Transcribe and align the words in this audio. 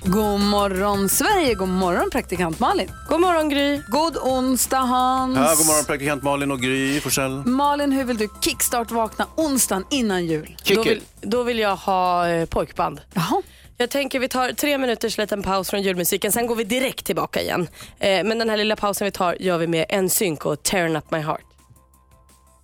God 0.00 0.40
morgon 0.40 1.08
Sverige, 1.08 1.54
god 1.54 1.68
morgon 1.68 2.10
praktikant 2.10 2.60
Malin. 2.60 2.90
God 3.08 3.20
morgon 3.20 3.48
Gry. 3.48 3.82
God 3.88 4.16
onsdag 4.16 4.78
Hans. 4.78 5.38
Ja, 5.38 5.54
god 5.56 5.66
morgon 5.66 5.84
praktikant 5.84 6.22
Malin 6.22 6.50
och 6.50 6.60
Gry 6.60 7.00
Forssell. 7.00 7.30
Malin, 7.46 7.92
hur 7.92 8.04
vill 8.04 8.16
du 8.16 8.28
kickstart-vakna 8.40 9.26
onsdagen 9.36 9.84
innan 9.90 10.26
jul? 10.26 10.56
Då 10.74 10.82
vill, 10.82 11.02
då 11.20 11.42
vill 11.42 11.58
jag 11.58 11.76
ha 11.76 12.28
eh, 12.28 12.46
pojkband. 12.46 13.00
Jaha. 13.14 13.42
Jag 13.76 13.90
tänker 13.90 14.18
vi 14.18 14.28
tar 14.28 14.52
tre 14.52 14.78
minuters 14.78 15.18
liten 15.18 15.42
paus 15.42 15.70
från 15.70 15.82
julmusiken, 15.82 16.32
sen 16.32 16.46
går 16.46 16.56
vi 16.56 16.64
direkt 16.64 17.06
tillbaka 17.06 17.40
igen. 17.40 17.68
Eh, 17.98 18.24
men 18.24 18.38
den 18.38 18.50
här 18.50 18.56
lilla 18.56 18.76
pausen 18.76 19.04
vi 19.04 19.10
tar 19.10 19.36
gör 19.40 19.58
vi 19.58 19.66
med 19.66 19.86
en 19.88 20.10
synk 20.10 20.46
och 20.46 20.62
Tearing 20.62 20.96
Up 20.96 21.10
My 21.10 21.18
Heart. 21.18 21.44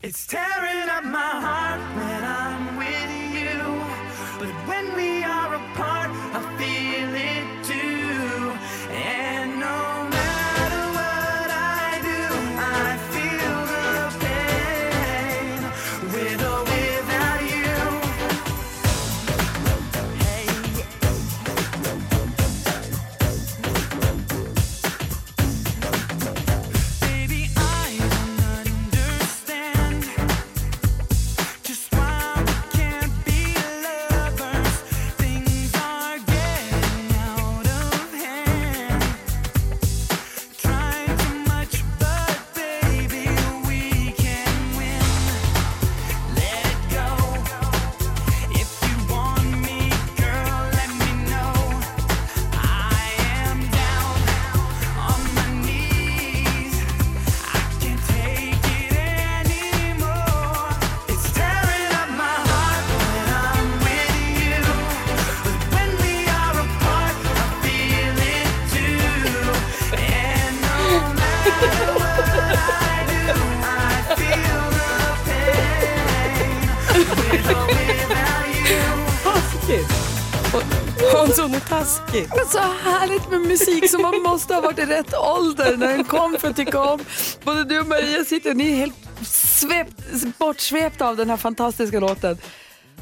It's 0.02 0.26
tearing 0.30 0.84
up 0.98 1.04
my 1.04 1.40
heart 1.46 1.80
Hans 81.48 81.60
hon 81.68 81.78
är 81.78 81.82
taskig. 81.82 82.28
Men 82.36 82.46
så 82.46 82.58
härligt 82.58 83.30
med 83.30 83.40
musik 83.40 83.90
som 83.90 84.02
man 84.02 84.22
måste 84.22 84.54
ha 84.54 84.60
varit 84.60 84.78
i 84.78 84.84
rätt 84.84 85.14
ålder 85.14 85.76
när 85.76 85.88
den 85.88 86.04
kom 86.04 86.36
för 86.40 86.48
att 86.48 86.56
tycka 86.56 86.80
om. 86.80 87.00
Både 87.44 87.64
du 87.64 87.80
och 87.80 87.86
Maria 87.86 88.24
sitter 88.24 88.54
ni 88.54 88.72
är 88.72 88.76
helt 88.76 88.94
svept, 89.26 89.94
bortsvepta 90.38 91.08
av 91.08 91.16
den 91.16 91.30
här 91.30 91.36
fantastiska 91.36 92.00
låten. 92.00 92.38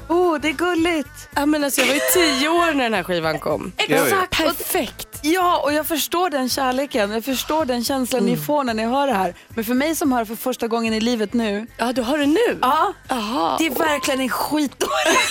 Oh, 0.08 0.40
det 0.40 0.48
är 0.48 0.52
gulligt. 0.52 1.28
Ja, 1.34 1.46
men 1.46 1.64
alltså, 1.64 1.80
jag 1.80 1.88
var 1.88 1.94
ju 1.94 2.00
tio 2.14 2.48
år 2.48 2.74
när 2.74 2.84
den 2.84 2.94
här 2.94 3.02
skivan 3.02 3.38
kom. 3.38 3.72
Exakt. 3.76 4.36
Perfekt. 4.36 5.05
Ja, 5.22 5.60
och 5.64 5.72
jag 5.72 5.86
förstår 5.86 6.30
den 6.30 6.48
kärleken. 6.48 7.10
Jag 7.10 7.24
förstår 7.24 7.64
den 7.64 7.84
känslan 7.84 8.26
ni 8.26 8.36
får 8.36 8.64
när 8.64 8.74
ni 8.74 8.84
hör 8.84 9.06
det 9.06 9.12
här. 9.14 9.34
Men 9.48 9.64
för 9.64 9.74
mig 9.74 9.94
som 9.94 10.12
hör 10.12 10.24
för 10.24 10.36
första 10.36 10.68
gången 10.68 10.94
i 10.94 11.00
livet 11.00 11.32
nu. 11.32 11.66
Ja, 11.76 11.92
du 11.92 12.02
har 12.02 12.18
det 12.18 12.26
nu? 12.26 12.58
Ja, 12.62 12.92
Jaha. 13.08 13.56
det 13.58 13.66
är 13.66 13.70
verkligen 13.70 14.20
en 14.20 14.28
skitdåligt. 14.28 15.28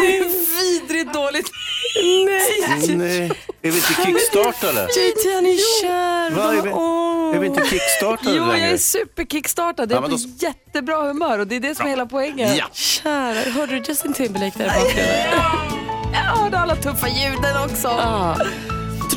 det 0.00 0.16
är 0.18 0.56
vidrigt 0.60 1.14
dåligt. 1.14 1.50
Nej. 2.26 2.96
Nej, 2.96 3.32
är 3.62 3.70
vi 3.70 3.76
inte 3.76 3.94
kickstartade? 4.04 4.80
JT 4.82 5.34
han 5.34 5.46
är 5.46 5.80
kär. 5.82 6.30
Va, 6.30 6.54
är, 6.54 6.62
vi, 6.62 7.36
är 7.36 7.40
vi 7.40 7.46
inte 7.46 7.64
kickstartade 7.66 8.36
Jo, 8.36 8.44
jag 8.44 8.60
är 8.60 8.76
superkickstartad. 8.78 9.92
Jag 9.92 9.96
Ja, 9.96 9.98
är 9.98 10.02
men 10.02 10.10
på 10.10 10.16
då- 10.16 10.46
jättebra 10.46 10.96
humör 11.02 11.38
och 11.38 11.46
det 11.46 11.56
är 11.56 11.60
det 11.60 11.74
som 11.74 11.86
är 11.86 11.90
hela 11.90 12.06
poängen. 12.06 12.56
Ja. 12.56 12.64
Kära, 12.72 13.50
hörde 13.50 13.72
du 13.78 13.82
Justin 13.88 14.12
Timberlake 14.12 14.58
där 14.58 14.64
i 14.64 14.68
bakgrunden? 14.68 15.40
Jag 16.12 16.20
hörde 16.20 16.58
alla 16.58 16.76
tuffa 16.76 17.08
ljuden 17.08 17.62
också. 17.64 17.88
Ja. 17.88 18.36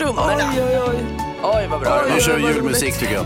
Trummorna. 0.02 0.52
Oj, 0.54 0.64
oj, 0.64 0.80
oj. 0.88 0.96
Oj, 1.44 1.68
vad 1.68 1.80
bra. 1.80 2.02
Nu 2.16 2.22
kör 2.22 2.36
vi 2.38 2.44
julmusik 2.44 3.00
tycker 3.00 3.14
jag. 3.14 3.26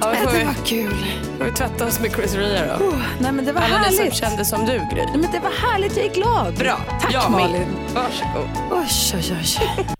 Ja, 0.00 0.10
vi 0.10 0.16
får, 0.16 0.38
Det 0.38 0.44
var 0.44 0.54
kul. 0.64 0.96
får 1.38 1.44
vi 1.44 1.50
tvätta 1.52 1.86
oss 1.86 2.00
med 2.00 2.12
Chris 2.12 2.34
Ria 2.34 2.78
då? 2.78 2.84
Nej, 3.18 3.32
men 3.32 3.44
det 3.44 3.52
var 3.52 3.60
Alla 3.62 3.78
ni 3.78 3.84
som 3.84 3.98
härligt. 3.98 4.14
kände 4.14 4.44
som 4.44 4.64
du, 4.66 4.72
Gry. 4.72 5.02
Nej, 5.04 5.10
men 5.18 5.30
det 5.32 5.40
var 5.40 5.68
härligt, 5.70 5.96
jag 5.96 6.06
är 6.06 6.14
glad. 6.14 6.54
Bra. 6.54 6.76
Tack 7.00 7.12
Jag. 7.14 7.30
Malin. 7.30 7.66
Varsågod. 7.94 8.48
Oj, 8.70 8.86
oj, 9.14 9.36
oj. 9.78 9.95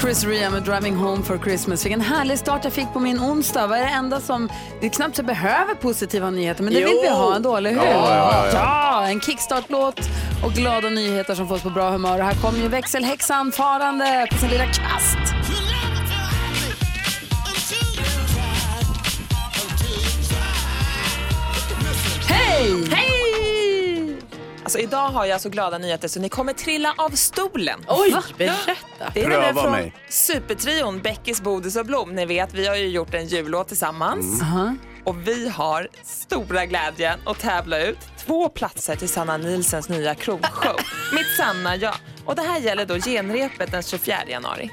Chris 0.00 0.24
Ria 0.24 0.50
med 0.50 0.62
Driving 0.62 0.96
Home 0.96 1.22
for 1.22 1.38
Christmas. 1.38 1.84
Vilken 1.84 2.00
härlig 2.00 2.38
start 2.38 2.64
jag 2.64 2.72
fick 2.72 2.92
på 2.92 3.00
min 3.00 3.20
onsdag. 3.20 3.66
Vad 3.66 3.78
är 3.78 3.82
det 3.82 3.90
enda 3.90 4.20
som... 4.20 4.48
Det 4.80 4.86
är 4.86 4.90
knappt 4.90 5.16
så 5.16 5.20
jag 5.20 5.26
behöver 5.26 5.74
positiva 5.74 6.30
nyheter, 6.30 6.62
men 6.64 6.74
det 6.74 6.84
vill 6.84 6.98
vi 7.02 7.08
ha 7.08 7.36
ändå, 7.36 7.56
eller 7.56 7.70
hur? 7.70 7.76
Ja, 7.76 7.84
ja, 7.84 8.46
ja, 8.52 9.02
Ja, 9.02 9.08
en 9.08 9.20
kickstart-låt 9.20 10.00
och 10.44 10.52
glada 10.52 10.88
nyheter 10.90 11.34
som 11.34 11.48
får 11.48 11.54
oss 11.54 11.62
på 11.62 11.70
bra 11.70 11.90
humör. 11.90 12.18
Och 12.18 12.24
här 12.24 12.34
kommer 12.34 12.58
ju 12.58 12.68
växelhäxan 12.68 13.52
farande 13.52 14.26
på 14.30 14.38
sin 14.38 14.48
lilla 14.50 14.64
kast. 14.66 15.18
Hej! 22.28 22.84
Hej! 22.90 23.17
Alltså 24.68 24.78
idag 24.78 25.08
har 25.08 25.24
jag 25.26 25.40
så 25.40 25.48
glada 25.48 25.78
nyheter 25.78 26.08
så 26.08 26.20
ni 26.20 26.28
kommer 26.28 26.52
trilla 26.52 26.94
av 26.96 27.10
stolen. 27.10 27.80
Oj, 27.88 28.10
Va? 28.10 28.22
berätta. 28.38 29.10
Det 29.14 29.20
är 29.20 29.24
Pröva 29.24 29.62
från 29.62 29.72
mig. 29.72 29.94
supertrion 30.08 31.00
Beckis, 31.00 31.40
Bodis 31.42 31.76
och 31.76 31.86
Blom. 31.86 32.14
Ni 32.14 32.26
vet, 32.26 32.54
vi 32.54 32.66
har 32.66 32.76
ju 32.76 32.88
gjort 32.88 33.14
en 33.14 33.26
jullåt 33.26 33.68
tillsammans. 33.68 34.42
Och 35.04 35.28
vi 35.28 35.48
har 35.48 35.88
stora 36.04 36.66
glädjen 36.66 37.18
att 37.26 37.38
tävla 37.38 37.78
ut 37.86 37.98
två 38.26 38.48
platser 38.48 38.96
till 38.96 39.08
Sanna 39.08 39.36
Nilsens 39.36 39.88
nya 39.88 40.14
krogshow. 40.14 40.76
Mitt 41.14 41.36
sanna 41.36 41.76
jag. 41.76 41.94
Och 42.24 42.34
det 42.34 42.42
här 42.42 42.58
gäller 42.60 42.86
då 42.86 42.94
genrepet 42.94 43.70
den 43.70 43.82
24 43.82 44.16
januari. 44.28 44.70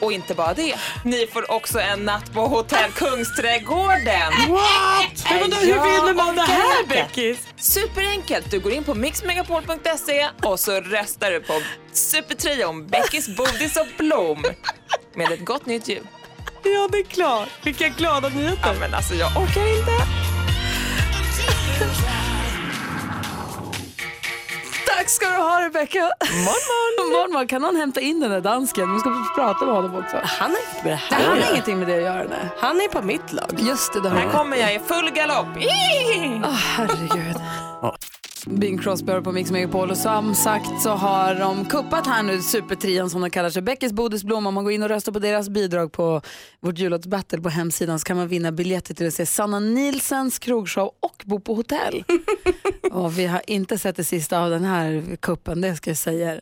Och 0.00 0.12
inte 0.12 0.34
bara 0.34 0.54
det, 0.54 0.74
ni 1.04 1.26
får 1.26 1.50
också 1.50 1.80
en 1.80 2.04
natt 2.04 2.32
på 2.32 2.40
Hotell 2.46 2.90
Kungsträdgården. 2.92 4.32
What? 4.48 5.30
Men 5.30 5.40
vadå, 5.40 5.56
hur 5.56 5.66
vinner 5.66 6.14
man 6.14 6.36
det 6.36 6.42
här, 6.42 6.86
Beckis? 6.88 7.38
Superenkelt. 7.56 8.50
Du 8.50 8.60
går 8.60 8.72
in 8.72 8.84
på 8.84 8.94
mixmegapol.se 8.94 10.28
och 10.42 10.60
så 10.60 10.80
röstar 10.80 11.30
du 11.30 11.40
på 11.40 11.60
Supertrion 11.92 12.86
Beckis, 12.86 13.36
Bodis 13.36 13.76
och 13.76 13.86
Blom 13.98 14.44
med 15.14 15.32
ett 15.32 15.44
gott 15.44 15.66
nytt 15.66 15.88
jul. 15.88 16.06
Ja, 16.62 16.88
det 16.92 16.98
är 16.98 17.04
klart. 17.04 17.48
Vilka 17.62 17.88
glada 17.88 18.28
Ja, 18.28 18.34
nyheter. 18.40 18.76
men 18.80 18.94
alltså 18.94 19.14
jag 19.14 19.28
orkar 19.36 19.78
inte. 19.78 19.92
Tack 24.96 25.08
ska 25.08 25.26
du 25.26 25.36
ha 25.36 25.60
Rebecca. 25.60 25.98
Morgon, 25.98 27.12
morgon, 27.12 27.32
morgon. 27.32 27.46
Kan 27.46 27.62
någon 27.62 27.76
hämta 27.76 28.00
in 28.00 28.20
den 28.20 28.30
där 28.30 28.40
dansken? 28.40 28.94
Vi 28.94 29.00
ska 29.00 29.24
prata 29.34 29.66
med 29.66 29.74
honom 29.74 29.94
också. 29.94 30.16
Han 30.22 30.50
har 30.50 30.58
inte 30.58 30.84
med 30.84 30.92
det 30.92 30.96
här 30.96 31.20
att 31.20 31.42
har 31.44 31.50
ingenting 31.52 31.78
med 31.78 31.88
det 31.88 31.96
att 31.96 32.02
göra. 32.02 32.22
Nej. 32.30 32.50
Han 32.60 32.80
är 32.80 32.88
på 32.88 33.02
mitt 33.02 33.32
lag. 33.32 33.50
Just 33.58 33.92
det, 33.92 34.00
det 34.00 34.08
Här 34.08 34.30
kommer 34.32 34.56
jag 34.56 34.74
i 34.74 34.78
full 34.78 35.10
galopp. 35.10 35.46
Åh, 36.44 36.52
herregud. 36.76 37.36
Bing 38.46 38.78
Crosby 38.78 39.12
på 39.12 39.32
Mix 39.32 39.50
Megapol 39.50 39.90
och 39.90 39.96
som 39.96 40.34
sagt 40.34 40.82
så 40.82 40.90
har 40.90 41.34
de 41.34 41.64
kuppat 41.64 42.06
här 42.06 42.22
nu 42.22 42.42
supertrion 42.42 43.10
som 43.10 43.20
de 43.20 43.30
kallar 43.30 43.50
sig. 43.50 43.62
Beckis 43.62 43.92
Bodisblom. 43.92 44.46
Om 44.46 44.54
man 44.54 44.64
går 44.64 44.72
in 44.72 44.82
och 44.82 44.88
röstar 44.88 45.12
på 45.12 45.18
deras 45.18 45.48
bidrag 45.48 45.92
på 45.92 46.22
vårt 46.60 46.78
jullåtsbattle 46.78 47.40
på 47.40 47.48
hemsidan 47.48 47.98
så 47.98 48.04
kan 48.04 48.16
man 48.16 48.28
vinna 48.28 48.52
biljetter 48.52 48.94
till 48.94 49.06
att 49.06 49.14
se 49.14 49.26
Sanna 49.26 49.60
Nilsens 49.60 50.38
krogshow 50.38 50.90
och 51.00 51.22
bo 51.26 51.40
på 51.40 51.54
hotell. 51.54 52.04
och 52.92 53.18
vi 53.18 53.26
har 53.26 53.42
inte 53.46 53.78
sett 53.78 53.96
det 53.96 54.04
sista 54.04 54.40
av 54.40 54.50
den 54.50 54.64
här 54.64 55.16
kuppen, 55.16 55.60
det 55.60 55.76
ska 55.76 55.90
jag 55.90 55.96
säga. 55.96 56.40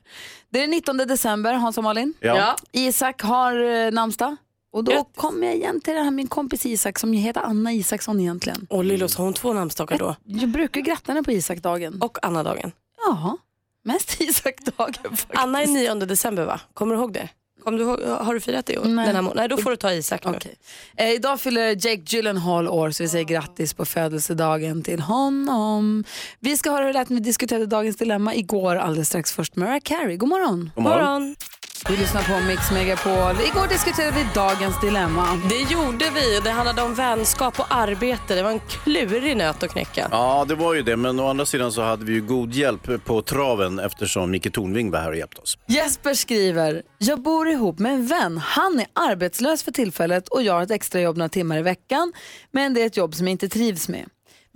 Det 0.51 0.59
är 0.59 0.63
den 0.63 0.71
19 0.71 0.97
december, 0.97 1.55
Hans 1.55 1.79
och 1.79 1.85
Malin. 1.85 2.15
Ja. 2.21 2.57
Isak 2.73 3.23
har 3.23 3.87
eh, 3.87 3.91
namnsdag. 3.93 4.37
Och 4.75 4.85
då 4.85 4.93
Grattis. 4.93 5.13
kommer 5.17 5.47
jag 5.47 5.57
igen 5.57 5.81
till 5.81 5.95
det 5.95 6.01
här 6.01 6.11
min 6.11 6.27
kompis 6.27 6.67
Isak 6.67 6.99
som 6.99 7.13
heter 7.13 7.41
Anna 7.41 7.73
Isaksson 7.73 8.21
egentligen. 8.21 8.67
Och 8.71 8.85
Lillos, 8.85 9.17
har 9.17 9.25
hon 9.25 9.35
två 9.35 9.53
namnsdagar 9.53 9.99
då? 9.99 10.17
Jag 10.25 10.49
brukar 10.49 10.81
gratta 10.81 11.13
henne 11.13 11.23
på 11.23 11.33
Isakdagen. 11.33 12.03
Och 12.03 12.19
Anna-dagen. 12.23 12.73
Ja, 13.07 13.39
mest 13.85 14.21
Isakdagen 14.21 14.95
faktiskt. 15.17 15.27
Anna 15.35 15.63
är 15.63 15.67
9 15.67 15.95
december 15.95 16.45
va? 16.45 16.61
Kommer 16.75 16.95
du 16.95 17.01
ihåg 17.01 17.13
det? 17.13 17.29
Kom 17.65 17.77
du 17.77 17.85
har 17.85 18.35
du 18.35 18.41
firat 18.41 18.67
det 18.67 18.73
i 18.73 18.79
år? 18.79 18.85
Nej. 18.85 19.07
Den 19.07 19.25
här 19.25 19.35
Nej, 19.35 19.49
då 19.49 19.57
får 19.57 19.71
du 19.71 19.77
ta 19.77 19.93
Isak 19.93 20.25
nu. 20.25 20.31
Okej. 20.37 20.55
Eh, 20.97 21.11
idag 21.11 21.41
fyller 21.41 21.87
Jake 21.87 22.03
Gyllenhaal 22.07 22.69
år 22.69 22.91
så 22.91 23.03
vi 23.03 23.09
säger 23.09 23.25
grattis 23.25 23.75
på 23.75 23.85
födelsedagen 23.85 24.83
till 24.83 25.01
honom. 25.01 26.05
Vi 26.41 26.57
ska 26.57 26.71
höra 26.71 26.81
hur 26.81 26.93
det 26.93 26.99
lät 26.99 27.09
när 27.09 27.17
vi 27.17 27.23
diskuterade 27.23 27.67
dagens 27.67 27.97
dilemma 27.97 28.35
igår 28.35 28.77
alldeles 28.77 29.09
strax. 29.09 29.33
Först 29.33 29.57
Mariah 29.57 29.81
Carey. 29.83 30.17
God 30.17 30.29
morgon. 30.29 30.71
God 30.75 30.85
morgon. 30.85 31.01
Morgon. 31.05 31.37
Vi 31.89 31.97
lyssnar 31.97 32.23
på 32.23 32.47
Mix 32.47 32.71
Megapol. 32.71 33.47
Igår 33.47 33.69
diskuterade 33.69 34.17
vi 34.17 34.27
dagens 34.35 34.81
dilemma. 34.81 35.41
Det 35.49 35.59
gjorde 35.73 36.05
vi 36.15 36.39
och 36.39 36.45
det 36.45 36.51
handlade 36.51 36.83
om 36.83 36.95
vänskap 36.95 37.61
och 37.61 37.67
arbete. 37.75 38.35
Det 38.35 38.43
var 38.43 38.51
en 38.51 38.61
klurig 38.61 39.37
nöt 39.37 39.63
att 39.63 39.71
knäcka. 39.71 40.09
Ja, 40.11 40.45
det 40.49 40.55
var 40.55 40.75
ju 40.75 40.83
det. 40.83 40.97
Men 40.97 41.21
å 41.21 41.29
andra 41.29 41.47
sidan 41.47 41.73
så 41.73 41.83
hade 41.83 42.05
vi 42.05 42.13
ju 42.13 42.21
god 42.21 42.53
hjälp 42.55 43.05
på 43.05 43.23
traven 43.23 43.79
eftersom 43.79 44.31
Micke 44.31 44.53
Tornving 44.53 44.91
var 44.91 44.99
här 44.99 45.11
och 45.11 45.17
hjälpte 45.17 45.41
oss. 45.41 45.59
Jesper 45.67 46.15
skriver, 46.15 46.83
jag 46.99 47.23
bor 47.23 47.49
ihop 47.49 47.79
med 47.79 47.93
en 47.93 48.07
vän. 48.07 48.39
Han 48.39 48.81
är 48.81 48.87
arbetslös 48.93 49.63
för 49.63 49.73
tillfället 49.73 50.29
och 50.29 50.43
jag 50.43 50.53
har 50.53 50.63
ett 50.63 50.71
extrajobb 50.71 51.17
några 51.17 51.29
timmar 51.29 51.59
i 51.59 51.63
veckan. 51.63 52.13
Men 52.51 52.75
det 52.75 52.83
är 52.83 52.87
ett 52.87 52.97
jobb 52.97 53.15
som 53.15 53.27
jag 53.27 53.33
inte 53.33 53.49
trivs 53.49 53.89
med. 53.89 54.05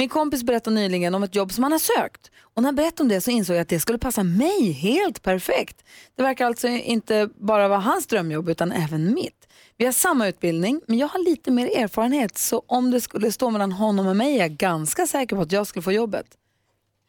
Min 0.00 0.08
kompis 0.08 0.42
berättade 0.42 0.76
nyligen 0.76 1.14
om 1.14 1.22
ett 1.22 1.34
jobb 1.34 1.52
som 1.52 1.62
han 1.62 1.72
har 1.72 1.78
sökt. 1.78 2.30
Och 2.40 2.62
när 2.62 2.68
han 2.68 2.74
berättade 2.74 3.02
om 3.02 3.08
det 3.08 3.20
så 3.20 3.30
insåg 3.30 3.56
jag 3.56 3.62
att 3.62 3.68
det 3.68 3.80
skulle 3.80 3.98
passa 3.98 4.22
mig 4.22 4.72
helt 4.72 5.22
perfekt. 5.22 5.84
Det 6.16 6.22
verkar 6.22 6.46
alltså 6.46 6.68
inte 6.68 7.28
bara 7.34 7.68
vara 7.68 7.78
hans 7.78 8.06
drömjobb 8.06 8.48
utan 8.48 8.72
även 8.72 9.14
mitt. 9.14 9.48
Vi 9.76 9.84
har 9.84 9.92
samma 9.92 10.28
utbildning 10.28 10.80
men 10.86 10.98
jag 10.98 11.08
har 11.08 11.24
lite 11.24 11.50
mer 11.50 11.66
erfarenhet 11.66 12.38
så 12.38 12.62
om 12.66 12.90
det 12.90 13.00
skulle 13.00 13.32
stå 13.32 13.50
mellan 13.50 13.72
honom 13.72 14.06
och 14.06 14.16
mig 14.16 14.34
är 14.34 14.38
jag 14.38 14.50
ganska 14.50 15.06
säker 15.06 15.36
på 15.36 15.42
att 15.42 15.52
jag 15.52 15.66
skulle 15.66 15.82
få 15.82 15.92
jobbet. 15.92 16.26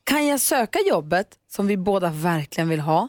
Kan 0.03 0.27
jag 0.27 0.39
söka 0.39 0.80
jobbet 0.88 1.27
som 1.51 1.68
vi 1.68 1.77
båda 1.77 2.09
verkligen 2.09 2.69
vill 2.69 2.80
ha 2.80 3.07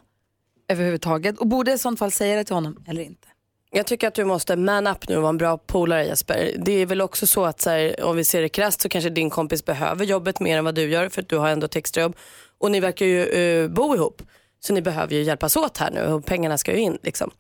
överhuvudtaget 0.69 1.39
och 1.39 1.47
borde 1.47 1.71
jag 1.71 1.77
i 1.77 1.79
sånt 1.79 1.99
fall 1.99 2.13
säga 2.13 2.37
det 2.37 2.45
till 2.45 2.55
honom 2.55 2.85
eller 2.87 3.03
inte? 3.03 3.29
Jag 3.73 3.87
tycker 3.87 4.09
att 4.09 4.15
du 4.15 4.25
måste 4.25 4.57
man 4.57 4.87
up 4.87 5.09
nu 5.09 5.17
och 5.17 5.23
vara 5.23 5.31
en 5.31 5.39
bra 5.39 5.59
polare 5.59 6.07
Jesper. 6.07 6.55
Det 6.59 6.73
är 6.73 6.87
väl 6.87 7.01
också 7.01 7.27
så 7.27 7.45
att 7.45 7.61
så 7.61 7.71
här, 7.71 8.05
om 8.05 8.17
vi 8.17 8.25
ser 8.25 8.43
det 8.43 8.49
krasst 8.49 8.81
så 8.81 8.89
kanske 8.89 9.11
din 9.11 9.31
kompis 9.31 9.65
behöver 9.65 10.05
jobbet 10.05 10.41
mer 10.41 10.59
än 10.59 10.65
vad 10.65 10.75
du 10.75 10.91
gör 10.91 11.09
för 11.09 11.23
att 11.23 11.29
du 11.29 11.37
har 11.37 11.49
ändå 11.49 11.65
ett 11.65 11.77
extrajobb. 11.77 12.17
Och 12.59 12.71
ni 12.71 12.81
verkar 12.81 13.07
ju 13.07 13.27
uh, 13.27 13.71
bo 13.71 13.95
ihop. 13.95 14.23
Så 14.61 14.73
ni 14.73 14.83
behöver 14.83 15.15
ju 15.15 15.23
hjälpas 15.23 15.57
åt 15.57 15.77
här 15.77 15.91
nu 15.91 16.07
och 16.07 16.25
pengarna 16.25 16.59
ska 16.59 16.73
ju 16.73 16.79
in. 16.79 16.99
Liksom. 17.03 17.31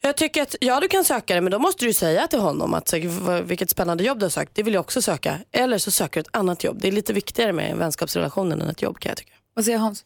Jag 0.00 0.16
tycker 0.16 0.42
att 0.42 0.56
ja 0.60 0.80
du 0.80 0.88
kan 0.88 1.04
söka 1.04 1.34
det 1.34 1.40
men 1.40 1.52
då 1.52 1.58
måste 1.58 1.84
du 1.84 1.92
säga 1.92 2.26
till 2.26 2.38
honom 2.38 2.74
att 2.74 2.88
så, 2.88 2.96
vilket 3.44 3.70
spännande 3.70 4.04
jobb 4.04 4.18
du 4.18 4.24
har 4.24 4.30
sökt, 4.30 4.54
det 4.54 4.62
vill 4.62 4.74
jag 4.74 4.80
också 4.80 5.02
söka. 5.02 5.38
Eller 5.52 5.78
så 5.78 5.90
söker 5.90 6.14
du 6.14 6.20
ett 6.20 6.36
annat 6.36 6.64
jobb. 6.64 6.78
Det 6.80 6.88
är 6.88 6.92
lite 6.92 7.12
viktigare 7.12 7.52
med 7.52 7.70
en 7.70 7.78
vänskapsrelation 7.78 8.52
än 8.52 8.60
ett 8.60 8.82
jobb 8.82 8.98
kan 8.98 9.10
jag 9.10 9.16
tycka. 9.16 9.34
Vad 9.54 9.64
säger 9.64 9.78
Hans? 9.78 10.04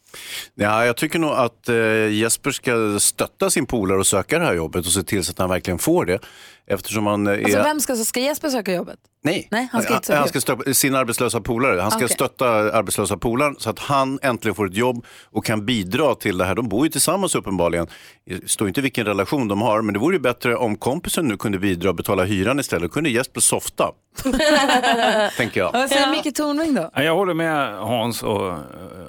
Ja, 0.55 0.85
jag 0.85 0.97
tycker 0.97 1.19
nog 1.19 1.31
att 1.31 1.69
eh, 1.69 2.07
Jesper 2.07 2.51
ska 2.51 2.99
stötta 2.99 3.49
sin 3.49 3.65
polare 3.65 3.99
och 3.99 4.07
söka 4.07 4.39
det 4.39 4.45
här 4.45 4.53
jobbet 4.53 4.85
och 4.85 4.91
se 4.91 5.03
till 5.03 5.23
så 5.23 5.31
att 5.31 5.39
han 5.39 5.49
verkligen 5.49 5.79
får 5.79 6.05
det. 6.05 6.19
Eftersom 6.67 7.05
han 7.05 7.27
eh, 7.27 7.33
är... 7.33 7.43
Alltså 7.43 7.63
vem 7.63 7.79
ska, 7.79 7.95
ska 7.95 8.19
Jesper 8.19 8.49
söka 8.49 8.73
jobbet? 8.73 8.99
Nej, 9.23 9.47
Nej, 9.51 9.67
han 9.71 9.81
ska 9.81 9.93
inte 9.95 10.07
söka 10.07 10.19
han 10.19 10.27
ska 10.27 10.41
stötta 10.41 10.73
sin 10.73 10.95
arbetslösa 10.95 11.41
polare. 11.41 11.81
Han 11.81 11.91
ska 11.91 11.97
Okej. 11.97 12.09
stötta 12.09 12.49
arbetslösa 12.49 13.17
polaren 13.17 13.55
så 13.59 13.69
att 13.69 13.79
han 13.79 14.19
äntligen 14.21 14.55
får 14.55 14.67
ett 14.67 14.75
jobb 14.75 15.05
och 15.23 15.45
kan 15.45 15.65
bidra 15.65 16.15
till 16.15 16.37
det 16.37 16.45
här. 16.45 16.55
De 16.55 16.69
bor 16.69 16.85
ju 16.85 16.91
tillsammans 16.91 17.35
uppenbarligen. 17.35 17.87
Det 18.25 18.51
står 18.51 18.67
inte 18.67 18.81
vilken 18.81 19.05
relation 19.05 19.47
de 19.47 19.61
har, 19.61 19.81
men 19.81 19.93
det 19.93 19.99
vore 19.99 20.15
ju 20.15 20.19
bättre 20.21 20.55
om 20.55 20.75
kompisen 20.75 21.25
nu 21.27 21.37
kunde 21.37 21.59
bidra 21.59 21.89
och 21.89 21.95
betala 21.95 22.23
hyran 22.23 22.59
istället. 22.59 22.83
Då 22.83 22.89
kunde 22.93 23.09
Jesper 23.09 23.41
softa. 23.41 23.91
Tänker 25.37 25.59
jag. 25.59 25.71
Vad 25.71 25.89
säger 25.89 26.11
Micke 26.11 26.35
Tornving 26.35 26.73
då? 26.73 26.89
Ja, 26.93 27.03
Jag 27.03 27.15
håller 27.15 27.33
med 27.33 27.77
Hans 27.77 28.23
och, 28.23 28.53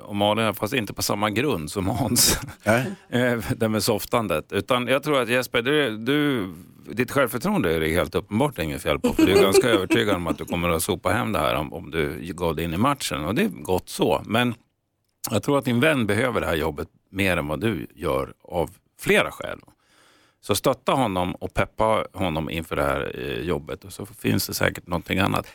och 0.03 0.17
Malin, 0.17 0.55
fast 0.55 0.75
inte 0.75 0.93
på 0.95 1.03
samma 1.03 1.31
grund 1.31 1.71
som 1.71 1.89
Hans. 1.89 2.39
Eh, 3.11 3.39
det 3.57 3.69
med 3.69 3.83
softandet. 3.83 4.53
Utan 4.53 4.87
jag 4.87 5.03
tror 5.03 5.23
att 5.23 5.29
Jesper, 5.29 5.63
du, 5.63 5.97
du, 5.97 6.49
ditt 6.93 7.11
självförtroende 7.11 7.75
är 7.75 7.81
det 7.81 7.89
helt 7.89 8.15
uppenbart 8.15 8.59
inget 8.59 8.83
fel 8.83 8.99
på. 8.99 9.13
För 9.13 9.27
du 9.27 9.33
är 9.39 9.43
ganska 9.43 9.69
övertygad 9.77 10.17
om 10.17 10.27
att 10.27 10.39
du 10.39 10.45
kommer 10.45 10.69
att 10.69 10.83
sopa 10.83 11.11
hem 11.11 11.33
det 11.33 11.39
här 11.39 11.55
om, 11.55 11.73
om 11.73 11.91
du 11.91 12.33
gav 12.35 12.57
dig 12.57 12.65
in 12.65 12.75
i 12.75 12.77
matchen. 12.77 13.25
Och 13.25 13.35
det 13.35 13.43
är 13.43 13.49
gott 13.49 13.89
så. 13.89 14.23
Men 14.27 14.55
jag 15.31 15.43
tror 15.43 15.59
att 15.59 15.65
din 15.65 15.81
vän 15.81 16.07
behöver 16.07 16.41
det 16.41 16.47
här 16.47 16.55
jobbet 16.57 16.89
mer 17.11 17.37
än 17.37 17.49
vad 17.49 17.61
du 17.61 17.87
gör 17.95 18.33
av 18.45 18.71
flera 19.01 19.31
skäl. 19.31 19.59
Så 20.41 20.55
stötta 20.55 20.93
honom 20.93 21.35
och 21.35 21.55
peppa 21.55 22.07
honom 22.13 22.51
inför 22.51 22.77
det 22.77 22.83
här 22.83 23.13
eh, 23.15 23.41
jobbet 23.41 23.85
och 23.85 23.93
så 23.93 24.07
finns 24.07 24.47
det 24.47 24.55
säkert 24.55 24.87
någonting 24.87 25.19
annat. 25.19 25.47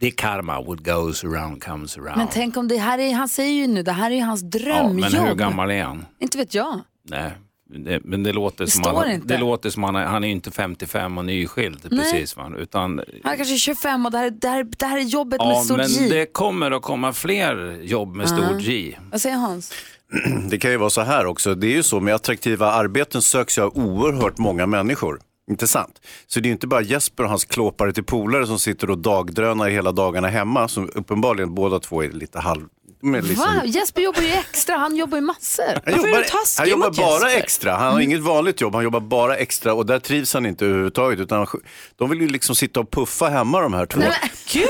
Det 0.00 0.06
är 0.06 0.10
karma, 0.10 0.60
what 0.60 0.78
goes 0.78 1.24
around 1.24 1.64
comes 1.64 1.98
around. 1.98 2.16
Men 2.16 2.28
tänk 2.32 2.56
om 2.56 2.68
det 2.68 2.76
här 2.76 2.98
är, 2.98 3.14
han 3.14 3.28
säger 3.28 3.52
ju 3.52 3.66
nu, 3.66 3.82
det 3.82 3.92
här 3.92 4.10
är 4.10 4.22
hans 4.22 4.42
ja, 4.42 4.48
drömjobb. 4.48 5.12
men 5.12 5.26
hur 5.26 5.34
gammal 5.34 5.70
är 5.70 5.84
han? 5.84 6.06
Inte 6.18 6.38
vet 6.38 6.54
jag. 6.54 6.80
Nej, 7.02 7.32
det, 7.74 8.00
men 8.04 8.22
det 8.22 8.32
låter 8.32 8.64
Det 8.64 8.70
som 8.70 8.84
han, 8.96 9.10
inte. 9.10 9.26
det 9.26 9.38
låter 9.38 9.70
som 9.70 9.82
han, 9.82 9.96
är- 9.96 10.04
han 10.04 10.24
är 10.24 10.28
inte 10.28 10.50
55 10.50 11.18
och 11.18 11.24
nyskild 11.24 11.78
Nej. 11.90 12.00
precis. 12.00 12.36
Va? 12.36 12.52
Utan, 12.58 13.00
Han 13.22 13.32
är 13.32 13.36
kanske 13.36 13.56
25 13.56 14.06
och 14.06 14.12
det 14.12 14.18
här, 14.18 14.30
det 14.30 14.48
här, 14.48 14.66
det 14.78 14.86
här 14.86 14.96
är 14.98 15.02
jobbet 15.02 15.38
med 15.40 15.48
ja, 15.50 15.60
stort 15.62 15.76
men 15.76 15.88
J. 15.90 16.08
det 16.08 16.26
kommer 16.26 16.70
att 16.70 16.82
komma 16.82 17.12
fler 17.12 17.80
jobb 17.82 18.16
med 18.16 18.28
stort 18.28 18.60
J. 18.60 18.98
Vad 19.10 19.20
säger 19.20 19.36
Hans? 19.36 19.72
Det 20.50 20.58
kan 20.58 20.70
ju 20.70 20.76
vara 20.76 20.90
så 20.90 21.00
här 21.00 21.26
också. 21.26 21.54
Det 21.54 21.66
är 21.66 21.72
ju 21.76 21.82
så 21.82 22.00
med 22.00 22.14
attraktiva 22.14 22.70
arbeten 22.72 23.22
söks 23.22 23.58
ju 23.58 23.62
av 23.62 23.78
oerhört 23.78 24.38
många 24.38 24.66
människor. 24.66 25.20
Inte 25.50 25.66
sant? 25.66 26.00
Så 26.26 26.40
det 26.40 26.48
är 26.48 26.50
inte 26.50 26.66
bara 26.66 26.82
Jesper 26.82 27.22
och 27.24 27.28
hans 27.30 27.44
klåpare 27.44 27.92
till 27.92 28.04
polare 28.04 28.46
som 28.46 28.58
sitter 28.58 28.90
och 28.90 28.98
dagdrönar 28.98 29.68
hela 29.68 29.92
dagarna 29.92 30.28
hemma. 30.28 30.68
Som 30.68 30.90
uppenbarligen 30.94 31.54
båda 31.54 31.80
två 31.80 32.02
är 32.04 32.08
lite 32.10 32.38
halv... 32.40 32.62
Men 33.02 33.24
liksom, 33.24 33.54
Va? 33.56 33.62
Jesper 33.64 34.02
jobbar 34.02 34.22
ju 34.22 34.28
extra, 34.28 34.76
han 34.76 34.96
jobbar 34.96 35.18
ju 35.18 35.22
massor. 35.24 35.64
Han 35.66 35.80
Varför 35.86 36.08
jobbar, 36.08 36.24
han 36.58 36.68
jobbar 36.68 36.90
bara 36.90 37.32
extra. 37.32 37.76
Han 37.76 37.92
har 37.92 38.00
inget 38.00 38.20
vanligt 38.20 38.60
jobb, 38.60 38.74
han 38.74 38.84
jobbar 38.84 39.00
bara 39.00 39.36
extra 39.36 39.74
och 39.74 39.86
där 39.86 39.98
trivs 39.98 40.34
han 40.34 40.46
inte 40.46 40.64
överhuvudtaget. 40.64 41.20
Utan 41.20 41.38
han- 41.38 41.60
de 41.96 42.10
vill 42.10 42.20
ju 42.20 42.28
liksom 42.28 42.54
sitta 42.56 42.80
och 42.80 42.90
puffa 42.90 43.28
hemma 43.28 43.60
de 43.60 43.74
här 43.74 43.86
två. 43.86 44.00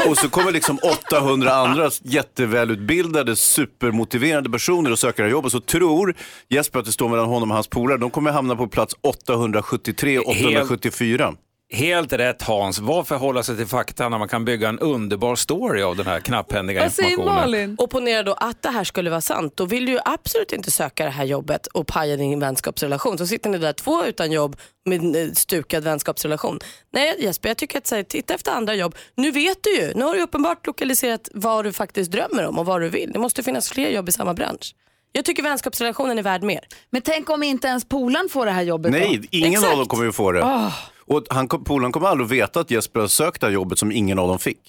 Och 0.08 0.18
så 0.18 0.28
kommer 0.28 0.52
liksom 0.52 0.78
800 1.08 1.52
andra 1.54 1.90
jättevälutbildade, 2.02 3.36
supermotiverade 3.36 4.50
personer 4.50 4.92
och 4.92 4.98
söker 4.98 5.22
här 5.22 5.30
jobbet. 5.30 5.52
Så 5.52 5.60
tror 5.60 6.14
Jesper 6.48 6.78
att 6.78 6.86
det 6.86 6.92
står 6.92 7.08
mellan 7.08 7.26
honom 7.26 7.50
och 7.50 7.54
hans 7.54 7.68
polare. 7.68 7.98
De 7.98 8.10
kommer 8.10 8.30
hamna 8.32 8.56
på 8.56 8.68
plats 8.68 8.94
873 9.02 10.18
och 10.18 10.28
874. 10.28 11.24
Helt 11.24 11.38
rätt 11.72 12.42
Hans. 12.42 12.78
Varför 12.78 13.16
hålla 13.16 13.42
sig 13.42 13.56
till 13.56 13.66
fakta 13.66 14.08
när 14.08 14.18
man 14.18 14.28
kan 14.28 14.44
bygga 14.44 14.68
en 14.68 14.78
underbar 14.78 15.36
story 15.36 15.82
av 15.82 15.96
den 15.96 16.06
här 16.06 16.20
knapphändiga 16.20 16.82
Vad 16.82 16.92
säger 16.92 17.10
informationen? 17.10 17.50
Malin? 17.50 17.76
Och 17.78 17.90
ponera 17.90 18.22
då 18.22 18.32
att 18.32 18.62
det 18.62 18.68
här 18.68 18.84
skulle 18.84 19.10
vara 19.10 19.20
sant. 19.20 19.52
Då 19.56 19.64
vill 19.64 19.86
du 19.86 19.92
ju 19.92 19.98
absolut 20.04 20.52
inte 20.52 20.70
söka 20.70 21.04
det 21.04 21.10
här 21.10 21.24
jobbet 21.24 21.66
och 21.66 21.86
paja 21.86 22.16
din 22.16 22.40
vänskapsrelation. 22.40 23.18
Så 23.18 23.26
sitter 23.26 23.50
ni 23.50 23.58
där 23.58 23.72
två 23.72 24.04
utan 24.04 24.32
jobb 24.32 24.56
med 24.84 25.16
eh, 25.16 25.32
stukad 25.32 25.84
vänskapsrelation. 25.84 26.58
Nej 26.92 27.16
Jesper, 27.18 27.48
jag 27.48 27.56
tycker 27.56 27.78
att 27.78 27.86
så 27.86 27.94
här, 27.96 28.02
titta 28.02 28.34
efter 28.34 28.52
andra 28.52 28.74
jobb. 28.74 28.94
Nu 29.14 29.30
vet 29.30 29.58
du 29.62 29.76
ju. 29.76 29.92
Nu 29.94 30.04
har 30.04 30.14
du 30.14 30.22
uppenbart 30.22 30.66
lokaliserat 30.66 31.28
vad 31.34 31.64
du 31.64 31.72
faktiskt 31.72 32.10
drömmer 32.10 32.46
om 32.46 32.58
och 32.58 32.66
vad 32.66 32.80
du 32.80 32.88
vill. 32.88 33.12
Det 33.12 33.18
måste 33.18 33.42
finnas 33.42 33.70
fler 33.70 33.90
jobb 33.90 34.08
i 34.08 34.12
samma 34.12 34.34
bransch. 34.34 34.74
Jag 35.12 35.24
tycker 35.24 35.42
vänskapsrelationen 35.42 36.18
är 36.18 36.22
värd 36.22 36.42
mer. 36.42 36.60
Men 36.90 37.02
tänk 37.02 37.30
om 37.30 37.42
inte 37.42 37.68
ens 37.68 37.84
polaren 37.88 38.28
får 38.28 38.46
det 38.46 38.52
här 38.52 38.62
jobbet 38.62 38.92
Nej, 38.92 39.16
då? 39.16 39.26
ingen 39.30 39.52
Exakt. 39.52 39.72
av 39.72 39.78
dem 39.78 39.86
kommer 39.86 40.04
ju 40.04 40.12
få 40.12 40.32
det. 40.32 40.70
Och 41.10 41.24
han, 41.30 41.48
kom- 41.48 41.64
polaren 41.64 41.92
kommer 41.92 42.06
aldrig 42.08 42.24
att 42.26 42.32
veta 42.32 42.60
att 42.60 42.70
Jesper 42.70 43.00
har 43.00 43.08
sökt 43.08 43.40
det 43.40 43.46
här 43.46 43.54
jobbet 43.54 43.78
som 43.78 43.92
ingen 43.92 44.18
av 44.18 44.28
dem 44.28 44.38
fick. 44.38 44.60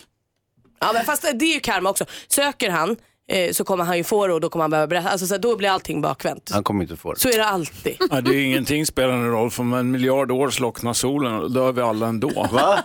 Ja, 0.80 0.92
men 0.94 1.06
fast 1.06 1.22
det 1.22 1.46
är 1.46 1.54
ju 1.54 1.60
karma 1.60 1.90
också. 1.90 2.06
Söker 2.28 2.70
han 2.70 2.96
eh, 3.32 3.52
så 3.52 3.64
kommer 3.64 3.84
han 3.84 3.98
ju 3.98 4.04
få 4.04 4.28
det 4.28 4.34
och 4.34 4.42
då 4.42 4.50
kommer 4.50 4.64
han 4.64 4.70
behöva 4.72 4.88
berätta. 4.88 5.10
Alltså, 5.10 5.28
så 5.28 5.34
här, 5.34 5.40
då 5.42 5.58
blir 5.58 5.70
allting 5.70 6.02
bakvänt. 6.02 6.50
Han 6.54 6.64
kommer 6.64 6.84
inte 6.84 6.96
få 6.98 7.14
det. 7.14 7.20
Så 7.20 7.30
är 7.30 7.38
det 7.38 7.46
alltid. 7.46 7.96
Ja, 8.10 8.22
det 8.22 8.36
är 8.36 8.46
ingenting 8.46 8.86
spelar 8.86 9.18
någon 9.18 9.32
roll, 9.32 9.52
för 9.52 9.64
om 9.64 9.74
en 9.74 9.92
miljard 9.92 10.32
år 10.32 10.50
slocknar 10.50 10.94
solen 10.94 11.34
och 11.34 11.52
då 11.52 11.64
dör 11.64 11.72
vi 11.72 11.82
alla 11.82 12.08
ändå. 12.08 12.48
Va? 12.52 12.80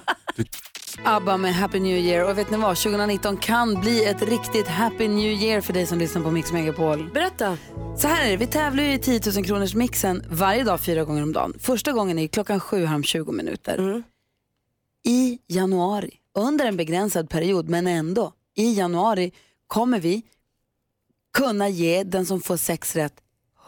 ABBA 1.05 1.37
med 1.37 1.55
Happy 1.55 1.81
New 1.81 1.97
Year. 1.99 2.31
Och 2.31 2.39
vet 2.39 2.51
ni 2.51 2.57
vad? 2.57 2.77
2019 2.77 3.37
kan 3.37 3.81
bli 3.81 4.05
ett 4.05 4.23
riktigt 4.23 4.69
Happy 4.69 5.09
New 5.09 5.43
Year 5.43 5.61
för 5.61 5.73
dig 5.73 5.87
som 5.87 5.99
lyssnar 5.99 6.23
på 6.23 6.31
Mix 6.31 6.53
Megapol. 6.53 7.11
Berätta. 7.15 7.59
Så 7.99 8.09
här 8.09 8.27
är 8.27 8.31
det, 8.31 8.37
vi 8.37 8.47
tävlar 8.47 8.83
ju 8.83 8.93
i 8.93 8.99
10 8.99 9.21
000 9.35 9.45
kronors 9.45 9.75
mixen 9.75 10.25
varje 10.31 10.65
dag 10.65 10.81
fyra 10.81 11.05
gånger 11.05 11.23
om 11.23 11.33
dagen. 11.33 11.55
Första 11.61 11.93
gången 11.93 12.19
är 12.19 12.27
klockan 12.29 12.61
sju 12.61 12.85
här 12.85 12.95
om 12.95 13.03
20 13.03 13.33
minuter. 13.33 14.03
I 15.05 15.39
januari, 15.47 16.11
under 16.35 16.65
en 16.65 16.77
begränsad 16.77 17.31
period 17.31 17.69
men 17.69 17.87
ändå, 17.87 18.33
i 18.57 18.75
januari 18.75 19.33
kommer 19.67 20.01
vi 20.01 20.23
kunna 21.35 21.69
ge 21.69 22.03
den 22.03 22.27
som 22.27 22.41
får 22.41 22.57
sex 22.57 22.97
rätt 22.97 23.15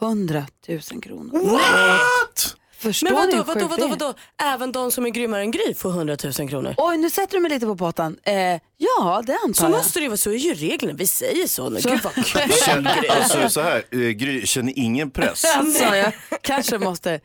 100 0.01 0.47
000 0.69 0.81
kronor. 1.03 1.51
What? 1.51 2.58
Förstår 2.79 3.07
Men 3.07 3.15
vadå, 3.15 3.37
hur 3.37 3.45
vadå, 3.45 3.67
vadå, 3.69 3.87
vadå? 3.89 4.15
Även 4.43 4.73
de 4.73 4.91
som 4.91 5.07
är 5.07 5.11
grymmare 5.11 5.41
än 5.41 5.51
Gry 5.51 5.75
får 5.75 5.91
100 5.91 6.17
000 6.39 6.49
kronor? 6.49 6.75
Oj, 6.77 6.97
nu 6.99 7.11
sätter 7.11 7.35
du 7.37 7.41
mig 7.41 7.51
lite 7.51 7.67
på 7.67 7.77
pottan. 7.77 8.17
Eh, 8.25 8.35
ja, 8.77 9.23
det 9.27 9.39
antar 9.45 9.53
Så 9.55 9.65
jag. 9.65 9.71
måste 9.71 9.99
det 9.99 10.03
ju 10.03 10.09
vara, 10.09 10.17
så 10.17 10.31
är 10.31 10.35
ju 10.35 10.55
reglerna. 10.55 10.95
Vi 10.99 11.07
säger 11.07 11.47
så 11.47 11.71
nu. 11.71 11.81
Så- 11.81 11.89
Gud 11.91 12.01
vad 12.03 12.15
kul. 12.27 12.53
Känner, 12.67 13.11
alltså, 13.11 13.49
så 13.49 13.61
här, 13.61 13.83
eh, 13.91 13.99
Gry, 13.99 14.47
känner 14.47 14.73
ingen 14.79 15.11
press. 15.11 15.45
Alltså, 15.57 15.85
jag 15.97 16.13
kanske 16.43 16.79
måste... 16.79 17.21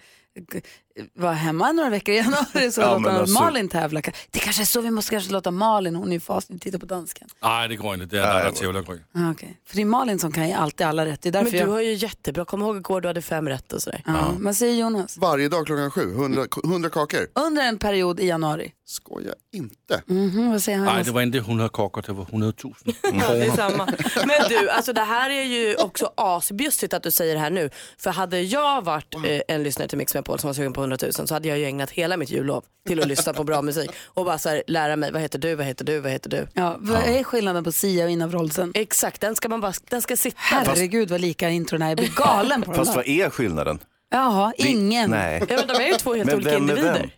var 1.14 1.34
hemma 1.34 1.72
några 1.72 1.90
veckor 1.90 2.14
i 2.14 2.18
januari 2.18 2.72
så 2.72 2.82
Ja, 2.82 2.98
låter 2.98 3.10
alltså- 3.20 3.40
Malin 3.44 3.70
tävla. 3.70 4.02
Det 4.32 4.40
kanske 4.40 4.64
är 4.64 4.66
så 4.66 4.82
vi 4.82 4.92
måste 4.92 5.12
kanske 5.12 5.32
låta 5.32 5.52
Malin, 5.52 5.96
hon 5.96 6.08
är 6.10 6.14
ju 6.14 6.20
fast, 6.20 6.50
titta 6.62 6.80
på 6.80 6.86
dansken. 6.86 7.28
Nej, 7.44 7.70
det 7.70 7.76
går 7.76 7.94
inte. 7.94 8.06
Det 8.06 8.20
är 8.22 8.34
nära 8.34 8.52
tävlar 8.52 8.82
Gry. 8.82 8.98
Ah, 9.16 9.32
okay. 9.32 9.50
För 9.68 9.76
det 9.76 9.82
är 9.82 9.86
Malin 9.86 10.20
som 10.20 10.32
kan 10.32 10.48
ge 10.48 10.54
alltid 10.54 10.88
alla 10.88 11.06
rätt. 11.06 11.22
Det 11.22 11.30
är 11.30 11.34
därför 11.34 11.44
Men 11.46 11.52
du 11.52 11.58
jag... 11.58 11.68
har 11.68 11.82
ju 11.82 11.94
jättebra, 11.94 12.46
kom 12.46 12.62
ihåg 12.62 12.78
igår 12.78 13.02
du 13.02 13.08
hade 13.08 13.22
fem 13.22 13.50
rätt 13.50 13.74
och 13.74 13.82
sådär. 13.82 14.02
Ja. 14.06 14.32
Vad 14.40 14.56
säger 14.56 14.74
Jonas? 14.80 15.18
Varje 15.18 15.50
dag 15.50 15.66
klockan 15.66 15.92
sju, 15.92 16.12
100, 16.14 16.46
100 16.64 16.90
kakor. 16.90 17.28
Under 17.34 17.64
en 17.64 17.78
period 17.78 18.20
i 18.20 18.28
januari. 18.28 18.72
Skoja 18.86 19.34
inte. 19.54 20.04
Mhm, 20.06 20.52
vad 20.52 20.64
säger 20.64 20.78
han? 20.78 20.96
Nej, 20.96 21.04
det 21.04 21.12
var 21.12 21.22
inte 21.22 21.38
100 21.38 21.70
kakor, 21.70 22.04
det 22.08 22.14
var 22.14 22.24
100 22.24 22.54
000 22.64 22.74
Ja, 23.04 23.34
det 23.34 23.46
är 23.46 23.52
samma. 23.56 23.86
Men 24.16 24.50
du, 24.50 24.70
alltså 24.70 24.94
det 24.94 25.02
här 25.02 25.30
är 25.30 25.44
ju 25.44 25.76
också 25.76 26.12
asbjussigt 26.18 26.94
att 26.94 27.04
du 27.04 27.12
säger 27.12 27.34
det 27.34 27.40
här 27.40 27.50
nu. 27.50 27.70
För 27.98 28.12
hade 28.12 28.42
jag 28.42 28.82
varit 28.86 29.16
eh, 29.16 29.42
en 29.48 29.64
lyssnare 29.64 29.88
till 29.90 29.98
Mix 29.98 30.14
Megapol 30.14 30.40
som 30.40 30.48
var 30.48 30.54
sugen 30.54 30.74
på 30.74 30.82
100 30.82 30.98
000 31.02 31.14
så 31.14 31.34
hade 31.34 31.48
jag 31.48 31.58
ju 31.60 31.66
ägnat 31.66 31.92
hela 31.92 32.18
mitt 32.18 32.30
jullov 32.30 32.64
till 32.88 33.00
att 33.02 33.08
lyssna 33.08 33.34
på 33.34 33.44
bra 33.44 33.62
musik 33.72 33.92
och 34.06 34.26
bara 34.26 34.38
så 34.38 34.50
här, 34.50 34.64
lära 34.68 34.96
mig 34.96 35.12
vad 35.12 35.22
heter 35.22 35.40
du, 35.40 35.56
vad 35.56 35.66
heter 35.66 35.86
du, 35.86 36.00
vad 36.00 36.12
heter 36.12 36.30
du. 36.30 36.48
Ja, 36.54 36.76
vad 36.80 37.04
är 37.04 37.24
skillnaden 37.24 37.64
på 37.64 37.72
Sia 37.72 38.06
och 38.06 38.12
Ina 38.12 38.28
Wroldsen? 38.28 38.72
Exakt, 38.76 39.22
den 39.22 39.36
ska 39.36 39.50
man 39.50 39.62
bara, 39.62 39.74
den 39.90 40.02
ska 40.02 40.18
sitta. 40.18 40.38
Herregud 40.40 41.10
vad 41.10 41.22
lika 41.22 41.50
intron 41.50 41.82
är. 41.82 41.88
Jag 41.90 41.98
blir 41.98 42.12
galen 42.16 42.62
på 42.62 42.72
dem 42.72 42.86
Fast 42.86 42.96
vad 42.96 43.08
är 43.08 43.30
skillnaden? 43.30 43.80
Jaha, 44.12 44.54
ingen. 44.58 45.10
Nej. 45.10 45.44
Ja, 45.50 45.56
men 45.56 45.68
de 45.68 45.74
är 45.84 45.88
ju 45.88 45.94
två 45.94 46.14
helt 46.14 46.26
Men 46.26 46.36
olika 46.36 46.50
vem 46.52 46.58
är 46.58 46.70
individer. 46.70 46.94
vem? 46.94 47.10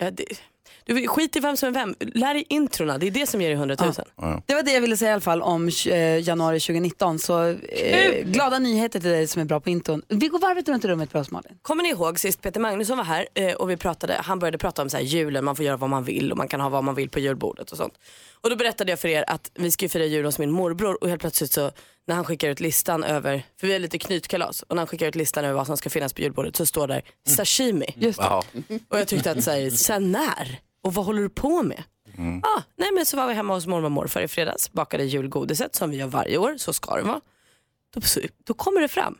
Ja, 0.00 0.10
det, 0.10 0.24
du, 0.88 1.08
skit 1.08 1.36
i 1.36 1.40
vem 1.40 1.56
som 1.56 1.68
är 1.68 1.72
vem. 1.72 1.94
Lär 2.00 2.34
dig 2.34 2.44
introna, 2.48 2.98
det 2.98 3.06
är 3.06 3.10
det 3.10 3.26
som 3.26 3.40
ger 3.40 3.48
dig 3.48 3.56
100 3.56 3.76
000. 3.80 4.42
Det 4.46 4.54
var 4.54 4.62
det 4.62 4.72
jag 4.72 4.80
ville 4.80 4.96
säga 4.96 5.10
i 5.10 5.12
alla 5.12 5.20
fall 5.20 5.42
om 5.42 5.70
eh, 5.86 6.18
januari 6.18 6.60
2019. 6.60 7.18
Så 7.18 7.46
eh, 7.48 8.24
glada 8.24 8.58
nyheter 8.58 9.00
till 9.00 9.10
dig 9.10 9.26
som 9.26 9.42
är 9.42 9.46
bra 9.46 9.60
på 9.60 9.70
intron. 9.70 10.02
Vi 10.08 10.28
går 10.28 10.38
varvet 10.38 10.68
runt 10.68 10.84
i 10.84 10.88
rummet 10.88 11.12
för 11.12 11.18
oss 11.18 11.30
Malin. 11.30 11.58
Kommer 11.62 11.82
ni 11.82 11.88
ihåg 11.88 12.20
sist 12.20 12.42
Peter 12.42 12.60
Magnusson 12.60 12.96
var 12.96 13.04
här 13.04 13.26
eh, 13.34 13.54
och 13.54 13.70
vi 13.70 13.76
pratade, 13.76 14.14
han 14.24 14.38
började 14.38 14.58
prata 14.58 14.82
om 14.82 14.90
så 14.90 14.96
här, 14.96 15.04
julen, 15.04 15.44
man 15.44 15.56
får 15.56 15.64
göra 15.64 15.76
vad 15.76 15.90
man 15.90 16.04
vill 16.04 16.32
och 16.32 16.38
man 16.38 16.48
kan 16.48 16.60
ha 16.60 16.68
vad 16.68 16.84
man 16.84 16.94
vill 16.94 17.10
på 17.10 17.20
julbordet 17.20 17.70
och 17.72 17.76
sånt. 17.76 17.94
Och 18.40 18.50
då 18.50 18.56
berättade 18.56 18.92
jag 18.92 18.98
för 19.00 19.08
er 19.08 19.24
att 19.26 19.50
vi 19.54 19.70
ska 19.70 19.88
fira 19.88 20.04
jul 20.04 20.24
hos 20.24 20.38
min 20.38 20.50
morbror 20.50 20.98
och 21.02 21.08
helt 21.08 21.20
plötsligt 21.20 21.52
så 21.52 21.70
när 22.06 22.14
han 22.14 22.24
skickar 22.24 22.48
ut 22.48 22.60
listan 22.60 23.04
över, 23.04 23.42
för 23.60 23.66
vi 23.66 23.74
är 23.74 23.78
lite 23.78 23.98
knytkalas, 23.98 24.62
och 24.62 24.76
när 24.76 24.80
han 24.80 24.86
skickar 24.86 25.06
ut 25.06 25.14
listan 25.14 25.44
över 25.44 25.54
vad 25.54 25.66
som 25.66 25.76
ska 25.76 25.90
finnas 25.90 26.12
på 26.12 26.20
julbordet 26.20 26.56
så 26.56 26.66
står 26.66 26.88
där 26.88 27.02
sashimi. 27.28 27.86
Just 27.96 28.18
Ja. 28.18 28.44
Och 28.88 28.98
jag 28.98 29.08
tyckte 29.08 29.30
att 29.30 29.44
så 29.44 29.50
här, 29.50 29.70
sen 29.70 30.12
när? 30.12 30.60
Och 30.82 30.94
vad 30.94 31.04
håller 31.06 31.22
du 31.22 31.28
på 31.28 31.62
med? 31.62 31.82
Ah, 32.42 32.62
nej 32.76 32.92
men 32.94 33.06
så 33.06 33.16
var 33.16 33.26
vi 33.26 33.34
hemma 33.34 33.54
hos 33.54 33.66
mormor 33.66 33.84
och 33.84 33.92
morfar 33.92 34.20
i 34.20 34.28
fredags, 34.28 34.72
bakade 34.72 35.04
julgodiset 35.04 35.74
som 35.74 35.90
vi 35.90 35.96
gör 35.96 36.06
varje 36.06 36.38
år, 36.38 36.54
så 36.58 36.72
ska 36.72 36.96
det 36.96 37.02
vara. 37.02 37.20
Då, 37.94 38.00
då 38.44 38.54
kommer 38.54 38.80
det 38.80 38.88
fram. 38.88 39.18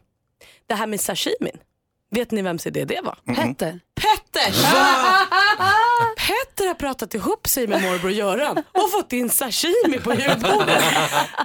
Det 0.67 0.75
här 0.75 0.87
med 0.87 1.01
sashimin, 1.01 1.59
vet 2.11 2.31
ni 2.31 2.43
vems 2.43 2.67
idé 2.67 2.85
det 2.85 3.01
var? 3.05 3.19
Petter. 3.35 3.81
Petters! 3.95 4.57
Petter 6.29 6.67
har 6.67 6.75
pratat 6.75 7.15
ihop 7.15 7.49
sig 7.49 7.67
med 7.67 7.83
morbror 7.83 8.11
Göran 8.11 8.59
och 8.73 8.91
fått 8.91 9.13
in 9.13 9.31
sashimi 9.31 9.99
på 10.05 10.15
julbordet. 10.15 10.83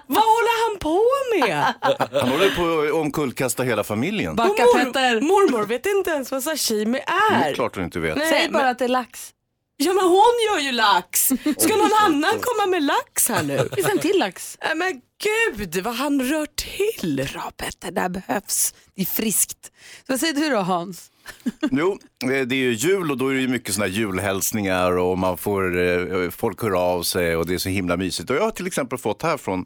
Vad 0.08 0.24
håller 0.24 0.70
han 0.70 0.80
på 0.80 1.02
med? 1.40 1.74
Han 2.22 2.30
håller 2.30 2.50
på 2.56 2.88
att 2.88 2.94
omkullkasta 3.02 3.64
hela 3.64 3.84
familjen. 3.84 4.36
Backa 4.36 4.52
Och 4.66 4.76
Petter. 4.76 5.22
Mormor 5.22 5.66
vet 5.66 5.86
inte 5.86 6.10
ens 6.12 6.32
vad 6.32 6.44
sashimi 6.44 6.98
Det 7.32 7.36
är. 7.36 7.50
är 7.50 7.54
klart 7.54 7.76
hon 7.76 7.84
inte 7.86 8.00
vet. 8.00 8.18
Nej, 8.18 8.30
Säg 8.30 8.50
bara 8.52 8.64
men- 8.64 8.72
att 8.72 8.80
det 8.80 8.86
är 8.86 8.90
lax. 8.90 9.30
Ja 9.78 9.94
men 9.94 10.06
hon 10.06 10.34
gör 10.52 10.60
ju 10.60 10.72
lax. 10.72 11.28
Ska 11.58 11.76
någon 11.76 11.94
annan 12.06 12.34
komma 12.42 12.66
med 12.68 12.84
lax 12.84 13.30
här 13.30 13.44
nu? 13.44 13.70
Finns 13.76 13.88
en 13.90 14.00
till 14.00 14.20
lax? 14.20 14.58
Nej 14.66 14.76
men 14.76 15.02
gud 15.24 15.84
vad 15.84 15.96
han 15.96 16.22
rör 16.22 16.48
till. 16.56 17.28
Petter, 17.58 17.92
det 17.92 18.02
här 18.02 18.10
behövs. 18.10 18.74
Det 18.96 19.02
är 19.02 19.06
friskt. 19.06 19.66
Så 20.08 20.14
vad 20.14 20.20
säger 20.20 20.34
du 20.34 20.50
då 20.50 20.58
Hans? 20.58 21.12
Jo, 21.72 22.00
eh, 22.24 22.42
det 22.48 22.56
är 22.56 22.60
ju 22.60 22.74
jul 22.74 23.12
och 23.12 23.18
då 23.18 23.28
är 23.28 23.34
det 23.34 23.42
ju 23.42 23.48
mycket 23.48 23.74
sådana 23.76 23.92
här 23.92 23.98
julhälsningar 24.00 24.98
och 24.98 25.18
man 25.18 25.38
får, 25.38 25.82
eh, 25.82 26.30
folk 26.30 26.62
hör 26.62 26.72
av 26.72 27.04
sig 27.04 27.36
och 27.36 27.48
det 27.48 27.54
är 27.54 27.58
så 27.58 27.70
himla 27.70 27.98
mysigt. 27.98 28.30
Och 28.30 28.36
jag 28.36 28.44
har 28.44 28.52
till 28.52 28.68
exempel 28.68 29.00
fått 29.00 29.22
här 29.22 29.38
från 29.38 29.66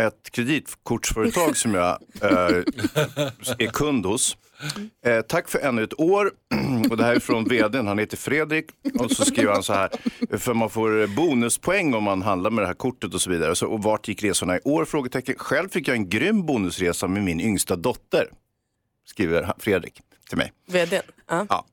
ett 0.00 0.30
kreditkortsföretag 0.30 1.56
som 1.56 1.74
jag 1.74 1.98
eh, 2.22 2.28
är 3.58 3.70
kund 3.72 4.06
hos. 4.06 4.36
Eh, 5.06 5.20
tack 5.20 5.48
för 5.48 5.58
ännu 5.58 5.82
ett 5.82 6.00
år. 6.00 6.30
och 6.90 6.96
det 6.96 7.04
här 7.04 7.14
är 7.14 7.20
från 7.20 7.44
vdn, 7.44 7.86
han 7.86 7.98
heter 7.98 8.16
Fredrik. 8.16 8.66
Och 8.98 9.10
så 9.10 9.24
skriver 9.24 9.52
han 9.52 9.62
så 9.62 9.72
här, 9.72 9.90
för 10.38 10.54
man 10.54 10.70
får 10.70 11.16
bonuspoäng 11.16 11.94
om 11.94 12.04
man 12.04 12.22
handlar 12.22 12.50
med 12.50 12.62
det 12.62 12.66
här 12.66 12.74
kortet 12.74 13.14
och 13.14 13.20
så 13.20 13.30
vidare. 13.30 13.54
Så, 13.54 13.66
och 13.66 13.82
vart 13.82 14.08
gick 14.08 14.24
resorna 14.24 14.56
i 14.56 14.60
år? 14.64 14.84
Frågetecken. 14.84 15.34
Själv 15.38 15.68
fick 15.68 15.88
jag 15.88 15.96
en 15.96 16.08
grym 16.08 16.46
bonusresa 16.46 17.08
med 17.08 17.22
min 17.22 17.40
yngsta 17.40 17.76
dotter. 17.76 18.28
Skriver 19.06 19.52
Fredrik 19.58 20.00
till 20.28 20.38
mig. 20.38 20.52
Vdn. 20.66 21.02
Ja. 21.28 21.46
Ja. 21.48 21.64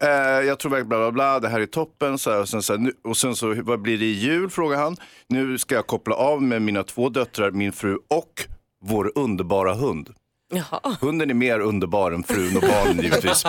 Eh, 0.00 0.08
jag 0.46 0.58
tror 0.58 0.70
verkligen 0.70 0.88
bla 0.88 0.98
bla 0.98 1.12
bla, 1.12 1.40
det 1.40 1.48
här 1.48 1.60
är 1.60 1.66
toppen. 1.66 2.18
Så 2.18 2.30
här, 2.30 2.40
och, 2.40 2.48
sen, 2.48 2.62
så 2.62 2.72
här, 2.72 2.80
nu, 2.80 2.92
och 3.04 3.16
sen 3.16 3.36
så, 3.36 3.54
vad 3.62 3.80
blir 3.80 3.98
det 3.98 4.04
i 4.04 4.12
jul? 4.12 4.50
Frågar 4.50 4.78
han. 4.78 4.96
Nu 5.28 5.58
ska 5.58 5.74
jag 5.74 5.86
koppla 5.86 6.14
av 6.14 6.42
med 6.42 6.62
mina 6.62 6.82
två 6.82 7.08
döttrar, 7.08 7.50
min 7.50 7.72
fru 7.72 7.98
och 8.08 8.46
vår 8.84 9.12
underbara 9.14 9.74
hund. 9.74 10.10
Jaha, 10.54 10.96
Hunden 11.00 11.30
är 11.30 11.34
mer 11.34 11.60
underbar 11.60 12.12
än 12.12 12.22
frun 12.24 12.56
och 12.56 12.62
barnen 12.62 13.00
givetvis. 13.04 13.44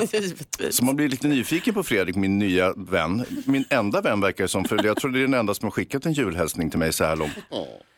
givetvis. 0.12 0.76
Så 0.76 0.84
man 0.84 0.96
blir 0.96 1.08
lite 1.08 1.28
nyfiken 1.28 1.74
på 1.74 1.82
Fredrik, 1.82 2.16
min 2.16 2.38
nya 2.38 2.72
vän. 2.76 3.24
Min 3.46 3.64
enda 3.70 4.00
vän 4.00 4.20
verkar 4.20 4.44
det 4.44 4.48
som, 4.48 4.64
för 4.64 4.84
jag 4.84 4.96
tror 4.96 5.10
det 5.10 5.18
är 5.18 5.22
den 5.22 5.34
enda 5.34 5.54
som 5.54 5.66
har 5.66 5.70
skickat 5.70 6.06
en 6.06 6.12
julhälsning 6.12 6.70
till 6.70 6.78
mig 6.78 6.92
så 6.92 7.04
här 7.04 7.16
långt. 7.16 7.32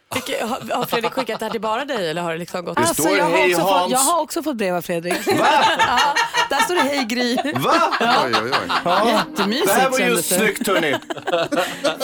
Har, 0.08 0.74
har 0.76 0.84
Fredrik 0.86 1.12
skickat 1.12 1.38
det 1.40 1.44
här 1.46 1.50
till 1.52 1.60
bara 1.60 1.84
dig 1.84 2.10
eller 2.10 2.22
har 2.22 2.32
det 2.32 2.38
liksom 2.38 2.64
gått? 2.64 2.76
Det 2.76 2.80
Alltså, 2.80 3.02
står 3.02 3.16
jag, 3.16 3.24
har 3.24 3.30
hej, 3.30 3.54
också 3.54 3.66
fått, 3.66 3.90
jag 3.90 3.98
har 3.98 4.20
också 4.22 4.42
fått 4.42 4.56
brev 4.56 4.74
av 4.74 4.82
Fredrik. 4.82 5.26
Va? 5.26 5.46
ja, 5.78 6.14
där 6.50 6.56
står 6.56 6.74
det 6.74 6.80
hej 6.80 7.04
Gry. 7.04 7.36
Va? 7.54 7.72
Oj, 8.00 8.32
oj, 8.44 8.50
oj. 8.84 9.10
Jättemysigt 9.10 9.66
Det 9.66 9.72
här 9.72 9.90
var 9.90 9.98
ju 9.98 10.16
snyggt 10.22 10.66
hörni. 10.66 10.96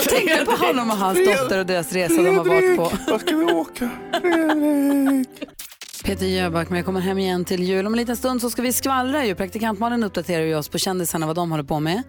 Tänkte 0.08 0.44
på 0.44 0.66
honom 0.66 0.90
och 0.90 0.96
hans 0.96 1.18
dotter 1.18 1.58
och 1.58 1.66
deras 1.66 1.92
resa 1.92 2.22
de 2.22 2.36
har 2.36 2.44
varit 2.44 2.76
på. 2.76 2.92
Vart 3.10 3.20
ska 3.20 3.36
vi 3.36 3.44
åka? 3.44 3.90
Peter 6.04 6.26
Jöback, 6.26 6.68
men 6.68 6.76
jag 6.76 6.86
kommer 6.86 7.00
hem 7.00 7.18
igen 7.18 7.44
till 7.44 7.62
jul. 7.62 7.86
Om 7.86 7.92
en 7.94 7.96
liten 8.00 8.16
stund 8.16 8.40
så 8.40 8.50
ska 8.50 8.62
vi 8.62 8.72
skvallra 8.72 9.24
ju. 9.26 9.34
Praktikantmannen 9.34 10.04
uppdaterar 10.04 10.44
ju 10.44 10.54
oss 10.54 10.68
på 10.68 10.78
kändisarna 10.78 11.26
vad 11.26 11.36
de 11.36 11.50
håller 11.50 11.64
på 11.64 11.80
med. 11.80 12.02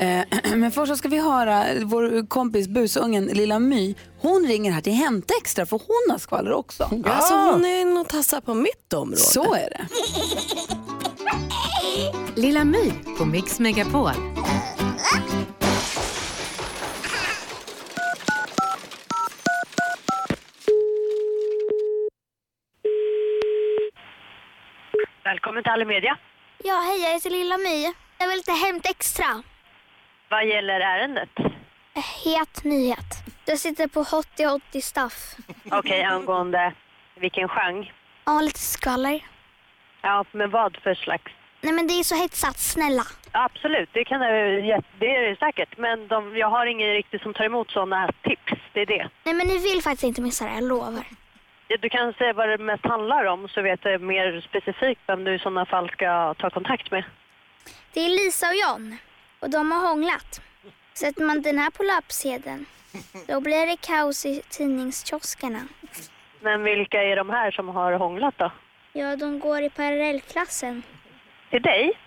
Eh, 0.00 0.54
men 0.56 0.70
först 0.72 0.92
så 0.92 0.96
ska 0.96 1.08
vi 1.08 1.18
höra 1.18 1.64
vår 1.84 2.26
kompis 2.26 2.68
busungen 2.68 3.24
Lilla 3.24 3.58
My. 3.58 3.94
Hon 4.20 4.46
ringer 4.46 4.72
här 4.72 4.80
till 4.80 4.92
Hämta 4.92 5.34
Extra 5.40 5.66
för 5.66 5.80
hon 5.86 6.10
har 6.10 6.18
skvaller 6.18 6.52
också. 6.52 6.82
Alltså 7.04 7.34
hon 7.34 7.64
är 7.64 7.80
inne 7.80 8.00
och 8.00 8.08
tassar 8.08 8.40
på 8.40 8.54
mitt 8.54 8.92
område. 8.92 9.16
Så 9.16 9.54
är 9.54 9.68
det. 9.70 9.86
Lilla 12.40 12.64
My 12.64 12.92
på 13.18 13.24
Mix 13.24 13.58
Megapol. 13.58 14.10
Välkommen 25.54 25.62
till 25.64 25.72
Allemedia. 25.72 26.18
Ja, 26.64 26.74
hej, 26.74 27.02
jag 27.02 27.12
heter 27.12 27.30
Lilla 27.30 27.58
My. 27.58 27.92
Jag 28.18 28.28
vill 28.28 28.36
lite 28.36 28.52
Hämt 28.52 28.86
Extra. 28.86 29.42
Vad 30.28 30.46
gäller 30.46 30.80
ärendet? 30.80 31.28
Het 32.24 32.64
nyhet. 32.64 33.10
Jag 33.46 33.58
sitter 33.58 33.88
på 33.88 34.02
Hottie 34.02 34.46
Hottie 34.48 34.82
Stuff. 34.82 35.36
Okej, 35.70 36.02
angående 36.02 36.72
vilken 37.14 37.48
genre? 37.48 37.92
Ja, 38.24 38.40
lite 38.40 38.58
skvaller. 38.58 39.20
Ja, 40.02 40.24
men 40.32 40.50
vad 40.50 40.76
för 40.82 40.94
slags? 40.94 41.32
Nej, 41.60 41.72
men 41.72 41.86
det 41.86 41.94
är 41.94 42.02
så 42.02 42.14
hetsat. 42.22 42.58
Snälla. 42.58 43.04
Absolut, 43.32 43.88
det, 43.92 44.04
kan 44.04 44.20
det, 44.20 44.82
det 44.98 45.16
är 45.16 45.30
det 45.30 45.36
säkert. 45.38 45.78
Men 45.78 46.08
de, 46.08 46.36
jag 46.36 46.50
har 46.50 46.66
ingen 46.66 46.92
riktigt 46.92 47.22
som 47.22 47.34
tar 47.34 47.44
emot 47.44 47.70
sådana 47.70 48.10
tips. 48.22 48.52
Det 48.72 48.80
är 48.80 48.86
det. 48.86 49.08
Nej, 49.24 49.34
men 49.34 49.46
ni 49.46 49.58
vill 49.58 49.82
faktiskt 49.82 50.04
inte 50.04 50.22
missa 50.22 50.44
det, 50.44 50.54
jag 50.54 50.64
lovar. 50.64 51.04
Du 51.80 51.88
kan 51.88 52.12
säga 52.12 52.32
vad 52.32 52.48
det 52.48 52.58
mest 52.58 52.84
handlar 52.84 53.24
om 53.24 53.48
så 53.48 53.62
vet 53.62 53.80
jag 53.84 54.00
mer 54.00 54.40
specifikt 54.40 55.00
vem 55.06 55.24
du 55.24 55.34
i 55.34 55.38
sådana 55.38 55.66
fall 55.66 55.90
ska 55.90 56.34
ta 56.34 56.50
kontakt 56.50 56.90
med. 56.90 57.04
Det 57.92 58.00
är 58.00 58.08
Lisa 58.08 58.48
och 58.48 58.54
John. 58.54 58.96
Och 59.40 59.50
de 59.50 59.72
har 59.72 59.88
hånglat. 59.88 60.40
Sätter 60.94 61.24
man 61.24 61.42
den 61.42 61.58
här 61.58 61.70
på 61.70 61.82
löpsedeln, 61.82 62.66
då 63.26 63.40
blir 63.40 63.66
det 63.66 63.76
kaos 63.76 64.26
i 64.26 64.42
tidningskioskerna. 64.48 65.60
Men 66.40 66.62
vilka 66.64 67.02
är 67.02 67.16
de 67.16 67.30
här 67.30 67.50
som 67.50 67.68
har 67.68 67.92
hånglat 67.92 68.38
då? 68.38 68.50
Ja, 68.92 69.16
de 69.16 69.38
går 69.38 69.62
i 69.62 69.70
parallellklassen. 69.70 70.82
Till 71.50 71.62
dig? 71.62 71.98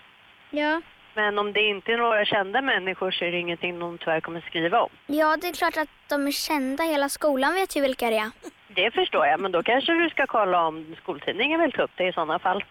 Ja. 0.50 0.82
Men 1.14 1.38
om 1.38 1.52
det 1.52 1.60
inte 1.62 1.92
är 1.92 1.96
några 1.96 2.24
kända 2.24 2.62
människor 2.62 3.10
så 3.10 3.24
är 3.24 3.32
det 3.32 3.38
ingenting 3.38 3.78
de 3.78 3.98
tyvärr 3.98 4.20
kommer 4.20 4.40
skriva 4.40 4.80
om. 4.80 4.90
Ja, 5.06 5.36
det 5.36 5.48
är 5.48 5.52
klart 5.52 5.76
att 5.76 5.88
de 6.08 6.26
är 6.26 6.32
kända. 6.32 6.84
Hela 6.84 7.08
skolan 7.08 7.54
vet 7.54 7.76
ju 7.76 7.80
vilka 7.80 8.10
det 8.10 8.16
är. 8.16 8.30
Det 8.68 8.90
förstår 8.90 9.26
jag, 9.26 9.40
men 9.40 9.52
då 9.52 9.62
kanske 9.62 9.92
du 9.92 10.10
ska 10.10 10.26
kolla 10.26 10.66
om 10.66 10.96
skoltidningen 11.02 11.60
vill 11.60 11.72
ta 11.72 11.82
upp 11.82 11.90
det 11.96 12.08
i 12.08 12.12
sådana 12.12 12.38
fall. 12.38 12.64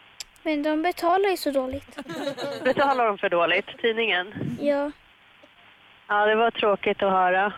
Men 0.43 0.63
de 0.63 0.81
betalar 0.81 1.29
ju 1.29 1.37
så 1.37 1.51
dåligt. 1.51 1.97
Betalar 2.63 3.05
de 3.05 3.17
för 3.17 3.29
dåligt, 3.29 3.67
tidningen? 3.81 4.33
Ja. 4.59 4.91
Ja, 6.07 6.25
det 6.25 6.35
var 6.35 6.51
tråkigt 6.51 7.03
att 7.03 7.11
höra. 7.11 7.53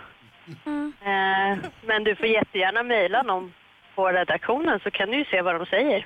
Mm. 0.65 0.93
Eh, 1.01 1.57
men 1.81 2.03
du 2.03 2.15
får 2.15 2.25
jättegärna 2.27 2.83
mejla 2.83 3.23
dem 3.23 3.53
på 3.95 4.09
redaktionen 4.09 4.79
så 4.79 4.91
kan 4.91 5.09
du 5.09 5.17
ju 5.17 5.25
se 5.25 5.41
vad 5.41 5.55
de 5.55 5.65
säger. 5.65 6.05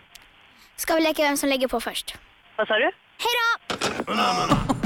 Ska 0.75 0.95
vi 0.95 1.01
leka 1.01 1.21
vem 1.21 1.37
som 1.37 1.49
lägger 1.49 1.67
på 1.67 1.79
först? 1.79 2.15
Vad 2.55 2.67
sa 2.67 2.73
du? 2.73 2.91
Hej 3.17 3.33
då! 4.07 4.82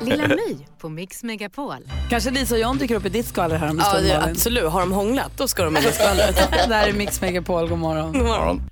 Lilla 0.00 0.28
My 0.28 0.58
på 0.80 0.88
Mix 0.88 1.22
Megapol. 1.22 1.76
Kanske 2.10 2.30
Lisa 2.30 2.54
och 2.54 2.60
John 2.60 2.78
dyker 2.78 2.94
upp 2.94 3.06
i 3.06 3.08
ditt 3.08 3.26
skvaller 3.26 3.56
här 3.56 3.70
om 3.70 3.78
en 3.80 3.84
Ja, 3.92 4.00
det, 4.00 4.22
absolut. 4.30 4.70
Har 4.70 4.80
de 4.80 4.92
hånglat, 4.92 5.32
då 5.36 5.48
ska 5.48 5.64
de 5.64 5.74
det 5.82 5.92
skvallret. 5.92 6.48
Det 6.68 6.74
här 6.74 6.88
är 6.88 6.92
Mix 6.92 7.20
Megapol, 7.20 7.68
god 7.68 7.78
morgon. 7.78 8.12
God 8.12 8.26
morgon. 8.26 8.62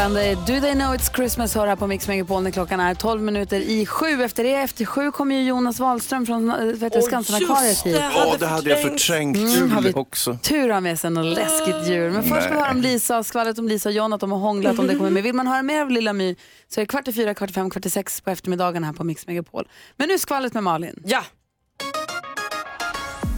Bandet 0.00 0.38
Do 0.46 0.60
They 0.60 0.74
Know 0.74 0.94
It's 0.94 1.16
Christmas 1.16 1.54
hör 1.54 1.66
här 1.66 1.76
på 1.76 1.86
Mix 1.86 2.08
Megapol 2.08 2.42
när 2.42 2.50
klockan 2.50 2.80
är 2.80 2.94
12 2.94 3.22
minuter 3.22 3.60
i 3.60 3.86
sju. 3.86 4.22
Efter 4.22 4.44
det, 4.44 4.54
efter 4.54 4.84
sju 4.84 5.10
kommer 5.10 5.36
ju 5.36 5.42
Jonas 5.42 5.80
Wahlström 5.80 6.26
från 6.26 6.50
Oj, 6.50 7.02
Skansen-akvariet 7.02 7.82
hit. 7.84 7.96
Ja, 8.14 8.36
det 8.38 8.46
hade 8.46 8.70
jag 8.70 8.82
förträngt 8.82 9.36
Mm, 9.36 9.70
har 9.70 9.82
vi 9.82 9.92
också. 9.94 10.38
tur 10.42 10.68
har 10.68 10.80
med 10.80 10.98
sig 10.98 11.10
något 11.10 11.36
läskigt 11.36 11.88
djur. 11.88 12.10
Men 12.10 12.22
först 12.22 12.42
ska 12.42 12.52
vi 12.52 12.60
höra 12.60 12.70
om 12.70 12.80
Lisa, 12.80 13.24
skvallret 13.24 13.58
om 13.58 13.68
Lisa 13.68 13.88
och 13.88 13.94
John, 13.94 14.12
att 14.12 14.20
de 14.20 14.32
har 14.32 14.38
hånglat 14.38 14.78
om 14.78 14.86
det 14.86 14.94
kommer 14.94 15.10
med. 15.10 15.22
Vill 15.22 15.34
man 15.34 15.46
höra 15.46 15.62
mer 15.62 15.80
av 15.80 15.90
Lilla 15.90 16.12
My 16.12 16.36
så 16.68 16.80
är 16.80 16.82
det 16.82 16.86
kvart 16.86 17.08
i 17.08 17.12
fyra, 17.12 17.34
kvart 17.34 17.50
i 17.50 17.52
fem, 17.52 17.70
kvart 17.70 17.86
i 17.86 17.90
sex 17.90 18.20
på 18.20 18.30
eftermiddagen 18.30 18.84
här 18.84 18.92
på 18.92 19.04
Mix 19.04 19.26
Megapol. 19.26 19.68
Men 19.96 20.08
nu 20.08 20.18
skvallret 20.18 20.54
med 20.54 20.62
Malin. 20.62 21.02
Ja. 21.04 21.22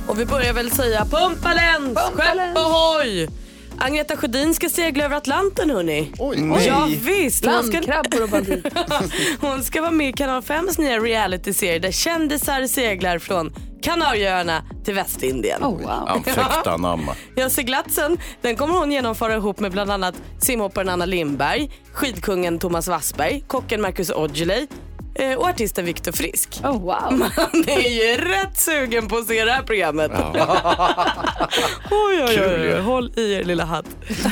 Och 0.06 0.20
vi 0.20 0.26
börjar 0.26 0.52
väl 0.52 0.70
säga 0.70 1.04
pumpa 1.04 1.54
läns, 1.54 1.98
skepp 1.98 2.56
ohoj! 2.56 3.41
Agneta 3.84 4.16
Sjödin 4.16 4.54
ska 4.54 4.68
segla 4.68 5.04
över 5.04 5.16
Atlanten 5.16 5.70
hörni. 5.70 6.12
Oj. 6.18 6.64
Ja, 6.66 6.88
visst. 7.04 7.46
Hon 7.46 7.64
ska... 7.64 7.72
Landkrabbor 7.72 8.22
och 8.22 8.28
bandit. 8.28 8.66
Hon 9.40 9.62
ska 9.62 9.80
vara 9.80 9.90
med 9.90 10.08
i 10.08 10.12
Kanal 10.12 10.42
5s 10.42 10.80
nya 10.80 10.98
realityserie 10.98 11.78
där 11.78 11.90
kändisar 11.90 12.66
seglar 12.66 13.18
från 13.18 13.52
Kanarieöarna 13.82 14.62
till 14.84 14.94
Västindien. 14.94 15.62
Oh, 15.62 15.70
wow. 15.70 15.82
Ja, 15.86 16.22
fäkta 16.24 16.76
namma. 16.76 17.14
Ja, 17.34 17.50
seglatsen 17.50 18.18
den 18.42 18.56
kommer 18.56 18.74
hon 18.74 18.92
genomföra 18.92 19.34
ihop 19.34 19.60
med 19.60 19.72
bland 19.72 19.90
annat 19.90 20.14
simhopparen 20.38 20.88
Anna 20.88 21.06
Lindberg, 21.06 21.70
skidkungen 21.92 22.58
Thomas 22.58 22.88
Wassberg, 22.88 23.44
kocken 23.46 23.82
Marcus 23.82 24.10
Aujalay 24.10 24.66
och 25.38 25.48
artisten 25.48 25.84
Viktor 25.84 26.12
Frisk. 26.12 26.60
Oh, 26.64 26.80
wow. 26.80 27.12
Man 27.18 27.64
är 27.66 27.90
ju 27.90 28.16
rätt 28.24 28.60
sugen 28.60 29.08
på 29.08 29.16
att 29.16 29.26
se 29.26 29.44
det 29.44 29.50
här 29.52 29.62
programmet. 29.62 30.10
oj, 31.90 32.22
oj, 32.28 32.40
oj, 32.40 32.72
oj. 32.74 32.80
Håll 32.80 33.12
i 33.16 33.32
er 33.32 33.44
lilla 33.44 33.64
hatt. 33.64 33.86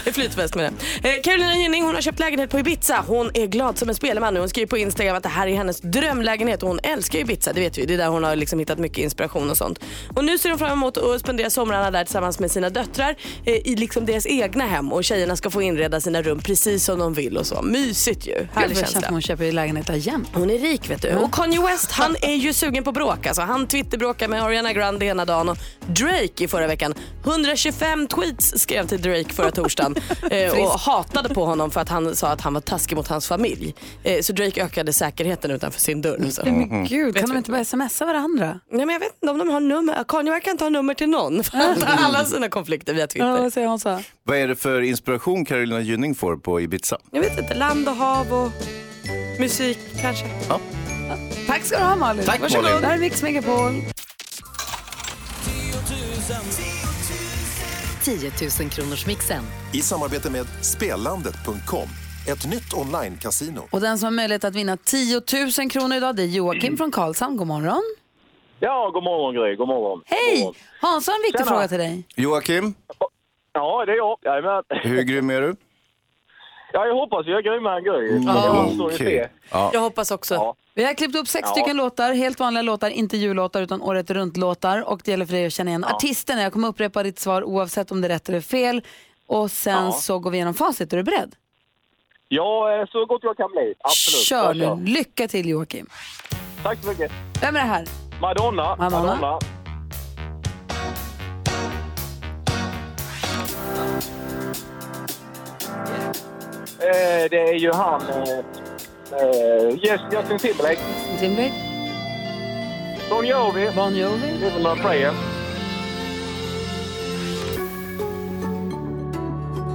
Eh, 0.07 0.13
Flytväst 0.13 0.55
med 0.55 0.73
det. 1.03 1.09
Eh, 1.09 1.23
Carolina 1.23 1.55
Gynning 1.57 1.85
hon 1.85 1.95
har 1.95 2.03
köpt 2.03 2.19
lägenhet 2.19 2.51
på 2.51 2.59
Ibiza. 2.59 3.05
Hon 3.07 3.31
är 3.35 3.47
glad 3.47 3.79
som 3.79 3.89
en 3.89 3.95
spelman 3.95 4.35
nu. 4.35 4.41
Hon 4.41 4.49
skriver 4.49 4.67
på 4.69 4.79
Instagram 4.79 5.17
att 5.17 5.23
det 5.23 5.29
här 5.29 5.47
är 5.47 5.55
hennes 5.57 5.81
drömlägenhet 5.81 6.63
och 6.63 6.69
hon 6.69 6.81
älskar 6.83 7.19
Ibiza. 7.19 7.53
Det 7.53 7.61
vet 7.61 7.79
vi. 7.79 7.87
Det 7.87 7.95
är 7.95 7.99
där 7.99 8.09
hon 8.09 8.25
har 8.25 8.37
liksom 8.37 8.59
hittat 8.59 8.79
mycket 8.79 8.99
inspiration 8.99 9.51
och 9.51 9.57
sånt. 9.57 9.79
Och 10.17 10.25
nu 10.25 10.39
ser 10.39 10.49
hon 10.51 10.59
fram 10.59 10.73
emot 10.73 10.97
att 10.97 11.21
spendera 11.21 11.51
somrarna 11.51 11.91
där 11.91 12.05
tillsammans 12.05 12.39
med 12.41 12.51
sina 12.51 12.71
döttrar 12.71 13.15
eh, 13.45 13.55
i 13.55 13.77
liksom 13.77 14.07
deras 14.07 14.27
egna 14.27 14.65
hem 14.67 14.93
och 14.93 15.05
tjejerna 15.05 15.37
ska 15.37 15.51
få 15.51 15.63
inreda 15.63 16.01
sina 16.01 16.23
rum 16.23 16.41
precis 16.41 16.85
som 16.85 16.99
de 16.99 17.15
vill 17.15 17.37
och 17.37 17.47
så. 17.47 17.63
Mysigt 17.63 18.27
ju. 18.27 18.35
Gud, 18.35 18.49
Härlig 18.55 18.71
det 18.71 18.75
känns 18.81 18.91
som 18.91 19.01
känsla. 19.01 19.09
hon 19.15 19.23
köper 19.23 19.53
lägenheter 19.53 19.95
jämt. 19.95 20.29
Hon 20.33 20.51
är 20.51 20.59
rik 20.59 20.70
vet 20.79 21.03
du. 21.03 21.15
Och 21.15 21.33
Kanye 21.35 21.61
West 21.63 21.93
han 21.93 22.17
är 22.23 22.35
ju 22.35 22.53
sugen 22.53 22.85
på 22.85 22.93
bråk. 22.93 23.27
Alltså, 23.27 23.43
han 23.43 23.67
twitterbråkar 23.67 24.29
med 24.29 24.43
Ariana 24.43 24.73
Grande 24.73 25.07
ena 25.07 25.25
dagen 25.25 25.49
och 25.49 25.57
Drake 25.87 26.45
i 26.45 26.49
förra 26.49 26.67
veckan. 26.67 26.95
125 27.25 28.07
tweets 28.07 28.59
skrev 28.61 28.87
till 28.87 29.03
Drake 29.03 29.29
förra 29.33 29.51
torsdagen 29.51 29.97
eh, 30.31 30.53
och 30.53 30.71
hatade 30.81 31.29
på 31.29 31.45
honom 31.45 31.71
för 31.71 31.81
att 31.81 31.89
han 31.89 32.17
sa 32.17 32.29
att 32.29 32.41
han 32.41 32.55
var 32.55 32.61
taskig 32.61 32.97
mot 32.97 33.09
hans 33.09 33.29
familj. 33.29 33.75
Eh, 34.03 34.21
så 34.23 34.33
Drake 34.33 34.65
ökade 34.65 34.93
säkerheten 34.93 35.51
utanför 35.51 35.81
sin 35.81 36.03
dörr. 36.03 36.31
Så. 36.31 36.43
Men 36.45 36.85
gud, 36.85 37.17
kan 37.17 37.29
de 37.29 37.37
inte 37.39 37.51
bara 37.51 37.65
smsa 37.65 38.05
varandra? 38.07 38.61
Nej, 38.71 38.87
men 38.87 38.93
jag 38.93 39.01
vet 39.01 39.15
inte 39.23 39.31
om 39.33 39.39
de 39.39 39.49
har 39.49 39.61
nummer. 39.61 40.05
Kanye 40.09 40.33
verkar 40.33 40.51
inte 40.51 40.65
ha 40.65 40.71
nummer 40.71 40.95
till 40.95 41.09
någon. 41.09 41.45
För 41.45 41.59
att 41.59 41.85
alla 42.05 42.25
sina 42.25 42.49
konflikter 42.49 42.95
via 42.95 43.03
Ja, 43.03 43.07
Twitter. 43.07 43.43
vad 43.43 43.53
säger 43.53 43.69
hon 43.69 43.79
så? 43.81 44.01
Vad 44.25 44.37
är 44.39 44.49
det 44.49 44.57
för 44.57 44.81
inspiration 44.81 45.45
Carolina 45.45 45.81
Gynning 45.81 46.15
får 46.15 46.37
på 46.37 46.61
Ibiza? 46.61 46.99
Jag 47.11 47.21
vet 47.21 47.39
inte, 47.39 47.55
land 47.55 47.89
och 47.89 47.95
hav 47.97 48.33
och 48.33 48.51
musik 49.41 49.79
kanske. 50.01 50.27
Ja. 50.49 50.61
Tack 51.47 51.63
ska 51.65 51.79
du 51.79 51.85
ha 51.85 51.97
Malin. 51.97 52.25
Tack, 52.25 52.41
Varsågod. 52.41 52.65
Malin. 52.65 52.81
Det 52.81 52.87
här 52.87 52.95
är 52.95 52.99
Mix 52.99 53.23
Megapol. 53.23 53.73
10 58.05 58.31
000 58.61 58.71
kronors 58.71 59.07
mixen. 59.07 59.45
I 59.73 59.81
samarbete 59.83 60.31
med 60.31 60.47
Spelandet.com, 60.63 61.89
ett 62.29 62.47
nytt 62.51 62.73
online-casino. 62.75 63.63
Och 63.71 63.81
den 63.81 63.99
som 63.99 64.07
har 64.07 64.11
möjlighet 64.13 64.45
att 64.45 64.55
vinna 64.55 64.77
10 64.77 65.21
000 65.61 65.71
kronor 65.71 65.97
idag 65.97 66.17
det 66.17 66.23
är 66.23 66.27
Joakim 66.27 66.77
från 66.77 66.91
Karlshamn. 66.91 67.37
God 67.37 67.47
morgon. 67.47 67.83
Ja, 68.61 68.91
god 68.95 69.03
morgon 69.03 69.35
Gry. 69.35 69.57
God 69.57 69.69
morgon. 69.69 70.03
Hej! 70.07 70.53
Hans 70.81 71.07
har 71.07 71.15
en 71.15 71.23
viktig 71.23 71.39
Tjena. 71.39 71.51
fråga 71.51 71.69
till 71.69 71.79
dig. 71.79 72.05
Joakim, 72.17 72.75
Ja, 73.53 73.85
det 73.87 73.93
är 73.93 73.97
jag. 73.97 74.19
Jajamän. 74.23 74.63
hur 74.69 75.03
grym 75.03 75.31
är 75.31 75.41
du? 75.41 75.57
Ja, 76.73 76.87
jag 76.87 76.95
hoppas 76.95 77.27
jag 77.27 77.39
är 77.39 77.43
grymmare 77.43 77.77
än 77.79 77.85
Gry. 77.85 78.23
Ja. 78.27 78.43
Får 78.79 78.89
vi 78.89 78.95
Okej. 78.97 79.29
Ja. 79.51 79.71
Jag 79.73 79.81
hoppas 79.81 80.11
också. 80.11 80.35
Ja. 80.35 80.55
Vi 80.75 80.85
har 80.85 80.95
klippt 80.95 81.17
upp 81.17 81.29
sex 81.29 81.49
Ja. 81.49 81.53
stycken 81.53 81.77
låtar, 81.77 82.13
helt 82.13 82.41
vanliga 82.41 82.63
låtar, 82.63 82.91
inte 82.91 83.17
jullåtar 83.17 83.63
utan 83.63 83.83
året 83.83 84.11
runt-låtar. 84.11 84.89
Och 84.89 85.01
det 85.05 85.11
gäller 85.11 85.27
för 85.27 85.33
dig 85.33 85.47
att 85.47 85.53
känna 85.53 85.71
igen 85.71 85.85
artisten. 85.85 86.39
Jag 86.39 86.53
kommer 86.53 86.69
upprepa 86.69 87.03
ditt 87.03 87.19
svar 87.19 87.45
oavsett 87.45 87.91
om 87.91 88.01
det 88.01 88.07
är 88.07 88.09
rätt 88.09 88.29
eller 88.29 88.41
fel. 88.41 88.83
Och 89.27 89.51
sen 89.51 89.85
Ja. 89.85 89.93
så 89.93 90.19
går 90.19 90.31
vi 90.31 90.37
igenom 90.37 90.55
facit. 90.55 90.93
Är 90.93 90.97
du 90.97 91.03
beredd? 91.03 91.35
Ja, 92.29 92.75
eh, 92.81 92.87
så 92.87 93.07
gott 93.07 93.21
jag 93.25 93.37
kan 93.37 93.51
bli. 93.51 93.75
Absolut. 93.81 94.25
Kör 94.27 94.77
nu. 94.77 94.85
Lycka 94.93 95.29
till 95.29 95.49
Joakim. 95.49 95.87
Tack 96.63 96.79
så 96.83 96.89
mycket. 96.89 97.13
Vem 97.43 97.57
är 97.57 97.61
det 97.61 97.67
här? 97.67 97.85
Madonna. 98.21 98.77
Madonna. 98.77 99.39
Det 107.31 107.49
är 107.49 107.55
ju 107.55 107.73
han... 107.73 108.01
Eh, 108.01 108.39
eh, 109.19 109.85
Yes, 109.85 110.01
Justin 110.13 110.39
Timberlake. 110.39 110.81
Timberlake? 111.21 111.55
Bon 113.11 113.27
Jovi. 113.27 113.71
Bon 113.77 113.95
Jovi. 113.95 114.33
Living 114.41 114.67
on 114.67 114.79
prayer. 114.79 115.13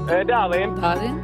Eh, 0.10 0.26
Darin. 0.28 0.82
Darin. 0.82 1.22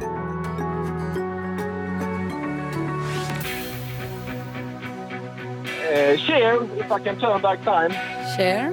Eh, 5.90 6.16
Cher, 6.16 6.62
If 6.78 6.90
I 6.90 6.98
can 6.98 7.18
turn 7.20 7.40
back 7.42 7.62
time. 7.64 7.92
Cher. 8.36 8.72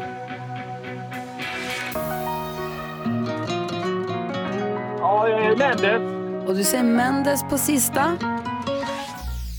Ja, 4.99 5.27
eh, 5.27 5.57
Mendes. 5.57 6.18
Och 6.49 6.55
du 6.55 6.63
säger 6.63 6.83
Mendes 6.83 7.43
på 7.49 7.57
sista. 7.57 8.03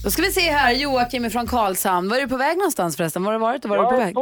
Då 0.04 0.10
ska 0.10 0.22
vi 0.22 0.30
se 0.32 0.40
här, 0.50 0.72
Joakim 0.74 1.30
från 1.30 1.46
Karlshamn. 1.46 2.08
Var 2.08 2.16
är 2.16 2.20
du 2.20 2.28
på 2.28 2.36
väg 2.36 2.56
någonstans 2.56 2.96
förresten? 2.96 3.24
Var 3.24 3.32
har 3.32 3.38
du 3.38 3.42
varit 3.42 3.64
och 3.64 3.70
var 3.70 3.76
är 3.78 3.82
du 3.82 3.88
på 3.90 3.96
väg? 3.96 4.14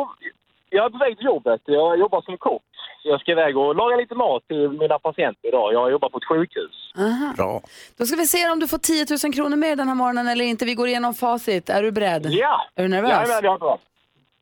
jag 0.71 0.85
är 0.87 0.91
på 0.91 0.99
väg 0.99 1.17
till 1.17 1.27
jobbet. 1.27 1.61
Jag 1.65 1.99
jobbar 1.99 2.23
som 2.23 2.37
kock. 2.39 2.63
Jag 3.05 3.21
ska 3.21 3.33
iväg 3.33 3.57
och 3.57 3.75
laga 3.75 3.97
lite 3.97 4.15
mat 4.15 4.43
till 4.49 4.69
mina 4.69 4.99
patienter 4.99 5.49
idag. 5.49 5.73
Jag 5.73 5.91
jobbar 5.91 6.09
på 6.09 6.19
ett 6.19 6.25
sjukhus. 6.25 6.93
Aha. 6.99 7.33
Bra. 7.37 7.61
Då 7.99 8.07
ska 8.07 8.17
vi 8.17 8.27
se 8.27 8.51
om 8.51 8.61
du 8.61 8.69
får 8.69 8.79
10 8.79 9.07
000 9.25 9.33
kronor 9.35 9.57
mer 9.57 9.77
den 9.77 9.89
här 9.89 9.95
morgonen 9.95 10.29
eller 10.29 10.45
inte. 10.45 10.65
Vi 10.65 10.75
går 10.75 10.89
igenom 10.89 11.15
facit. 11.15 11.71
Är 11.71 11.83
du 11.83 11.93
beredd? 11.93 12.27
Ja! 12.31 12.61
Är 12.75 12.83
du 12.83 12.89
nervös? 12.89 13.11
Jajamän, 13.11 13.41
jag 13.45 13.55
är 13.55 13.59
bra. 13.59 13.79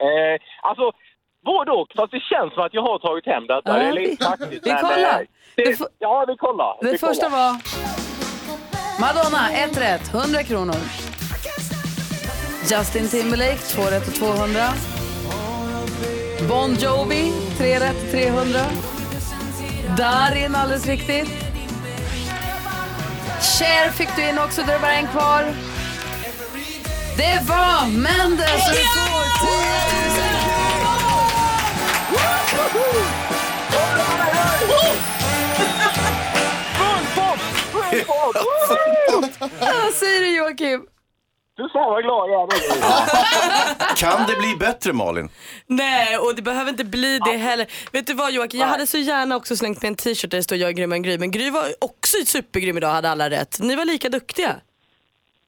Eh, 0.06 0.40
alltså, 0.62 0.92
både 1.44 1.70
och. 1.72 1.88
Fast 1.96 2.10
det 2.12 2.20
känns 2.20 2.54
som 2.54 2.62
att 2.62 2.74
jag 2.74 2.82
har 2.82 2.98
tagit 2.98 3.26
hem 3.26 3.46
detta. 3.46 3.62
Ja, 3.64 3.72
det 3.78 3.84
är 3.88 3.92
vi- 3.92 4.00
lite 4.08 4.24
faktiskt. 4.24 4.66
vi 4.66 4.72
men, 4.72 4.80
kollar. 4.80 5.20
eh, 5.20 5.26
Det, 5.56 5.78
ja, 5.98 6.24
vi 6.28 6.36
kollar. 6.36 6.78
Det 6.82 6.92
vi 6.92 6.98
första 6.98 7.26
kollar. 7.26 7.52
var 7.52 7.95
Madonna, 8.98 9.50
ett 9.52 9.76
rätt, 9.76 10.14
100 10.14 10.42
kronor. 10.42 10.76
Justin 12.70 13.08
Timberlake, 13.08 13.58
två 13.58 13.82
rätt 13.82 14.08
och 14.08 14.14
200. 14.14 14.68
Bon 16.48 16.74
Jovi, 16.74 17.32
tre 17.58 17.80
rätt, 17.80 18.10
300. 18.10 18.60
Darin, 19.96 20.54
alldeles 20.54 20.86
riktigt. 20.86 21.28
Cher 23.40 23.90
fick 23.90 24.08
du 24.16 24.28
in 24.28 24.38
också, 24.38 24.62
där 24.62 24.74
är 24.74 24.78
bara 24.78 24.94
en 24.94 25.06
kvar. 25.06 25.44
Det 27.16 27.40
var 27.48 27.86
Mendes 27.86 28.68
och 28.68 28.74
du 28.74 28.84
får 28.94 29.24
10 32.72 33.12
000 33.20 33.25
Vad 39.60 39.92
säger 39.94 40.20
du 40.20 40.36
Joakim? 40.36 40.86
Du 41.56 41.68
fan 41.68 41.90
vad 41.90 42.02
glad 42.02 42.30
jag 42.30 42.54
är. 42.54 43.96
Kan 43.96 44.26
det 44.26 44.36
bli 44.36 44.56
bättre 44.60 44.92
Malin? 44.92 45.28
Nej, 45.66 46.18
och 46.18 46.34
det 46.34 46.42
behöver 46.42 46.70
inte 46.70 46.84
bli 46.84 47.18
det 47.18 47.36
heller. 47.36 47.66
Vet 47.92 48.06
du 48.06 48.14
vad 48.14 48.32
Joakim, 48.32 48.60
jag 48.60 48.66
hade 48.66 48.86
så 48.86 48.98
gärna 48.98 49.36
också 49.36 49.56
slängt 49.56 49.82
med 49.82 49.88
en 49.88 49.94
t-shirt 49.96 50.30
där 50.30 50.38
det 50.38 50.42
står 50.42 50.58
jag 50.58 50.68
är 50.68 50.72
grymmare 50.72 50.96
än 50.96 51.02
Gry. 51.02 51.18
Men 51.18 51.30
Gry 51.30 51.50
var 51.50 51.64
också 51.80 52.16
supergrym 52.26 52.76
idag, 52.76 52.88
hade 52.88 53.10
alla 53.10 53.30
rätt. 53.30 53.58
Ni 53.60 53.76
var 53.76 53.84
lika 53.84 54.08
duktiga. 54.08 54.56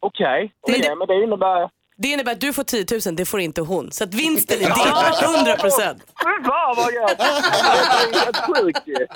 Okej, 0.00 0.40
Men 0.66 0.74
Okej, 0.74 0.80
det- 0.88 0.96
men 0.96 1.06
det 1.08 1.22
innebär... 1.24 1.70
Det 2.00 2.08
innebär 2.08 2.32
att 2.32 2.40
du 2.40 2.52
får 2.52 2.62
10 2.64 2.84
000, 3.06 3.16
det 3.16 3.24
får 3.26 3.40
inte 3.40 3.60
hon. 3.60 3.92
Så 3.92 4.04
att 4.04 4.14
vinsten 4.14 4.56
är 4.58 4.64
din, 4.64 5.34
100 5.36 5.56
procent. 5.56 6.02
Fy 6.06 6.44
fan 6.44 6.74
vad 6.76 6.92
gött! 6.94 7.18
Det 8.12 8.18
är 8.18 8.24
helt 8.24 8.36
sjukt 8.36 8.82
ju. 8.86 9.06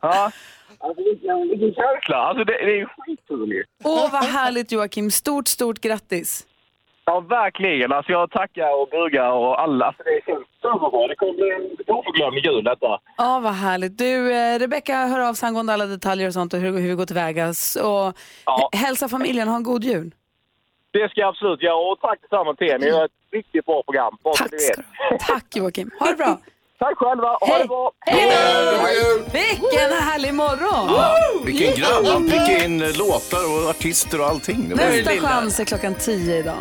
Ja. 0.00 0.30
Alltså 0.80 1.02
vilken, 1.02 1.48
vilken 1.48 1.74
känsla. 1.74 2.16
Alltså 2.16 2.44
det, 2.44 2.52
det 2.52 2.80
är 2.80 2.84
skitroligt. 2.98 3.68
Åh, 3.84 4.12
vad 4.12 4.24
härligt 4.24 4.72
Joakim. 4.72 5.10
Stort, 5.10 5.48
stort 5.48 5.80
grattis. 5.80 6.46
Ja, 7.04 7.20
verkligen. 7.20 7.92
Alltså 7.92 8.12
jag 8.12 8.30
tackar 8.30 8.80
och 8.82 8.88
bugar 8.88 9.30
och 9.32 9.60
alla. 9.62 9.86
Alltså 9.86 10.02
det 10.02 10.20
känns 10.26 10.46
superbra. 10.62 11.06
Det 11.08 11.16
kommer 11.16 11.32
bli 11.32 11.50
en 11.50 11.94
oförglömlig 11.96 12.44
jul 12.46 12.64
detta. 12.64 13.00
Ja, 13.16 13.40
vad 13.42 13.52
härligt. 13.52 13.98
Du, 13.98 14.32
eh, 14.32 14.58
Rebecka 14.58 15.06
hör 15.06 15.20
av 15.28 15.34
sig 15.34 15.46
angående 15.46 15.72
alla 15.72 15.86
detaljer 15.86 16.26
och 16.26 16.32
sånt 16.34 16.54
och 16.54 16.60
hur, 16.60 16.72
hur 16.78 16.88
vi 16.88 16.94
går 16.94 17.06
tillväga. 17.06 17.48
Och 17.84 18.14
Ja. 18.46 18.70
hälsa 18.72 19.08
familjen, 19.08 19.48
ha 19.48 19.56
en 19.56 19.62
god 19.62 19.84
jul. 19.84 20.10
Det 20.92 21.08
ska 21.10 21.20
jag 21.20 21.28
absolut 21.28 21.62
göra 21.62 21.74
och 21.76 22.00
tack 22.00 22.18
detsamma 22.22 22.54
till 22.54 22.66
er. 22.66 22.78
Ni 22.78 22.86
gör 22.86 23.04
ett 23.04 23.10
riktigt 23.32 23.64
bra 23.66 23.82
program. 23.82 24.16
Tack 24.38 24.50
ni 24.52 24.58
vet. 24.58 25.20
Tack 25.20 25.56
Joakim. 25.56 25.90
Ha 26.00 26.06
det 26.06 26.16
bra. 26.16 26.38
Tack 26.80 26.96
själva. 26.98 27.26
Ha 27.40 27.58
det 27.58 27.64
bra. 27.68 27.92
Vilken 29.32 29.92
härlig 30.02 30.34
morgon! 30.34 31.44
Vilken 31.46 31.74
grabb, 31.76 32.06
han 32.06 32.28
fick 32.28 32.62
in 32.64 32.78
låtar 32.92 33.62
och 33.64 33.70
artister 33.70 34.20
och 34.20 34.26
allting. 34.26 34.68
Det 34.68 34.74
var 34.74 34.84
ju- 34.92 35.02
Nästa 35.02 35.26
chans 35.28 35.60
är 35.60 35.64
klockan 35.64 35.94
10 35.94 36.36
idag. 36.38 36.56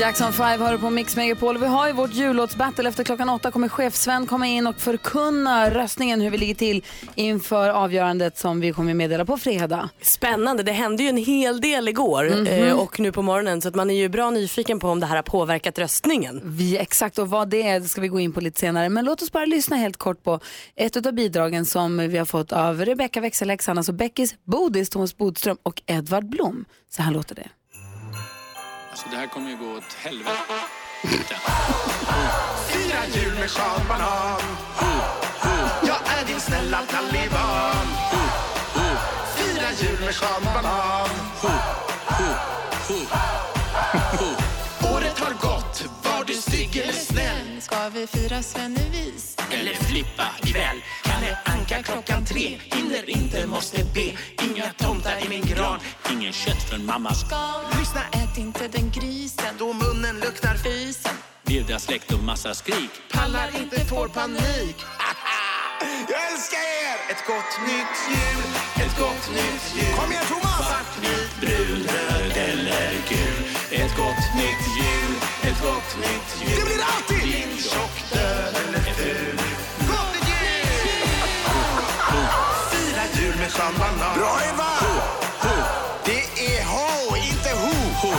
Jackson 0.00 0.32
5 0.32 0.60
hör 0.60 0.78
på 0.78 0.90
Mix 0.90 1.16
Megapol. 1.16 1.58
Vi 1.58 1.66
har 1.66 1.86
ju 1.86 1.92
vårt 1.92 2.14
jullåtsbattle. 2.14 2.88
Efter 2.88 3.04
klockan 3.04 3.28
åtta 3.28 3.50
kommer 3.50 3.68
chef-Sven 3.68 4.26
komma 4.26 4.46
in 4.46 4.66
och 4.66 4.76
förkunna 4.76 5.70
röstningen 5.70 6.20
hur 6.20 6.30
vi 6.30 6.38
ligger 6.38 6.54
till 6.54 6.84
inför 7.14 7.68
avgörandet 7.68 8.38
som 8.38 8.60
vi 8.60 8.72
kommer 8.72 8.94
meddela 8.94 9.24
på 9.24 9.36
fredag. 9.38 9.88
Spännande, 10.02 10.62
det 10.62 10.72
hände 10.72 11.02
ju 11.02 11.08
en 11.08 11.16
hel 11.16 11.60
del 11.60 11.88
igår 11.88 12.24
Mhm. 12.30 12.46
eh, 12.46 12.72
och 12.72 13.00
nu 13.00 13.12
på 13.12 13.22
morgonen 13.22 13.60
så 13.62 13.68
att 13.68 13.74
man 13.74 13.90
är 13.90 13.94
ju 13.94 14.08
bra 14.08 14.30
nyfiken 14.30 14.80
på 14.80 14.88
om 14.88 15.00
det 15.00 15.06
här 15.06 15.16
har 15.16 15.22
påverkat 15.22 15.78
röstningen. 15.78 16.40
Vi, 16.44 16.78
exakt, 16.78 17.18
och 17.18 17.30
vad 17.30 17.48
det 17.48 17.62
är 17.62 17.80
ska 17.80 18.00
vi 18.00 18.08
gå 18.08 18.20
in 18.20 18.32
på 18.32 18.40
lite 18.40 18.60
senare. 18.60 18.88
Men 18.88 19.04
låt 19.04 19.22
oss 19.22 19.32
bara 19.32 19.44
lyssna 19.44 19.76
helt 19.76 19.96
kort 19.96 20.22
på 20.22 20.40
ett 20.76 21.06
av 21.06 21.12
bidragen 21.12 21.64
som 21.64 21.98
vi 21.98 22.18
har 22.18 22.24
fått 22.24 22.52
av 22.52 22.84
Rebecca 22.84 23.20
växelhäxan, 23.20 23.78
alltså 23.78 23.92
Beckis 23.92 24.34
Bodis, 24.44 24.90
Thomas 24.90 25.16
Bodström 25.16 25.56
och 25.62 25.82
Edvard 25.86 26.24
Blom. 26.28 26.64
Så 26.96 27.02
här 27.02 27.12
låter 27.12 27.34
det. 27.34 27.48
Alltså 29.04 29.16
det 29.16 29.20
här 29.20 29.26
kommer 29.26 29.50
ju 29.50 29.56
gå 29.56 29.76
åt 29.76 29.92
helvete. 29.94 31.34
Fira 32.68 33.06
jul 33.14 33.38
med 33.38 33.50
Sean 33.50 33.80
Banan. 33.88 34.40
Jag 35.86 35.96
är 36.18 36.26
din 36.26 36.40
snälla 36.40 36.82
taliban. 36.82 37.86
Fira 39.36 39.70
jul 39.80 40.00
med 40.00 40.14
Sean 40.14 40.44
Banan. 40.44 41.08
Året 44.94 45.18
har 45.18 45.32
gått, 45.32 45.84
var 46.04 46.24
du 46.24 46.34
stygg 46.34 46.76
eller 46.76 46.92
snäll? 46.92 47.60
Ska 47.60 47.88
vi 47.88 48.06
fira 48.06 48.42
svennevis? 48.42 49.36
Eller 49.50 49.74
flippa 49.74 50.26
ikväll? 50.42 50.82
Kalle 51.02 51.38
Anka 51.44 51.82
klockan 51.82 52.24
tre? 52.24 52.58
Hinner 52.62 53.10
inte, 53.10 53.46
måste 53.46 53.84
be 53.84 54.12
Inga 54.54 54.72
tomtar 54.76 55.24
i 55.26 55.28
min 55.28 55.44
gran 55.44 55.80
Ingen 56.10 56.32
kött 56.32 56.62
från 56.62 56.86
mammas 56.86 57.24
Lyssna, 57.78 58.00
ät 58.12 58.38
inte 58.38 58.68
den 58.68 58.90
grisen. 58.90 59.54
Då 59.58 59.72
munnen 59.72 60.20
luktar 60.20 60.54
Fisen. 60.54 61.12
Virda 61.42 61.78
släkt 61.78 62.12
och 62.12 62.22
massa 62.22 62.54
skrik. 62.54 62.90
Pallar 63.12 63.50
inte, 63.60 63.84
får 63.84 64.08
panik 64.08 64.76
Jag 66.10 66.32
älskar 66.32 66.64
er! 66.82 66.96
Ett 67.12 67.26
gott 67.26 67.52
nytt 67.66 67.96
jul 68.08 68.50
Ett 68.86 68.98
gott 68.98 69.30
nytt 69.34 69.64
jul 69.76 69.94
Kom 69.96 70.12
igen 70.12 70.24
Thomas! 70.28 70.66
Svart, 70.66 70.94
vit, 71.02 71.40
brun, 71.40 71.82
röd 71.82 72.36
eller 72.36 72.92
gul 73.08 73.44
Ett 73.70 73.96
gott 73.96 74.24
nytt 74.36 74.64
jul 74.78 75.14
Ett 75.42 75.62
gott 75.62 75.96
nytt 76.00 76.30
jul 76.48 76.73
Banan 83.58 84.18
Bra 84.18 84.32
Eva! 84.48 84.70
Det 86.04 86.56
är 86.56 86.64
ho, 86.64 87.16
inte 87.16 87.50
ho! 87.62 88.12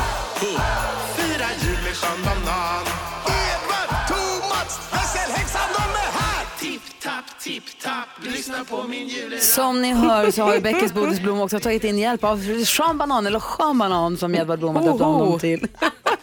Fira 1.15 1.48
jul 1.63 1.78
med 1.84 1.95
Sean 1.95 2.17
Banan 2.26 2.86
Edvard, 3.26 4.08
Thomas, 4.08 4.93
växelhäxan, 4.93 5.69
de 5.74 5.84
är 5.84 6.12
här! 6.19 6.45
Tipp, 6.60 6.82
tapp, 7.04 7.39
tipp, 7.39 7.63
tapp 7.84 8.08
Lyssna 8.21 8.63
på 8.69 8.84
min 8.84 9.08
jul 9.08 9.39
Som 9.39 9.82
ni 9.82 9.93
hör 9.93 10.32
så 10.32 10.43
har 10.43 10.54
ju 10.56 10.62
Beckis 10.62 10.93
Bodis 10.93 11.19
Blom 11.19 11.39
också 11.39 11.60
tagit 11.60 11.84
in 11.84 12.00
hjälp 12.00 12.24
av 12.24 12.63
Sean 12.65 12.98
Banan, 12.98 13.28
eller 13.28 13.39
Sean 13.39 13.78
Banan 13.78 14.17
som 14.17 14.36
Edvard 14.36 14.60
Blom 14.60 14.76
har 14.76 14.84
döpt 14.84 15.02
om 15.02 15.13
honom 15.13 15.39
till. 15.39 15.67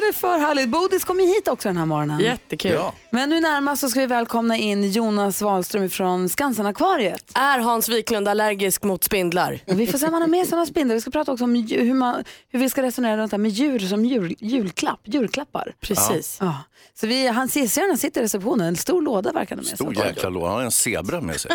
det 0.00 0.08
är 0.08 0.12
för 0.12 0.38
härligt. 0.38 0.68
Bodis 0.68 1.04
kom 1.04 1.20
ju 1.20 1.26
hit 1.26 1.48
också 1.48 1.68
den 1.68 1.76
här 1.76 1.86
morgonen. 1.86 2.20
Jättekul. 2.20 2.72
Ja. 2.72 2.94
Men 3.10 3.30
nu 3.30 3.40
närmast 3.40 3.80
så 3.80 3.88
ska 3.88 4.00
vi 4.00 4.06
välkomna 4.06 4.56
in 4.56 4.90
Jonas 4.90 5.42
Wahlström 5.42 5.90
från 5.90 6.28
Skansen-akvariet. 6.28 7.32
Är 7.34 7.58
Hans 7.58 7.88
Wiklund 7.88 8.28
allergisk 8.28 8.82
mot 8.82 9.04
spindlar? 9.04 9.60
Vi 9.66 9.86
får 9.86 9.98
se 9.98 10.06
om 10.06 10.12
han 10.12 10.22
har 10.22 10.28
med 10.28 10.46
sig 10.46 10.56
några 10.56 10.66
spindlar. 10.66 10.94
Vi 10.94 11.00
ska 11.00 11.10
prata 11.10 11.32
också 11.32 11.44
om 11.44 11.54
hur, 11.54 11.94
man, 11.94 12.24
hur 12.48 12.58
vi 12.58 12.70
ska 12.70 12.82
resonera 12.82 13.16
runt 13.16 13.30
det 13.30 13.36
här 13.36 13.42
med 13.42 13.50
djur 13.50 13.78
som 13.78 14.04
jul, 14.04 14.34
julklapp, 14.38 15.00
julklappar. 15.04 15.74
Precis. 15.80 16.38
Ja. 16.40 16.56
Så 16.94 17.06
vi, 17.06 17.26
han 17.26 17.48
systrarna 17.48 17.96
sitter 17.96 18.20
i 18.20 18.24
receptionen, 18.24 18.66
en 18.66 18.76
stor 18.76 19.02
låda 19.02 19.32
verkar 19.32 19.56
de 19.56 19.60
med 19.60 19.66
sig. 19.66 19.76
Stor 19.76 19.96
jäkla 19.96 20.28
låda, 20.28 20.46
han 20.46 20.56
har 20.56 20.62
en 20.62 20.70
zebra 20.70 21.20
med 21.20 21.40
sig. 21.40 21.50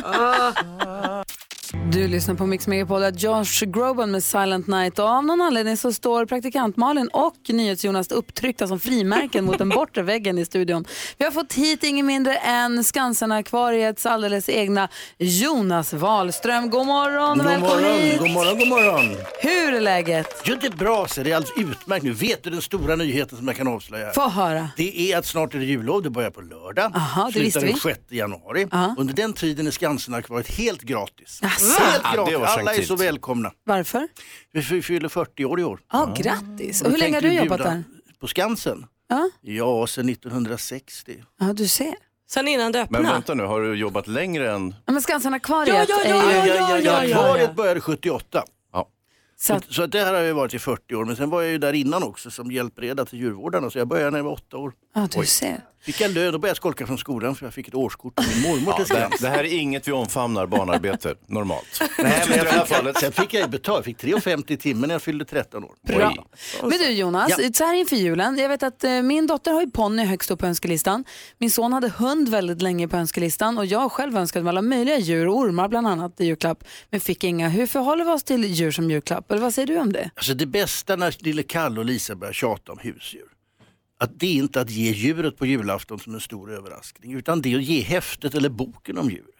Du 1.74 2.08
lyssnar 2.08 2.36
på 2.36 2.46
Mix 2.46 2.68
Megapol, 2.68 3.02
Josh 3.16 3.66
Groban 3.66 4.12
med 4.12 4.24
Silent 4.24 4.68
Night 4.68 5.00
och 5.00 5.06
av 5.06 5.26
någon 5.26 5.42
anledning 5.42 5.78
så 5.78 5.94
står 5.94 6.26
praktikant 6.26 6.78
Malin 6.78 7.08
och 7.08 7.36
NyhetsJonas 7.50 8.12
upptryckta 8.12 8.68
som 8.68 8.80
frimärken 8.80 9.46
mot 9.46 9.58
den 9.58 9.70
bortre 9.70 10.02
väggen 10.02 10.38
i 10.38 10.46
studion. 10.46 10.86
Vi 11.18 11.26
har 11.26 11.32
fått 11.32 11.54
hit 11.54 11.84
ingen 11.84 12.06
mindre 12.06 12.36
än 12.36 12.84
Skansen-akvariets 12.84 14.06
alldeles 14.06 14.50
egna 14.50 14.90
Jonas 15.18 15.94
Wahlström. 15.94 16.70
God 16.70 16.86
morgon 16.86 17.32
och 17.32 17.38
God 17.38 17.46
välkommen 17.46 17.84
morgon, 17.84 18.02
hit. 18.02 18.20
god 18.20 18.32
morgon, 18.32 18.60
god 18.60 18.68
morgon. 18.68 19.16
Hur 19.42 19.74
är 19.74 19.82
läget? 19.82 20.28
Jo, 20.46 20.56
det 20.62 20.68
är 20.68 20.72
bra, 20.72 21.08
så 21.08 21.24
det 21.24 21.32
är 21.32 21.36
alldeles 21.36 21.58
utmärkt 21.58 22.04
nu. 22.04 22.12
Vet 22.12 22.44
du 22.44 22.50
den 22.50 22.62
stora 22.62 22.96
nyheten 22.96 23.38
som 23.38 23.48
jag 23.48 23.58
kan 23.58 23.68
avslöja? 23.68 24.12
Få 24.12 24.30
höra. 24.30 24.70
Det 24.78 25.12
är 25.12 25.18
att 25.18 25.26
snart 25.26 25.54
är 25.56 25.60
det 25.60 25.66
jullov, 25.66 26.04
det 26.04 26.10
börjar 26.10 26.30
på 26.30 26.42
lördag. 26.42 26.92
Aha, 26.96 27.26
det 27.26 27.32
Slutar 27.32 27.46
visste 27.46 27.60
den 27.60 27.74
vi. 27.74 27.80
6 27.80 28.00
januari. 28.10 28.68
Ja. 28.72 28.96
Under 28.98 29.14
den 29.14 29.34
tiden 29.34 29.68
är 29.68 29.72
Skansen-akvariet 29.72 30.52
helt 30.52 30.82
gratis. 30.82 31.42
Jaså? 31.62 31.84
Helt 31.84 32.04
Ja, 32.04 32.10
det 32.26 32.32
gratis. 32.32 32.38
var 32.39 32.48
Alla 32.60 32.74
är 32.76 32.82
så 32.82 32.96
välkomna. 32.96 33.52
Varför? 33.63 34.08
Vi 34.52 34.63
fy- 34.63 34.82
fyller 34.82 35.10
40 35.10 35.46
år 35.46 35.60
i 35.60 35.63
år. 35.63 35.80
Ja, 35.91 36.15
grattis. 36.17 36.82
Och 36.82 36.91
hur 36.91 36.98
länge 36.98 37.15
har 37.17 37.22
du 37.22 37.34
jobbat 37.34 37.58
där? 37.63 37.84
På 38.20 38.28
Skansen? 38.28 38.86
Ja. 39.10 39.30
Ja, 39.41 39.88
sedan 39.88 40.10
1960. 40.10 41.24
Ja, 41.39 41.54
du 41.54 41.67
ser. 41.67 41.96
Sen 42.30 42.48
innan 42.48 42.72
det 42.72 42.88
Men 42.89 43.04
vänta 43.04 43.34
nu, 43.34 43.43
har 43.43 43.62
du 43.62 43.76
jobbat 43.76 44.08
längre 44.08 44.52
än... 44.52 44.76
Ja, 44.86 44.93
men 44.93 45.02
Skansen-akvariet 45.02 45.89
Ja, 45.89 46.00
ja, 46.06 46.10
ja, 46.10 46.32
är 46.32 46.46
ju... 46.46 46.52
ja, 46.54 46.80
ja, 46.80 47.04
ja. 47.04 47.17
Akvariet 47.17 47.56
började 47.56 47.82
78. 47.82 48.43
Ja. 48.74 48.89
Så, 49.39 49.54
att, 49.54 49.74
så 49.74 49.84
att 49.84 49.91
det 49.91 50.00
här 50.04 50.13
har 50.13 50.20
jag 50.22 50.36
varit 50.36 50.54
i 50.54 50.60
40 50.60 50.96
år, 50.96 51.06
men 51.06 51.15
sen 51.15 51.30
var 51.30 51.41
jag 51.41 51.52
ju 51.52 51.58
där 51.58 51.74
innan 51.74 52.04
också 52.04 52.32
som 52.32 52.52
hjälpreda 52.52 53.06
till 53.06 53.20
djurvårdarna, 53.20 53.70
så 53.70 53.78
jag 53.78 53.88
började 53.88 54.12
när 54.12 54.17
jag 54.20 54.24
var 54.24 54.32
åtta 54.32 54.58
år. 54.58 54.74
Ja, 54.96 55.08
du 55.12 55.26
ser. 55.26 55.62
Fick 55.88 56.02
jag 56.02 56.12
lön 56.12 56.34
och 56.34 56.39
började 56.39 56.50
jag 56.50 56.58
skolka 56.58 56.88
från 56.88 56.97
skolan 56.97 57.36
för 57.36 57.45
jag 57.45 57.54
fick 57.54 57.67
ett 57.67 57.76
årskort 57.76 58.15
på 58.15 58.23
min 58.34 58.41
mormor 58.41 58.73
Ja, 58.78 58.86
det, 59.10 59.10
det 59.21 59.28
här 59.30 59.39
är 59.43 59.54
inget 59.58 59.88
vi 59.88 59.91
omfamnar, 59.91 60.45
barnarbete, 60.47 61.15
normalt. 61.28 61.82
Nej, 61.82 61.89
men 62.28 62.34
I 62.34 62.38
jag 62.38 62.45
det 62.45 62.52
här 62.52 62.65
fick, 62.65 62.76
fallet. 62.76 62.97
sen 63.00 63.12
fick 63.12 63.34
jag 63.34 63.50
betalt, 63.50 63.78
jag 63.78 63.86
fick 63.86 63.97
3,50 64.26 64.52
i 64.52 64.58
timmen 64.58 64.88
när 64.88 64.95
jag 64.95 65.02
fyllde 65.02 65.26
13 65.26 65.63
år. 65.63 65.71
Bra. 65.88 66.13
Men 66.62 66.69
du 66.71 66.89
Jonas, 66.91 67.34
Ja. 67.38 67.50
så 67.54 67.63
här 67.63 67.73
inför 67.73 67.95
julen. 67.95 68.38
Jag 68.38 68.50
vet 68.50 68.63
att 68.63 68.84
eh, 68.84 69.02
min 69.02 69.28
dotter 69.28 69.52
har 69.52 69.62
ju 69.62 69.69
ponny 69.69 70.04
högst 70.06 70.32
upp 70.32 70.39
på 70.39 70.45
önskelistan. 70.45 71.04
Min 71.38 71.52
son 71.52 71.73
hade 71.73 71.89
hund 71.89 72.30
väldigt 72.30 72.62
länge 72.62 72.88
på 72.88 72.97
önskelistan 72.97 73.58
och 73.58 73.65
jag 73.65 73.91
själv 73.91 74.17
önskade 74.17 74.43
mig 74.43 74.50
alla 74.50 74.62
möjliga 74.62 74.97
djur, 75.00 75.30
ormar 75.36 75.67
bland 75.67 75.88
annat 75.88 76.21
i 76.21 76.26
julklapp, 76.26 76.63
men 76.89 77.00
fick 77.00 77.23
inga. 77.23 77.50
Hur 77.50 77.67
förhåller 77.67 78.06
vi 78.06 78.12
oss 78.12 78.23
till 78.23 78.43
djur 78.45 78.71
som 78.71 78.91
julklapp? 78.91 79.32
Eller 79.32 79.41
vad 79.41 79.54
säger 79.54 79.67
du 79.67 79.78
om 79.78 79.93
det? 79.93 80.10
Alltså 80.15 80.34
det 80.34 80.45
bästa 80.45 80.95
när 80.95 81.15
lille 81.19 81.43
Kalle 81.43 81.80
och 81.80 81.86
Lisa 81.86 82.15
börjar 82.15 82.34
tjata 82.34 82.71
om 82.71 82.78
husdjur, 82.82 83.26
att 83.98 84.20
det 84.20 84.28
är 84.28 84.34
inte 84.34 84.62
att 84.62 84.70
ge 84.70 84.92
djuret 84.92 85.38
på 85.38 85.46
julafton 85.46 86.00
som 86.00 86.14
en 86.14 86.20
stor 86.20 86.52
överraskning, 86.52 87.14
utan 87.14 87.42
det 87.42 87.54
är 87.54 87.58
att 87.58 87.64
ge 87.64 87.82
häftet 87.82 88.36
eller 88.36 88.50
boken 88.50 88.98
om 88.98 89.10
djuret. 89.10 89.34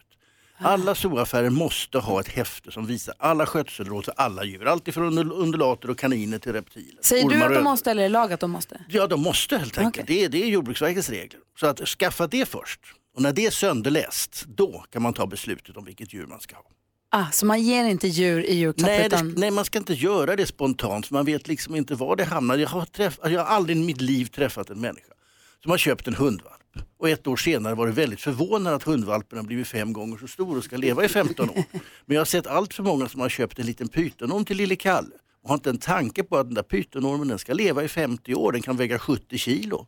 Alla 0.60 0.94
zooaffärer 0.94 1.50
måste 1.50 1.98
ha 1.98 2.20
ett 2.20 2.28
häfte 2.28 2.72
som 2.72 2.86
visar 2.86 3.14
alla 3.18 3.46
skötselråd 3.46 4.04
för 4.04 4.14
alla 4.16 4.44
djur, 4.44 4.66
alltifrån 4.66 5.32
undulater 5.32 5.90
och 5.90 5.98
kaniner 5.98 6.38
till 6.38 6.52
reptiler. 6.52 7.02
Säger 7.02 7.28
du 7.28 7.42
att 7.42 7.54
de 7.54 7.64
måste 7.64 7.90
eller 7.90 8.02
är 8.02 8.08
det 8.08 8.12
lag 8.12 8.32
att 8.32 8.40
de 8.40 8.50
måste? 8.50 8.80
Ja, 8.88 9.06
de 9.06 9.20
måste 9.22 9.58
helt 9.58 9.78
enkelt. 9.78 10.06
Det, 10.06 10.24
är, 10.24 10.28
det 10.28 10.42
är 10.42 10.46
Jordbruksverkets 10.46 11.10
regler. 11.10 11.40
Så 11.60 11.66
att 11.66 11.88
skaffa 11.88 12.26
det 12.26 12.48
först. 12.48 12.80
Och 13.14 13.22
när 13.22 13.32
det 13.32 13.46
är 13.46 13.50
sönderläst, 13.50 14.44
då 14.48 14.84
kan 14.90 15.02
man 15.02 15.12
ta 15.12 15.26
beslutet 15.26 15.76
om 15.76 15.84
vilket 15.84 16.14
djur 16.14 16.26
man 16.26 16.40
ska 16.40 16.56
ha. 16.56 16.64
Ah, 17.10 17.30
så 17.32 17.46
man 17.46 17.62
ger 17.62 17.84
inte 17.84 18.08
djur 18.08 18.44
i 18.44 18.54
julklapp 18.54 18.86
Nej, 18.86 18.98
det, 18.98 19.06
utan... 19.06 19.34
nej, 19.36 19.50
man 19.50 19.64
ska 19.64 19.78
inte 19.78 19.94
göra 19.94 20.36
det 20.36 20.46
spontant 20.46 21.06
för 21.06 21.14
man 21.14 21.24
vet 21.24 21.48
liksom 21.48 21.74
inte 21.74 21.94
var 21.94 22.16
det 22.16 22.24
hamnar. 22.24 22.58
Jag 22.58 22.68
har, 22.68 22.84
träff, 22.84 23.18
jag 23.22 23.30
har 23.30 23.46
aldrig 23.46 23.76
i 23.76 23.80
mitt 23.80 24.00
liv 24.00 24.24
träffat 24.24 24.70
en 24.70 24.80
människa 24.80 25.12
som 25.62 25.70
har 25.70 25.78
köpt 25.78 26.06
en 26.06 26.14
hundvalp 26.14 26.54
och 26.98 27.08
ett 27.08 27.26
år 27.26 27.36
senare 27.36 27.74
var 27.74 27.86
det 27.86 27.92
väldigt 27.92 28.20
förvånad 28.20 28.74
att 28.74 28.82
hundvalpen 28.82 29.38
har 29.38 29.44
blivit 29.44 29.68
fem 29.68 29.92
gånger 29.92 30.16
så 30.16 30.28
stor 30.28 30.56
och 30.56 30.64
ska 30.64 30.76
leva 30.76 31.04
i 31.04 31.08
15 31.08 31.50
år. 31.50 31.64
Men 32.06 32.14
jag 32.14 32.20
har 32.20 32.24
sett 32.24 32.46
allt 32.46 32.74
för 32.74 32.82
många 32.82 33.08
som 33.08 33.20
har 33.20 33.28
köpt 33.28 33.58
en 33.58 33.66
liten 33.66 33.88
pytonorm 33.88 34.44
till 34.44 34.56
lille 34.56 34.76
Kalle 34.76 35.14
och 35.42 35.48
har 35.48 35.54
inte 35.54 35.70
en 35.70 35.78
tanke 35.78 36.22
på 36.22 36.36
att 36.36 36.46
den 36.46 36.54
där 36.54 36.62
pytonormen 36.62 37.28
den 37.28 37.38
ska 37.38 37.52
leva 37.52 37.84
i 37.84 37.88
50 37.88 38.34
år, 38.34 38.52
den 38.52 38.62
kan 38.62 38.76
väga 38.76 38.98
70 38.98 39.38
kilo. 39.38 39.86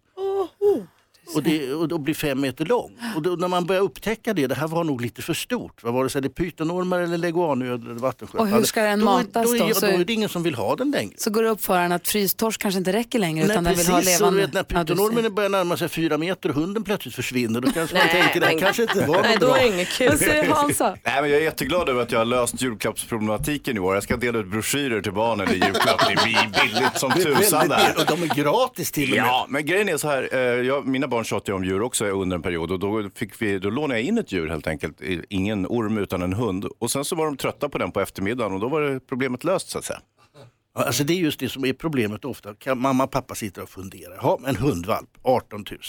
Och, 1.34 1.42
det, 1.42 1.72
och 1.74 1.88
då 1.88 1.98
blir 1.98 2.14
fem 2.14 2.40
meter 2.40 2.64
lång. 2.64 2.90
Och 3.16 3.22
då, 3.22 3.30
när 3.30 3.48
man 3.48 3.66
börjar 3.66 3.82
upptäcka 3.82 4.34
det, 4.34 4.46
det 4.46 4.54
här 4.54 4.68
var 4.68 4.84
nog 4.84 5.00
lite 5.02 5.22
för 5.22 5.34
stort. 5.34 5.82
Vad 5.82 5.94
var 5.94 6.04
det, 6.04 6.10
så 6.10 6.18
är 6.18 6.22
det 6.22 6.28
pytonormar 6.28 7.00
eller 7.00 7.18
leguanödlor 7.18 7.90
eller 7.90 8.00
vattensköldpaddor. 8.00 8.52
Och 8.52 8.58
hur 8.58 8.64
ska 8.64 8.82
den 8.82 8.98
då, 8.98 9.04
matas 9.04 9.52
då? 9.52 9.58
då? 9.58 9.64
Är, 9.64 9.72
Så- 9.74 9.86
då 9.86 9.92
är 9.92 10.04
det 10.04 10.12
ingen 10.12 10.28
som 10.28 10.42
vill 10.42 10.54
ha 10.54 10.76
den 10.76 10.90
längre. 10.90 11.12
Så 11.16 11.30
går 11.30 11.42
det 11.42 11.48
upp 11.48 11.64
för 11.64 11.78
en 11.78 11.92
att 11.92 12.08
frystorsk 12.08 12.60
kanske 12.60 12.78
inte 12.78 12.92
räcker 12.92 13.18
längre 13.18 13.44
utan 13.44 13.64
Nej, 13.64 13.74
den 13.74 13.78
vill 13.84 13.92
ha 13.92 13.98
precis, 14.00 14.20
och 14.20 14.32
levande. 14.32 14.40
vet, 14.40 14.52
när 14.52 14.78
Ja, 14.78 14.84
pytonormen 14.84 15.22
ser. 15.22 15.30
börjar 15.30 15.50
närma 15.50 15.76
sig 15.76 15.88
fyra 15.88 16.18
meter 16.18 16.48
och 16.48 16.54
hunden 16.54 16.84
plötsligt 16.84 17.14
försvinner, 17.14 17.60
då 17.60 17.70
kanske 17.72 17.96
man 17.96 18.06
Nej, 18.12 18.22
tänker 18.22 18.40
det 18.40 18.46
här 18.46 18.52
men- 18.54 18.62
kanske 18.62 18.82
inte 18.82 19.06
var 19.06 19.22
Nej, 19.22 19.30
något 19.32 19.40
då 19.40 19.46
bra. 19.46 19.58
är 19.58 19.62
det 19.62 19.74
inget 19.74 19.88
kul. 19.88 20.08
Vad 20.08 20.18
säger 20.18 20.44
Hansa? 20.54 20.96
Nej, 21.04 21.20
men 21.22 21.30
jag 21.30 21.38
är 21.40 21.44
jätteglad 21.44 21.88
över 21.88 22.02
att 22.02 22.12
jag 22.12 22.18
har 22.18 22.24
löst 22.24 22.62
julklappsproblematiken 22.62 23.76
i 23.76 23.80
år. 23.80 23.94
Jag 23.94 24.02
ska 24.02 24.16
dela 24.16 24.38
ut 24.38 24.46
broschyrer 24.46 25.02
till 25.02 25.12
barnen 25.12 25.48
i 25.48 25.52
julklapp. 25.52 26.00
Det 26.08 26.22
blir 26.24 26.62
billigt 26.64 26.98
som 26.98 27.12
tusan 27.12 27.68
där. 27.68 27.94
och 27.98 28.06
de 28.16 28.22
är 28.22 28.34
gratis 28.34 28.92
till 28.92 29.10
och 29.10 29.16
med. 29.16 29.26
Ja, 29.26 29.46
men 29.48 29.66
grejen 29.66 29.88
är 29.88 29.96
så 29.96 30.08
här. 30.08 30.28
eh, 30.32 30.38
Jag, 30.40 30.86
mina 30.86 31.08
barn 31.08 31.19
Barn 31.20 31.24
tjatade 31.24 31.56
om 31.56 31.64
djur 31.64 31.82
också 31.82 32.04
under 32.04 32.36
en 32.36 32.42
period 32.42 32.72
och 32.72 32.78
då, 32.78 33.10
fick 33.14 33.42
vi, 33.42 33.58
då 33.58 33.70
lånade 33.70 34.00
jag 34.00 34.08
in 34.08 34.18
ett 34.18 34.32
djur 34.32 34.48
helt 34.48 34.66
enkelt. 34.66 35.00
Ingen 35.28 35.66
orm 35.66 35.98
utan 35.98 36.22
en 36.22 36.32
hund. 36.32 36.64
Och 36.78 36.90
sen 36.90 37.04
så 37.04 37.16
var 37.16 37.24
de 37.24 37.36
trötta 37.36 37.68
på 37.68 37.78
den 37.78 37.92
på 37.92 38.00
eftermiddagen 38.00 38.52
och 38.52 38.60
då 38.60 38.68
var 38.68 38.80
det 38.80 39.00
problemet 39.00 39.44
löst 39.44 39.70
så 39.70 39.78
att 39.78 39.84
säga. 39.84 40.00
Ja, 40.80 40.86
Alltså 40.86 41.04
det 41.04 41.12
är 41.12 41.16
just 41.16 41.40
det 41.40 41.48
som 41.48 41.64
är 41.64 41.72
problemet 41.72 42.24
ofta. 42.24 42.54
Kan 42.54 42.78
mamma 42.80 43.04
och 43.04 43.10
pappa 43.10 43.34
sitter 43.34 43.62
och 43.62 43.68
funderar. 43.68 44.16
Ha, 44.18 44.40
en 44.46 44.56
hundvalp, 44.56 45.08
18 45.22 45.64
000. 45.70 45.80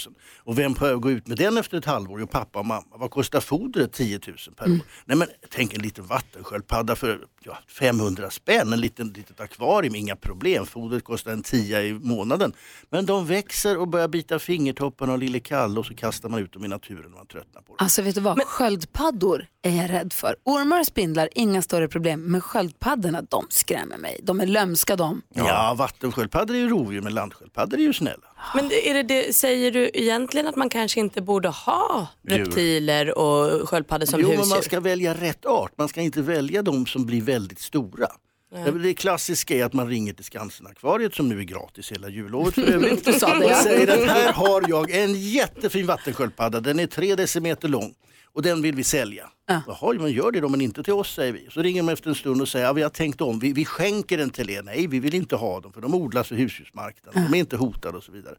Och 0.44 0.58
vem 0.58 0.74
får 0.74 0.96
gå 0.96 1.10
ut 1.10 1.26
med 1.26 1.38
den 1.38 1.58
efter 1.58 1.78
ett 1.78 1.84
halvår? 1.84 2.20
Jo, 2.20 2.26
pappa 2.26 2.58
och 2.58 2.66
mamma. 2.66 2.86
Vad 2.90 3.10
kostar 3.10 3.40
fodret? 3.40 3.92
10 3.92 4.20
000 4.26 4.36
per 4.56 4.64
år. 4.64 4.80
Nej 5.04 5.16
men 5.16 5.28
tänk 5.50 5.74
en 5.74 5.82
liten 5.82 6.06
vattensköldpadda 6.06 6.96
för 6.96 7.24
ja, 7.44 7.58
500 7.68 8.30
spänn. 8.30 8.72
En 8.72 8.80
liten 8.80 9.08
litet 9.08 9.40
akvarium, 9.40 9.94
inga 9.94 10.16
problem. 10.16 10.66
Fodret 10.66 11.04
kostar 11.04 11.32
en 11.32 11.42
tia 11.42 11.82
i 11.82 11.92
månaden. 11.92 12.52
Men 12.90 13.06
de 13.06 13.26
växer 13.26 13.78
och 13.78 13.88
börjar 13.88 14.08
bita 14.08 14.38
fingertopparna 14.38 15.12
av 15.12 15.18
lille 15.18 15.40
Kalle 15.40 15.80
och 15.80 15.86
så 15.86 15.94
kastar 15.94 16.28
man 16.28 16.40
ut 16.40 16.52
dem 16.52 16.64
i 16.64 16.68
naturen 16.68 17.04
och 17.04 17.10
man 17.10 17.26
tröttnar 17.26 17.62
på 17.62 17.76
det. 17.76 17.84
Alltså 17.84 18.02
vet 18.02 18.14
du 18.14 18.20
vad, 18.20 18.42
sköldpaddor 18.42 19.46
är 19.62 19.76
jag 19.76 19.90
rädd 19.90 20.12
för. 20.12 20.36
Ormar 20.44 20.80
och 20.80 20.86
spindlar, 20.86 21.28
inga 21.32 21.62
större 21.62 21.88
problem. 21.88 22.20
Men 22.20 22.40
sköldpaddorna, 22.40 23.22
de 23.22 23.46
skrämmer 23.50 23.96
mig. 23.96 24.20
De 24.22 24.40
är 24.40 24.46
lömska 24.46 24.81
de. 24.86 25.22
Ja, 25.34 25.74
vattensköldpaddor 25.78 26.54
är 26.54 26.58
ju 26.58 26.68
rovdjur 26.68 27.00
men 27.00 27.14
landsköldpaddor 27.14 27.78
är 27.78 27.82
ju 27.82 27.92
snälla. 27.92 28.26
Men 28.54 28.64
är 28.64 28.94
det 28.94 29.02
det, 29.02 29.34
säger 29.34 29.70
du 29.70 29.90
egentligen 29.94 30.46
att 30.46 30.56
man 30.56 30.68
kanske 30.68 31.00
inte 31.00 31.22
borde 31.22 31.48
ha 31.48 32.06
reptiler 32.22 33.18
och 33.18 33.68
sköldpaddor 33.68 34.06
som 34.06 34.20
jo, 34.20 34.26
husdjur? 34.26 34.40
men 34.40 34.48
man 34.48 34.62
ska 34.62 34.80
välja 34.80 35.14
rätt 35.14 35.46
art. 35.46 35.72
Man 35.78 35.88
ska 35.88 36.00
inte 36.00 36.22
välja 36.22 36.62
de 36.62 36.86
som 36.86 37.06
blir 37.06 37.22
väldigt 37.22 37.60
stora. 37.60 38.08
Nej. 38.52 38.72
Det 38.72 38.94
klassiska 38.94 39.54
är 39.54 39.64
att 39.64 39.72
man 39.72 39.88
ringer 39.88 40.12
till 40.12 40.24
Skansen-akvariet 40.24 41.14
som 41.14 41.28
nu 41.28 41.38
är 41.38 41.44
gratis 41.44 41.92
hela 41.92 42.08
jullovet 42.08 42.54
för 42.54 42.62
övrigt. 42.62 43.08
Och 43.08 43.14
ja. 43.20 43.62
säger 43.62 44.02
att 44.02 44.08
här 44.08 44.32
har 44.32 44.64
jag 44.68 44.90
en 44.90 45.14
jättefin 45.14 45.86
vattensköldpadda. 45.86 46.60
Den 46.60 46.78
är 46.78 46.86
tre 46.86 47.14
decimeter 47.14 47.68
lång 47.68 47.94
och 48.34 48.42
den 48.42 48.62
vill 48.62 48.74
vi 48.74 48.84
sälja. 48.84 49.30
Jaha, 49.66 49.92
men 49.92 50.12
gör 50.12 50.32
det 50.32 50.40
då 50.40 50.48
men 50.48 50.60
inte 50.60 50.82
till 50.82 50.92
oss 50.92 51.14
säger 51.14 51.32
vi. 51.32 51.48
Så 51.50 51.62
ringer 51.62 51.82
man 51.82 51.92
efter 51.92 52.08
en 52.08 52.14
stund 52.14 52.40
och 52.40 52.48
säger 52.48 52.66
ja, 52.66 52.72
vi 52.72 52.82
har 52.82 52.90
tänkt 52.90 53.20
om, 53.20 53.38
vi, 53.38 53.52
vi 53.52 53.64
skänker 53.64 54.18
den 54.18 54.30
till 54.30 54.50
er. 54.50 54.62
Nej, 54.62 54.86
vi 54.86 55.00
vill 55.00 55.14
inte 55.14 55.36
ha 55.36 55.60
dem 55.60 55.72
för 55.72 55.80
de 55.80 55.94
odlas 55.94 56.28
för 56.28 56.34
husdjursmarknaden. 56.34 57.24
De 57.30 57.36
är 57.36 57.40
inte 57.40 57.56
hotade 57.56 57.96
och 57.96 58.04
så 58.04 58.12
vidare. 58.12 58.34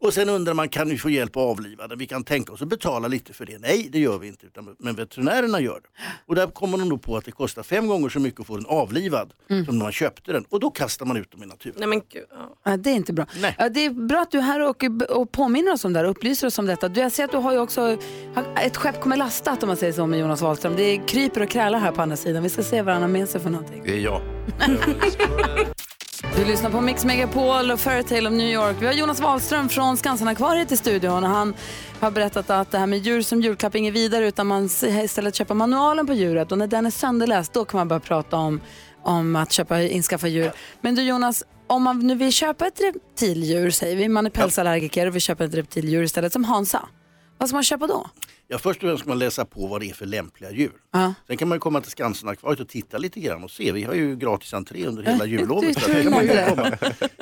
Och 0.00 0.14
sen 0.14 0.28
undrar 0.28 0.54
man, 0.54 0.68
kan 0.68 0.88
vi 0.88 0.98
få 0.98 1.10
hjälp 1.10 1.36
att 1.36 1.42
avliva 1.42 1.88
den? 1.88 1.98
Vi 1.98 2.06
kan 2.06 2.24
tänka 2.24 2.52
oss 2.52 2.62
att 2.62 2.68
betala 2.68 3.08
lite 3.08 3.32
för 3.32 3.46
det. 3.46 3.58
Nej, 3.58 3.88
det 3.92 3.98
gör 3.98 4.18
vi 4.18 4.28
inte, 4.28 4.46
utan, 4.46 4.76
men 4.78 4.94
veterinärerna 4.96 5.60
gör 5.60 5.80
det. 5.82 5.88
Och 6.26 6.34
där 6.34 6.46
kommer 6.46 6.78
de 6.78 6.88
då 6.88 6.98
på 6.98 7.16
att 7.16 7.24
det 7.24 7.30
kostar 7.30 7.62
fem 7.62 7.86
gånger 7.86 8.08
så 8.08 8.20
mycket 8.20 8.40
att 8.40 8.46
få 8.46 8.56
den 8.56 8.66
avlivad 8.66 9.32
som 9.48 9.78
när 9.78 9.84
man 9.84 9.92
köpte 9.92 10.32
den. 10.32 10.44
Och 10.48 10.60
då 10.60 10.70
kastar 10.70 11.06
man 11.06 11.16
ut 11.16 11.30
dem 11.30 11.42
i 11.42 11.46
naturen. 11.46 11.76
Nej, 11.78 11.88
men 11.88 12.00
gud, 12.08 12.24
ja. 12.64 12.76
Det 12.76 12.90
är 12.90 12.94
inte 12.94 13.12
bra. 13.12 13.26
Ja, 13.58 13.68
det 13.68 13.84
är 13.84 13.90
bra 13.90 14.20
att 14.20 14.30
du 14.30 14.38
är 14.38 14.42
här 14.42 14.60
och, 14.68 14.84
och 15.08 15.32
påminner 15.32 15.72
oss 15.72 15.84
om 15.84 15.92
det 15.92 15.98
här 15.98 16.04
och 16.04 16.10
upplyser 16.10 16.46
oss 16.46 16.58
om 16.58 16.66
detta. 16.66 16.88
Du, 16.88 17.00
jag 17.00 17.12
ser 17.12 17.24
att 17.24 17.32
du 17.32 17.36
har 17.36 17.52
ju 17.52 17.58
också, 17.58 17.96
ett 18.56 18.76
skepp 18.76 19.00
kommer 19.00 19.16
lastat 19.16 19.62
om 19.62 19.66
man 19.66 19.76
säger 19.76 19.92
så 19.92 20.06
med 20.06 20.20
Jonas 20.20 20.42
Wahlström. 20.42 20.76
Det 20.76 20.98
kryper 20.98 21.42
och 21.42 21.50
krälar 21.50 21.78
här 21.78 21.92
på 21.92 22.02
andra 22.02 22.16
sidan. 22.16 22.42
Vi 22.42 22.48
ska 22.48 22.62
se 22.62 22.82
vad 22.82 22.94
han 22.94 23.02
har 23.02 23.08
med 23.08 23.28
sig 23.28 23.40
för 23.40 23.50
någonting. 23.50 23.82
Det 23.84 23.92
är 23.92 24.00
jag. 24.00 24.22
Du 26.22 26.44
lyssnar 26.44 26.70
på 26.70 26.80
Mix 26.80 27.04
Megapol 27.04 27.70
och 27.70 27.80
Fairytale 27.80 28.28
of 28.28 28.34
New 28.34 28.52
York. 28.52 28.76
Vi 28.80 28.86
har 28.86 28.92
Jonas 28.92 29.20
Wahlström 29.20 29.68
från 29.68 29.96
Skansenakvariet 29.96 30.72
i 30.72 30.76
studion 30.76 31.24
och 31.24 31.30
han 31.30 31.54
har 32.00 32.10
berättat 32.10 32.50
att 32.50 32.70
det 32.70 32.78
här 32.78 32.86
med 32.86 32.98
djur 32.98 33.22
som 33.22 33.40
julklapp 33.40 33.74
är 33.74 33.78
inget 33.78 33.94
vidare 33.94 34.28
utan 34.28 34.46
man 34.46 34.64
istället 34.82 35.34
köper 35.34 35.54
manualen 35.54 36.06
på 36.06 36.12
djuret 36.12 36.52
och 36.52 36.58
när 36.58 36.66
den 36.66 36.86
är 36.86 36.90
sönderläst 36.90 37.52
då 37.52 37.64
kan 37.64 37.78
man 37.78 37.88
börja 37.88 38.00
prata 38.00 38.36
om, 38.36 38.60
om 39.02 39.36
att 39.36 39.52
köpa, 39.52 39.82
inskaffa 39.82 40.28
djur. 40.28 40.52
Men 40.80 40.94
du 40.94 41.02
Jonas, 41.02 41.44
om 41.66 41.82
man 41.82 41.98
nu 41.98 42.14
vill 42.14 42.32
köpa 42.32 42.66
ett 42.66 42.80
reptildjur, 42.80 43.70
säger 43.70 43.96
vi, 43.96 44.08
man 44.08 44.26
är 44.26 44.30
pälsallergiker 44.30 45.06
och 45.06 45.14
vill 45.14 45.22
köpa 45.22 45.44
ett 45.44 45.54
reptildjur 45.54 46.02
istället 46.02 46.32
som 46.32 46.44
Hansa. 46.44 46.88
Vad 47.38 47.48
ska 47.48 47.56
man 47.56 47.62
köpa 47.64 47.86
då? 47.86 48.06
Ja, 48.50 48.58
först 48.58 48.82
och 48.82 48.88
främst 48.88 49.00
ska 49.00 49.08
man 49.08 49.18
läsa 49.18 49.44
på 49.44 49.66
vad 49.66 49.80
det 49.80 49.90
är 49.90 49.94
för 49.94 50.06
lämpliga 50.06 50.50
djur. 50.52 50.72
Ja. 50.92 51.14
Sen 51.26 51.36
kan 51.36 51.48
man 51.48 51.56
ju 51.56 51.60
komma 51.60 51.80
till 51.80 51.90
Skansen-akvariet 51.90 52.60
och 52.60 52.68
titta 52.68 52.98
lite 52.98 53.20
grann 53.20 53.44
och 53.44 53.50
se. 53.50 53.72
Vi 53.72 53.82
har 53.82 53.94
ju 53.94 54.16
gratis 54.16 54.54
entré 54.54 54.86
under 54.86 55.02
hela 55.02 55.26
jullovet. 55.26 55.74
Så 55.82 55.90
kan 55.90 56.10
man 56.10 56.24
ju 56.26 56.46
komma. 56.48 56.78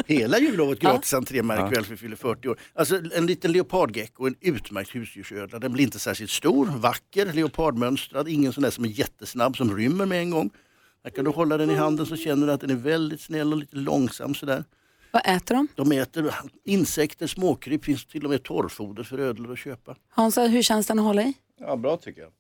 Hela 0.07 0.39
jullovet 0.39 0.79
Ja. 0.83 0.91
gratis 0.93 1.15
entré 1.15 1.43
märk 1.43 1.73
väl 1.77 1.85
för 1.85 1.91
vi 1.91 1.97
fyller 1.97 2.17
40 2.17 2.49
år. 2.49 2.59
Alltså 2.75 3.01
en 3.15 3.27
liten 3.27 3.53
leopardgecko, 3.53 4.27
en 4.27 4.35
utmärkt 4.41 4.95
husdjursödla. 4.95 5.59
Den 5.59 5.73
blir 5.73 5.85
inte 5.85 5.99
särskilt 5.99 6.31
stor, 6.31 6.67
vacker, 6.67 7.33
leopardmönstrad, 7.33 8.29
ingen 8.29 8.53
sån 8.53 8.63
där 8.63 8.71
som 8.71 8.85
är 8.85 8.89
jättesnabb 8.89 9.57
som 9.57 9.77
rymmer 9.77 10.07
med 10.07 10.19
en 10.21 10.31
gång. 10.31 10.51
Här 11.05 11.11
kan 11.11 11.25
du 11.25 11.31
hålla 11.31 11.57
den 11.57 11.71
i 11.71 11.75
handen 11.75 12.07
så 12.07 12.17
känner 12.17 12.47
du 12.47 12.53
att 12.53 12.61
den 12.61 12.71
är 12.71 12.75
väldigt 12.75 13.21
snäll 13.21 13.53
och 13.53 13.59
lite 13.59 13.77
långsam 13.77 14.35
sådär. 14.35 14.65
Vad 15.17 15.37
äter 15.37 15.55
de? 15.55 15.69
De 15.75 15.93
äter 15.93 16.35
insekter, 16.65 17.27
småkryp, 17.27 17.85
finns 17.85 18.07
till 18.07 18.25
och 18.25 18.31
med 18.31 18.43
torrfoder 18.43 19.03
för 19.03 19.19
ödlor 19.19 19.53
att 19.53 19.59
köpa. 19.59 19.97
Hansa, 20.09 20.43
hur 20.47 20.63
känns 20.63 20.87
den 20.87 20.99
att 20.99 21.05
hålla 21.05 21.23
i? 21.23 21.35
Ja, 21.61 21.77
bra 21.77 21.97
tycker 21.97 22.21
jag. 22.21 22.31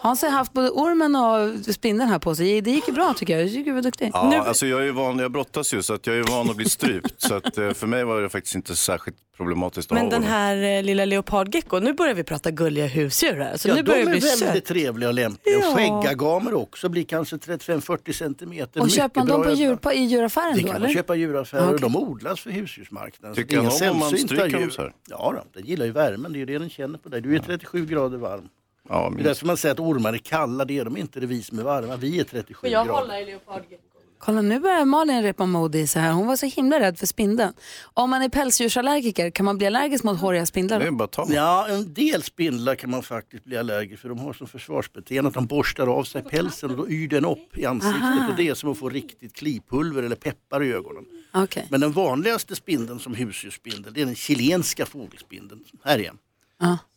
Hans 0.00 0.22
har 0.22 0.28
haft 0.30 0.52
både 0.52 0.70
ormen 0.70 1.16
och 1.16 1.74
spindeln 1.74 2.10
här 2.10 2.18
på 2.18 2.34
sig. 2.34 2.60
Det 2.60 2.70
gick 2.70 2.88
ju 2.88 2.94
bra 2.94 3.14
tycker 3.14 3.32
jag. 3.32 3.42
Jag 3.42 3.50
tycker 3.50 3.64
du 3.64 3.72
var 3.74 3.82
duktig. 3.82 4.10
Ja, 4.12 4.44
alltså 4.46 4.66
jag 4.66 4.80
är 4.80 4.84
ju 4.84 4.90
van, 4.92 5.18
jag 5.18 5.32
brottas 5.32 5.74
ju 5.74 5.82
så 5.82 5.94
att 5.94 6.06
jag 6.06 6.16
är 6.16 6.22
van 6.22 6.50
att 6.50 6.56
bli 6.56 6.68
strypt. 6.68 7.22
så 7.22 7.34
att 7.34 7.58
eh, 7.58 7.70
för 7.72 7.86
mig 7.86 8.04
var 8.04 8.22
det 8.22 8.28
faktiskt 8.28 8.54
inte 8.54 8.76
särskilt 8.76 9.16
problematiskt 9.36 9.90
Men 9.90 10.08
den 10.08 10.22
här 10.24 10.76
eh, 10.78 10.82
lilla 10.82 11.04
leopardgeckon, 11.04 11.84
nu 11.84 11.92
börjar 11.92 12.14
vi 12.14 12.24
prata 12.24 12.50
gulliga 12.50 12.86
husdjur 12.86 13.36
här. 13.36 13.56
Så 13.56 13.68
ja, 13.68 13.74
nu 13.74 13.82
de 13.82 13.86
börjar 13.86 14.00
är 14.00 14.04
det 14.04 14.10
bli 14.10 14.20
väldigt 14.20 14.38
sött. 14.38 14.64
trevliga 14.64 15.08
och 15.08 15.14
lämpliga. 15.14 15.58
Ja. 15.58 15.74
Skäggagamer 15.76 16.54
också 16.54 16.88
blir 16.88 17.04
kanske 17.04 17.36
35-40 17.36 18.12
centimeter. 18.12 18.80
Och 18.80 18.86
Mycket 18.86 18.96
köper 19.02 19.20
man 19.20 19.28
dem 19.28 19.42
på 19.42 19.50
djur, 19.50 19.76
på, 19.76 19.92
i 19.92 19.98
djuraffären 20.04 20.54
Det 20.54 20.60
då 20.60 20.66
kan 20.66 20.76
eller? 20.76 20.86
man 20.86 20.94
köpa 20.94 21.16
i 21.16 21.18
djuraffärer 21.18 21.62
och 21.62 21.74
okej. 21.74 21.80
de 21.80 21.96
odlas 21.96 22.40
för 22.40 22.50
husdjursmarknaden. 22.50 23.36
Tycker 23.36 23.56
så 23.56 23.62
det 23.62 23.68
är 23.68 23.70
han 23.70 23.82
inga 23.82 23.92
om 23.92 23.98
man 23.98 24.10
sällsynta 24.10 24.34
stryker 24.34 24.52
dem 24.52 24.62
djur. 24.62 24.70
så 24.70 24.82
här? 24.82 24.92
Ja, 25.08 25.32
då, 25.36 25.60
den 25.60 25.68
gillar 25.68 25.86
ju 25.86 25.92
värmen, 25.92 26.32
det 26.32 26.36
är 26.36 26.40
ju 26.40 26.46
det 26.46 26.58
den 26.58 26.70
känner 26.70 26.98
på 26.98 27.08
dig. 27.08 27.20
Du 27.20 27.34
är 27.36 27.38
37 27.38 27.86
grader 27.86 28.18
varm. 28.18 28.48
Ja, 28.88 29.12
Det 29.16 29.22
är 29.22 29.24
därför 29.24 29.46
man 29.46 29.56
säger 29.56 29.72
att 29.72 29.80
ormar 29.80 30.12
är 30.12 30.18
kalla, 30.18 30.64
det 30.64 30.78
är 30.78 30.84
de 30.84 30.96
inte, 30.96 31.20
det 31.20 31.26
är 31.26 31.28
vi 31.28 31.42
som 31.42 31.58
är 31.58 31.62
varma. 31.62 31.96
Vi 31.96 32.20
är 32.20 32.24
37 32.24 32.54
Får 32.60 32.68
jag 32.68 32.86
grader. 32.86 33.00
hålla 33.00 33.20
i 33.20 33.26
leopardgeckon? 33.26 33.78
Kolla 34.24 34.42
nu 34.42 34.60
börjar 34.60 34.84
Malin 34.84 35.22
repa 35.22 35.46
mod 35.46 35.74
i 35.74 35.86
sig 35.86 36.02
här. 36.02 36.12
Hon 36.12 36.26
var 36.26 36.36
så 36.36 36.46
himla 36.46 36.80
rädd 36.80 36.98
för 36.98 37.06
spindeln. 37.06 37.52
Om 37.82 38.10
man 38.10 38.22
är 38.22 38.28
pälsdjursallergiker, 38.28 39.30
kan 39.30 39.44
man 39.44 39.58
bli 39.58 39.66
allergisk 39.66 40.04
mot 40.04 40.20
håriga 40.20 40.46
spindlar? 40.46 40.90
då? 41.12 41.26
Ja, 41.34 41.68
en 41.68 41.94
del 41.94 42.22
spindlar 42.22 42.74
kan 42.74 42.90
man 42.90 43.02
faktiskt 43.02 43.44
bli 43.44 43.56
allergisk 43.56 44.02
för. 44.02 44.08
De 44.08 44.18
har 44.18 44.32
som 44.32 44.46
försvarsbeteende 44.46 45.28
att 45.28 45.34
de 45.34 45.46
borstar 45.46 45.86
av 45.86 46.04
sig 46.04 46.22
pälsen 46.22 46.70
och 46.70 46.76
då 46.76 46.88
yr 46.88 47.08
den 47.08 47.24
upp 47.24 47.58
i 47.58 47.66
ansiktet. 47.66 48.02
Aha. 48.02 48.28
Och 48.30 48.36
det 48.36 48.48
är 48.48 48.54
som 48.54 48.70
att 48.72 48.78
få 48.78 48.88
riktigt 48.88 49.34
klipulver 49.34 50.02
eller 50.02 50.16
peppar 50.16 50.62
i 50.62 50.72
ögonen. 50.72 51.04
Okej. 51.34 51.66
Men 51.70 51.80
den 51.80 51.92
vanligaste 51.92 52.56
spindeln 52.56 52.98
som 52.98 53.14
husdjursspindel, 53.14 53.92
det 53.94 54.00
är 54.02 54.06
den 54.06 54.14
chilenska 54.14 54.86
fågelspindeln. 54.86 55.64
Här 55.84 55.98
igen. 55.98 56.18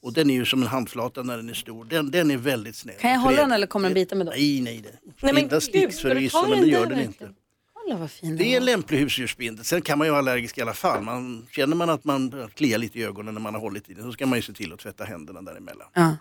Och 0.02 0.14
den 0.14 0.30
är 0.30 0.34
ju 0.34 0.46
som 0.46 0.62
en 0.62 0.68
handflata 0.68 1.24
när 1.24 1.38
den 1.38 1.50
är 1.50 1.54
stor. 1.54 1.86
Den, 1.86 2.12
den 2.12 2.32
är 2.32 2.38
väldigt 2.38 2.76
snäll. 2.76 2.96
Kan 3.00 3.12
jag 3.12 3.20
hålla 3.20 3.38
den 3.42 3.52
eller 3.52 3.68
kommer 3.68 3.90
den 3.90 3.94
bita 3.94 4.16
mig 4.16 4.26
då? 4.26 4.32
Nej, 4.32 4.62
nej. 4.62 4.82
Det. 4.82 5.32
Nej, 5.34 5.48
men 5.50 5.62
sticks 5.62 6.00
förvisso, 6.00 6.48
men 6.50 6.62
det 6.62 6.68
gör 6.68 6.86
den 6.86 7.00
inte. 7.00 7.30
Kolla 7.74 7.98
vad 7.98 8.12
fin 8.12 8.38
Det 8.38 8.44
är 8.54 8.58
en 8.58 8.66
lämplig 8.66 8.98
husdjursspindel. 9.00 9.66
Sen 9.66 9.82
kan 9.82 9.98
man 9.98 10.08
ju 10.08 10.12
vara 10.12 10.20
allergisk 10.20 10.58
i 10.58 10.62
alla 10.62 10.74
fall. 10.74 11.04
Man, 11.04 11.48
känner 11.52 11.76
man 11.76 11.90
att 11.90 12.04
man 12.04 12.30
börjar 12.30 12.48
klia 12.48 12.78
lite 12.78 13.00
i 13.00 13.04
ögonen 13.04 13.34
när 13.34 13.42
man 13.42 13.54
har 13.54 13.62
hållit 13.62 13.90
i 13.90 13.94
den 13.94 14.04
så 14.04 14.12
ska 14.12 14.26
man 14.26 14.38
ju 14.38 14.42
se 14.42 14.54
till 14.54 14.74
att 14.74 14.80
tvätta 14.80 15.04
händerna 15.04 15.42
däremellan. 15.42 15.88
Ja. 15.94 16.16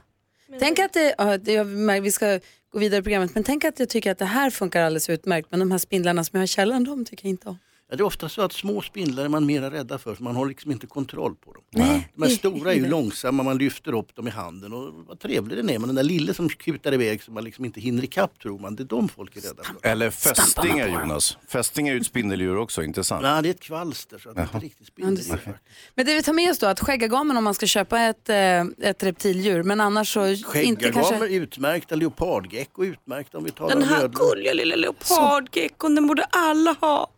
Tänk 0.61 0.79
att 0.79 0.93
det, 0.93 1.15
ja, 1.19 1.39
det, 1.39 1.53
jag 1.53 1.67
märker- 1.67 2.03
vi 2.03 2.11
ska 2.13 2.41
gå 2.73 2.79
vidare 2.79 3.01
i 3.01 3.03
programmet, 3.03 3.35
men 3.35 3.45
tänk 3.45 3.65
att 3.65 3.79
jag 3.79 3.89
tycker 3.89 4.11
att 4.13 4.19
det 4.19 4.25
här 4.25 4.51
funkar 4.51 4.83
alldeles 4.83 5.11
utmärkt, 5.11 5.49
men 5.51 5.61
de 5.61 5.71
här 5.71 5.79
spindlarna 5.79 6.25
som 6.25 6.31
jag 6.37 6.41
har 6.41 6.45
i 6.45 6.49
källaren, 6.49 6.85
de 6.85 7.05
tycker 7.05 7.25
jag 7.27 7.31
inte 7.31 7.49
om. 7.49 7.59
Ja, 7.95 7.97
det 7.97 8.03
är 8.03 8.07
ofta 8.07 8.29
så 8.29 8.43
att 8.43 8.53
små 8.53 8.83
spindlar 8.83 9.25
är 9.25 9.29
man 9.29 9.47
mera 9.47 9.71
rädda 9.71 9.99
för, 9.99 10.15
för 10.15 10.23
man 10.25 10.37
har 10.37 10.47
liksom 10.47 10.71
inte 10.71 10.87
kontroll 10.87 11.35
på 11.35 11.53
dem. 11.53 11.63
Nej, 11.71 12.09
De 12.15 12.23
här 12.23 12.31
stora 12.31 12.73
är 12.73 12.77
ju 12.77 12.89
långsamma, 12.89 13.43
man 13.43 13.59
lyfter 13.59 13.95
upp 13.95 14.15
dem 14.17 14.29
i 14.29 14.31
handen 14.31 14.73
och 14.73 14.95
vad 15.09 15.19
trevlig 15.21 15.59
den 15.59 15.71
är. 15.71 15.79
Men 15.79 15.89
den 15.89 15.97
där 15.97 16.03
lille 16.03 16.35
som 16.35 16.49
kutar 16.49 16.95
iväg 16.95 17.23
som 17.23 17.35
man 17.35 17.45
liksom 17.45 17.65
inte 17.65 17.81
hinner 17.81 18.05
ikapp 18.05 18.39
tror 18.39 18.59
man, 18.59 18.77
det 18.77 18.83
är 18.83 18.85
de 18.85 19.09
folk 19.09 19.37
är 19.37 19.41
rädda 19.41 19.63
för. 19.63 19.89
Eller 19.89 20.11
fästingar. 20.11 20.89
Jonas. 20.89 21.39
Fästingar 21.49 21.93
är 21.93 21.95
ju 21.95 22.01
ett 22.01 22.07
spindeldjur 22.07 22.57
också, 22.57 22.83
inte 22.83 23.05
sant? 23.05 23.23
Nej, 23.23 23.43
det 23.43 23.49
är 23.49 23.51
ett 23.51 23.61
kvalster 23.61 24.19
så 24.19 24.29
att 24.29 24.35
det 24.37 24.41
är 24.41 24.45
inte 24.45 24.59
riktigt 24.59 24.87
spindeldjur. 24.87 25.59
Men 25.95 26.07
det 26.07 26.15
vi 26.15 26.23
tar 26.23 26.33
med 26.33 26.51
oss 26.51 26.59
då, 26.59 26.67
att 26.67 26.81
skäggagamen 26.81 27.37
om 27.37 27.45
man 27.45 27.55
ska 27.55 27.67
köpa 27.67 28.01
ett, 28.01 28.29
eh, 28.29 28.61
ett 28.81 29.03
reptildjur, 29.03 29.63
men 29.63 29.81
annars 29.81 30.13
så 30.15 30.27
inte 30.57 30.93
kanske... 30.93 31.27
utmärkta, 31.27 31.95
leopardgecko 31.95 32.85
utmärkta 32.85 33.39
om 33.39 33.45
vi 33.45 33.51
talar 33.51 33.75
Den 33.75 33.83
om 33.83 33.89
här 33.89 34.05
ödlor. 34.05 34.31
gulliga 34.31 34.53
lilla 34.53 34.77
leopardgeckon, 34.77 35.95
den 35.95 36.07
borde 36.07 36.25
alla 36.25 36.77
ha. 36.81 37.11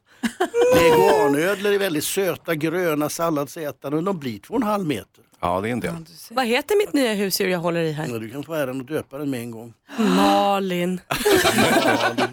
Leguanödlor 0.75 1.73
är 1.73 1.79
väldigt 1.79 2.05
söta, 2.05 2.55
gröna 2.55 3.09
salladsätare 3.09 3.97
och 3.97 4.03
de 4.03 4.19
blir 4.19 4.39
två 4.39 4.55
och 4.55 4.61
en 4.61 4.67
halv 4.67 4.87
meter. 4.87 5.25
Ja, 5.41 5.61
det 5.61 5.69
är 5.69 5.73
en 5.73 5.81
del. 5.81 5.93
Vad 6.31 6.47
heter 6.47 6.77
mitt 6.77 6.93
nya 6.93 7.15
husdjur 7.15 7.49
jag 7.49 7.59
håller 7.59 7.81
i 7.81 7.93
här? 7.93 8.07
Ja, 8.09 8.19
du 8.19 8.31
kan 8.31 8.43
få 8.45 8.55
äran 8.55 8.81
att 8.81 8.89
döpa 8.89 9.19
den 9.19 9.31
med 9.31 9.41
en 9.41 9.51
gång. 9.51 9.75
Malin. 9.99 11.01
Malin, 11.57 12.27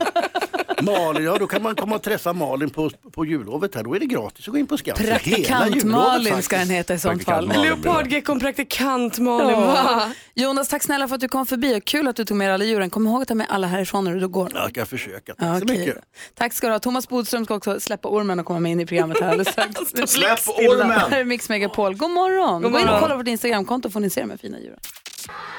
ja 1.24 1.38
då 1.40 1.48
kan 1.48 1.64
man 1.64 1.76
komma 1.76 1.96
och 1.96 2.02
träffa 2.02 2.34
Malin 2.34 2.70
på, 2.70 2.90
på 3.12 3.26
jullovet 3.26 3.76
här. 3.76 3.84
Då 3.84 3.96
är 3.96 4.00
det 4.00 4.06
gratis 4.06 4.48
att 4.48 4.52
gå 4.52 4.58
in 4.58 4.68
på 4.68 4.78
Skansen. 4.78 5.06
Hela 5.06 5.16
Praktikant 5.20 5.76
jullovet 5.76 5.86
Malin 5.86 6.26
faktiskt. 6.28 6.46
ska 6.46 6.58
den 6.58 6.70
heta 6.70 6.94
i 6.94 7.00
sånt 7.00 7.24
fall. 7.24 7.48
Leopardgeckon, 7.48 8.40
praktikant 8.40 9.20
Malin. 9.20 9.50
Ja. 9.60 10.10
Jonas, 10.34 10.68
tack 10.70 10.84
snälla 10.84 11.08
för 11.08 11.16
att 11.16 11.22
du 11.22 11.28
kom 11.28 11.46
förbi 11.46 11.78
och 11.80 11.86
kul 11.86 12.08
att 12.08 12.16
du 12.16 12.26
tog 12.26 12.38
med 12.38 12.54
alla 12.54 12.66
djuren. 12.66 12.90
Kom 12.90 13.08
ihåg 13.08 13.22
att 13.22 13.28
ta 13.28 13.36
med 13.36 13.48
alla 13.50 13.68
härifrån 13.68 14.04
när 14.04 14.16
du 14.16 14.28
går. 14.28 14.52
Jag 14.54 14.70
ska 14.70 14.86
försöka. 14.86 15.34
Tack 15.36 15.48
Ja, 15.48 15.60
så 15.60 15.66
okej. 15.66 15.78
mycket. 15.80 15.98
Tack 16.36 16.54
ska 16.54 16.68
du 16.68 16.74
ha. 16.74 16.80
Thomas 16.80 17.10
Bodström 17.10 17.46
ska 17.46 17.56
också 17.56 17.80
släppa 17.80 18.10
ormen 18.10 18.40
och 18.40 18.46
komma 18.46 18.60
med 18.60 18.72
in 18.72 18.80
i 18.80 18.86
programmet 18.86 19.20
här 19.22 19.28
alldeles 19.30 19.48
strax. 19.48 19.76
Släpp 20.12 20.40
ormen! 20.50 20.92
Här 20.92 21.20
är 21.20 21.24
Mix 21.26 21.50
Megapol. 21.50 21.96
God 21.96 22.10
morgon! 22.12 22.62
God 22.62 22.72
Gå 22.72 22.80
in 22.80 22.84
och 22.84 22.88
morgon. 22.88 23.02
kolla 23.02 23.14
på 23.14 23.18
vårt 23.18 23.28
Instagramkonto 23.28 23.90
får 23.90 24.00
ni 24.00 24.10
se 24.10 24.22
de 24.22 24.30
här 24.30 24.38
fina 24.38 24.60
djuren. 24.60 24.80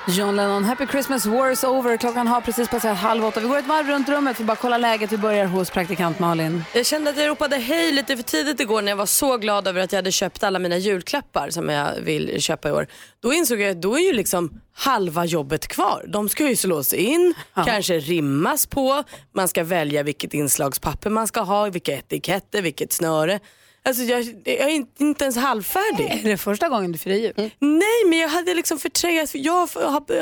John 0.09 0.37
Lennon, 0.37 0.65
Happy 0.65 0.87
Christmas, 0.87 1.27
War 1.27 1.51
is 1.51 1.65
over. 1.65 1.97
Klockan 1.97 2.27
har 2.27 2.41
precis 2.41 2.69
passerat 2.69 2.99
halv 2.99 3.25
åtta. 3.25 3.41
Vi 3.41 3.49
går 3.49 3.59
ett 3.59 3.67
varv 3.67 3.87
runt 3.87 4.09
rummet 4.09 4.37
för 4.37 4.43
att 4.43 4.47
bara 4.47 4.57
kolla 4.57 4.79
läget. 4.79 5.13
Vi 5.13 5.19
börjar 5.19 5.47
hos 5.47 5.71
praktikant 5.71 6.19
Malin. 6.19 6.65
Jag 6.75 6.87
kände 6.87 7.11
att 7.11 7.17
jag 7.17 7.29
ropade 7.29 7.57
hej 7.57 7.93
lite 7.93 8.17
för 8.17 8.23
tidigt 8.23 8.61
igår 8.61 8.83
när 8.83 8.93
jag 8.93 8.97
var 8.97 9.07
så 9.07 9.37
glad 9.37 9.69
över 9.69 9.81
att 9.81 9.93
jag 9.93 9.99
hade 9.99 10.13
köpt 10.13 10.43
alla 10.43 10.59
mina 10.59 10.77
julklappar 10.77 11.51
som 11.51 11.69
jag 11.69 11.95
vill 12.01 12.43
köpa 12.43 12.69
i 12.69 12.73
år. 12.73 12.87
Då 13.21 13.33
insåg 13.33 13.61
jag 13.61 13.71
att 13.71 13.83
då 13.83 13.99
är 13.99 14.03
ju 14.03 14.13
liksom 14.13 14.61
halva 14.75 15.25
jobbet 15.25 15.67
kvar. 15.67 16.05
De 16.09 16.29
ska 16.29 16.49
ju 16.49 16.57
slås 16.57 16.93
in, 16.93 17.35
kanske 17.55 17.99
rimmas 17.99 18.67
på, 18.67 19.03
man 19.35 19.49
ska 19.49 19.65
välja 19.65 20.03
vilket 20.03 20.35
inslagspapper 20.35 21.11
man 21.11 21.27
ska 21.27 21.41
ha, 21.41 21.65
vilka 21.65 21.93
etiketter, 21.93 22.63
vilket 22.63 22.93
snöre. 22.93 23.41
Alltså 23.89 24.03
jag, 24.03 24.23
jag 24.45 24.71
är 24.71 24.85
inte, 24.99 25.25
ens 25.25 25.37
halvfärdig. 25.37 26.05
Är 26.11 26.31
det 26.31 26.37
första 26.37 26.69
gången 26.69 26.93
du 26.93 26.99
firar 26.99 27.15
jul? 27.15 27.51
Nej 27.59 28.05
men 28.09 28.19
jag 28.19 28.29
hade 28.29 28.55
liksom 28.55 28.79
förträngt, 28.79 29.35
jag 29.35 29.69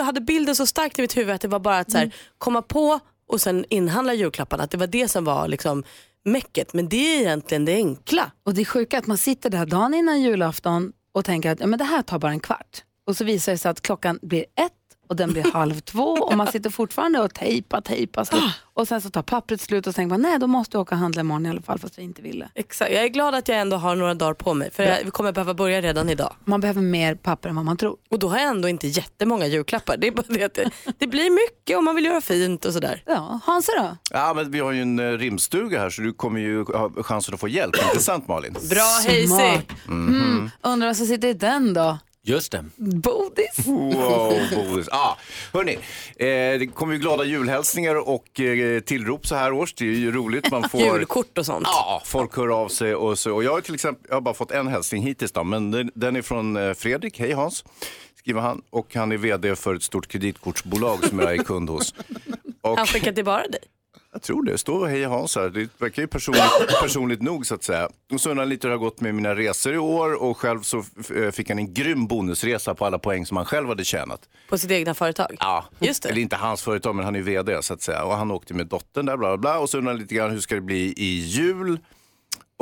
hade 0.04 0.20
bilden 0.20 0.56
så 0.56 0.66
starkt 0.66 0.98
i 0.98 1.02
mitt 1.02 1.16
huvud 1.16 1.34
att 1.34 1.40
det 1.40 1.48
var 1.48 1.58
bara 1.58 1.78
att 1.78 1.90
så 1.90 1.98
här, 1.98 2.14
komma 2.38 2.62
på 2.62 3.00
och 3.28 3.40
sen 3.40 3.64
inhandla 3.68 4.14
julklapparna. 4.14 4.62
Att 4.62 4.70
det 4.70 4.78
var 4.78 4.86
det 4.86 5.08
som 5.08 5.24
var 5.24 5.48
liksom 5.48 5.84
mäcket. 6.24 6.72
Men 6.72 6.88
det 6.88 7.16
är 7.16 7.20
egentligen 7.20 7.64
det 7.64 7.74
enkla. 7.74 8.30
Och 8.46 8.54
det 8.54 8.60
är 8.60 8.64
sjuka 8.64 8.98
att 8.98 9.06
man 9.06 9.18
sitter 9.18 9.50
där 9.50 9.66
dagen 9.66 9.94
innan 9.94 10.22
julafton 10.22 10.92
och 11.14 11.24
tänker 11.24 11.50
att 11.50 11.60
ja, 11.60 11.66
men 11.66 11.78
det 11.78 11.84
här 11.84 12.02
tar 12.02 12.18
bara 12.18 12.32
en 12.32 12.40
kvart. 12.40 12.84
Och 13.06 13.16
så 13.16 13.24
visar 13.24 13.52
det 13.52 13.58
sig 13.58 13.70
att 13.70 13.80
klockan 13.80 14.18
blir 14.22 14.40
ett 14.40 14.72
och 15.12 15.16
den 15.16 15.32
blir 15.32 15.52
halv 15.52 15.80
två 15.80 16.02
och 16.02 16.36
man 16.36 16.46
sitter 16.46 16.70
fortfarande 16.70 17.20
och 17.20 17.34
tejpar, 17.34 17.80
tejpar. 17.80 18.24
Så. 18.24 18.36
Och 18.74 18.88
sen 18.88 19.00
så 19.00 19.10
tar 19.10 19.22
pappret 19.22 19.60
slut 19.60 19.86
och 19.86 19.92
så 19.92 19.96
tänker 19.96 20.08
man 20.10 20.22
nej 20.22 20.38
då 20.38 20.46
måste 20.46 20.76
jag 20.76 20.82
åka 20.82 20.94
och 20.94 20.98
handla 20.98 21.20
imorgon 21.20 21.46
i 21.46 21.48
alla 21.48 21.62
fall 21.62 21.78
fast 21.78 21.96
jag 21.98 22.04
inte 22.04 22.22
ville. 22.22 22.48
Exakt. 22.54 22.92
Jag 22.92 23.04
är 23.04 23.08
glad 23.08 23.34
att 23.34 23.48
jag 23.48 23.58
ändå 23.58 23.76
har 23.76 23.96
några 23.96 24.14
dagar 24.14 24.34
på 24.34 24.54
mig 24.54 24.70
för 24.70 24.82
jag, 24.82 25.04
vi 25.04 25.10
kommer 25.10 25.32
behöva 25.32 25.54
börja 25.54 25.80
redan 25.80 26.08
idag. 26.08 26.34
Man 26.44 26.60
behöver 26.60 26.80
mer 26.80 27.14
papper 27.14 27.48
än 27.48 27.56
vad 27.56 27.64
man 27.64 27.76
tror. 27.76 27.96
Och 28.10 28.18
då 28.18 28.28
har 28.28 28.38
jag 28.38 28.48
ändå 28.48 28.68
inte 28.68 28.86
jättemånga 28.86 29.46
julklappar. 29.46 29.96
Det 29.96 30.06
är 30.06 30.12
bara 30.12 30.24
det 30.28 30.44
att 30.44 30.54
det, 30.54 30.70
det 30.98 31.06
blir 31.06 31.30
mycket 31.30 31.78
om 31.78 31.84
man 31.84 31.94
vill 31.94 32.04
göra 32.04 32.20
fint 32.20 32.64
och 32.64 32.72
sådär. 32.72 33.02
Ja, 33.06 33.40
Hansa 33.44 33.72
då? 33.78 33.96
Ja, 34.10 34.32
men 34.36 34.50
vi 34.50 34.60
har 34.60 34.72
ju 34.72 34.82
en 34.82 34.98
eh, 34.98 35.04
rimstuga 35.18 35.80
här 35.80 35.90
så 35.90 36.02
du 36.02 36.12
kommer 36.12 36.40
ju 36.40 36.64
ha 36.64 36.90
chansen 37.02 37.34
att 37.34 37.40
få 37.40 37.48
hjälp. 37.48 37.76
Inte 37.84 38.02
sant 38.02 38.28
Malin? 38.28 38.52
Bra! 38.52 38.82
Smart. 39.26 39.64
Mhm. 39.86 40.08
Mm. 40.08 40.50
Undrar 40.62 40.86
vad 40.88 40.96
som 40.96 41.06
sitter 41.06 41.28
i 41.28 41.32
den 41.32 41.74
då? 41.74 41.98
Just 42.24 42.52
det. 42.52 42.64
Bodis? 42.76 43.66
Wow, 43.66 44.32
Bodis. 44.54 44.88
Ah, 44.90 45.16
hörni, 45.52 45.72
eh, 46.16 46.58
det 46.58 46.74
kommer 46.74 46.92
ju 46.94 46.98
glada 46.98 47.24
julhälsningar 47.24 48.08
och 48.08 48.40
eh, 48.40 48.80
tillrop 48.80 49.26
så 49.26 49.34
här 49.34 49.52
års. 49.52 49.74
Det 49.74 49.84
är 49.84 49.88
ju 49.88 50.12
roligt. 50.12 50.50
Man 50.50 50.68
får... 50.68 50.80
Julkort 50.80 51.38
och 51.38 51.46
sånt. 51.46 51.66
Ja, 51.66 52.02
folk 52.04 52.36
hör 52.36 52.48
av 52.62 52.68
sig. 52.68 52.94
Och, 52.94 53.18
så, 53.18 53.34
och 53.34 53.44
jag 53.44 53.52
har 53.52 53.60
till 53.60 53.74
exempel 53.74 54.06
jag 54.08 54.16
har 54.16 54.20
bara 54.20 54.34
fått 54.34 54.50
en 54.50 54.66
hälsning 54.66 55.02
hittills 55.02 55.32
då, 55.32 55.44
men 55.44 55.70
den, 55.70 55.90
den 55.94 56.16
är 56.16 56.22
från 56.22 56.56
eh, 56.56 56.74
Fredrik. 56.74 57.20
Hej 57.20 57.32
Hans, 57.32 57.64
skriver 58.18 58.40
han. 58.40 58.62
Och 58.70 58.94
han 58.94 59.12
är 59.12 59.16
vd 59.16 59.56
för 59.56 59.74
ett 59.74 59.82
stort 59.82 60.08
kreditkortsbolag 60.08 61.04
som 61.04 61.18
jag 61.18 61.32
är 61.32 61.42
kund 61.42 61.70
hos. 61.70 61.94
Och, 62.60 62.76
Han 62.78 62.86
skickar 62.86 63.12
till 63.12 63.24
bara 63.24 63.48
dig. 63.48 63.60
Jag 64.12 64.22
tror 64.22 64.42
det. 64.42 64.58
Står 64.58 64.86
hej 64.86 65.04
Hans 65.04 65.36
här. 65.36 65.48
Det 65.50 65.68
verkar 65.78 66.02
ju 66.02 66.08
personligt, 66.08 66.42
personligt 66.82 67.22
nog 67.22 67.46
så 67.46 67.54
att 67.54 67.62
säga. 67.64 67.88
Och 68.12 68.20
så 68.20 68.30
undrar 68.30 68.46
lite 68.46 68.66
hur 68.66 68.70
det 68.72 68.78
har 68.78 68.84
gått 68.84 69.00
med 69.00 69.14
mina 69.14 69.34
resor 69.34 69.74
i 69.74 69.78
år 69.78 70.22
och 70.22 70.38
själv 70.38 70.60
så 70.62 70.84
fick 71.32 71.48
han 71.48 71.58
en 71.58 71.74
grym 71.74 72.06
bonusresa 72.06 72.74
på 72.74 72.86
alla 72.86 72.98
poäng 72.98 73.26
som 73.26 73.36
han 73.36 73.46
själv 73.46 73.68
hade 73.68 73.84
tjänat. 73.84 74.20
På 74.48 74.58
sitt 74.58 74.70
egna 74.70 74.94
företag? 74.94 75.36
Ja, 75.40 75.64
Just 75.78 76.02
det. 76.02 76.08
eller 76.08 76.20
inte 76.22 76.36
hans 76.36 76.62
företag 76.62 76.94
men 76.94 77.04
han 77.04 77.16
är 77.16 77.22
vd 77.22 77.62
så 77.62 77.74
att 77.74 77.82
säga. 77.82 78.04
Och 78.04 78.12
han 78.16 78.30
åkte 78.30 78.54
med 78.54 78.66
dottern 78.66 79.06
där 79.06 79.16
bla 79.16 79.28
bla 79.28 79.36
bla. 79.36 79.58
Och 79.58 79.70
så 79.70 79.78
undrar 79.78 79.92
han 79.92 80.00
lite 80.00 80.14
grann 80.14 80.30
hur 80.30 80.40
ska 80.40 80.54
det 80.54 80.60
bli 80.60 80.94
i 80.96 81.18
jul? 81.18 81.78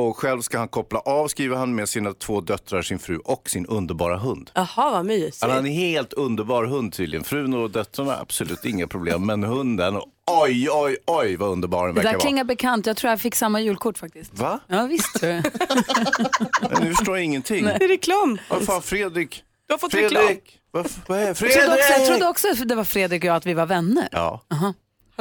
Och 0.00 0.16
själv 0.16 0.40
ska 0.40 0.58
han 0.58 0.68
koppla 0.68 0.98
av 0.98 1.28
skriver 1.28 1.56
han 1.56 1.74
med 1.74 1.88
sina 1.88 2.12
två 2.12 2.40
döttrar, 2.40 2.82
sin 2.82 2.98
fru 2.98 3.18
och 3.18 3.50
sin 3.50 3.66
underbara 3.66 4.16
hund. 4.16 4.50
Jaha 4.54 4.90
vad 4.90 5.06
mysigt. 5.06 5.42
Han 5.42 5.50
har 5.50 5.58
en 5.58 5.64
helt 5.64 6.12
underbar 6.12 6.64
hund 6.64 6.92
tydligen. 6.92 7.24
Frun 7.24 7.54
och 7.54 7.70
döttrarna 7.70 8.16
absolut 8.20 8.64
inga 8.64 8.86
problem. 8.86 9.26
Men 9.26 9.42
hunden, 9.44 10.00
oj 10.42 10.68
oj 10.70 10.96
oj 11.06 11.36
vad 11.36 11.48
underbar 11.50 11.86
den 11.86 11.94
Det 11.94 11.98
verkar 12.00 12.08
där 12.12 12.18
vara. 12.18 12.20
klingar 12.26 12.44
bekant. 12.44 12.86
Jag 12.86 12.96
tror 12.96 13.10
jag 13.10 13.20
fick 13.20 13.34
samma 13.34 13.60
julkort 13.60 13.98
faktiskt. 13.98 14.38
Va? 14.38 14.60
Ja 14.66 14.86
visst 14.86 15.14
tror 15.20 15.32
jag. 15.32 15.44
Nu 16.82 16.94
förstår 16.94 17.16
jag 17.16 17.24
ingenting. 17.24 17.64
Det 17.64 17.84
är 17.84 17.88
reklam. 17.88 18.38
Vad 18.50 18.62
fan 18.62 18.82
Fredrik? 18.82 19.44
Du 19.66 19.72
har 19.74 19.78
fått 19.78 19.90
Fredrik! 19.92 20.12
reklam. 20.12 20.36
Vad, 20.72 20.86
vad 21.06 21.18
är 21.18 21.26
Jag 21.26 21.36
trodde, 21.36 21.56
också, 21.56 21.68
jag 21.78 21.86
Fredrik? 21.86 22.08
trodde 22.08 22.26
också 22.28 22.48
att 22.48 22.68
det 22.68 22.74
var 22.74 22.84
Fredrik 22.84 23.22
och 23.22 23.28
jag 23.28 23.36
att 23.36 23.46
vi 23.46 23.54
var 23.54 23.66
vänner. 23.66 24.08
Ja, 24.12 24.40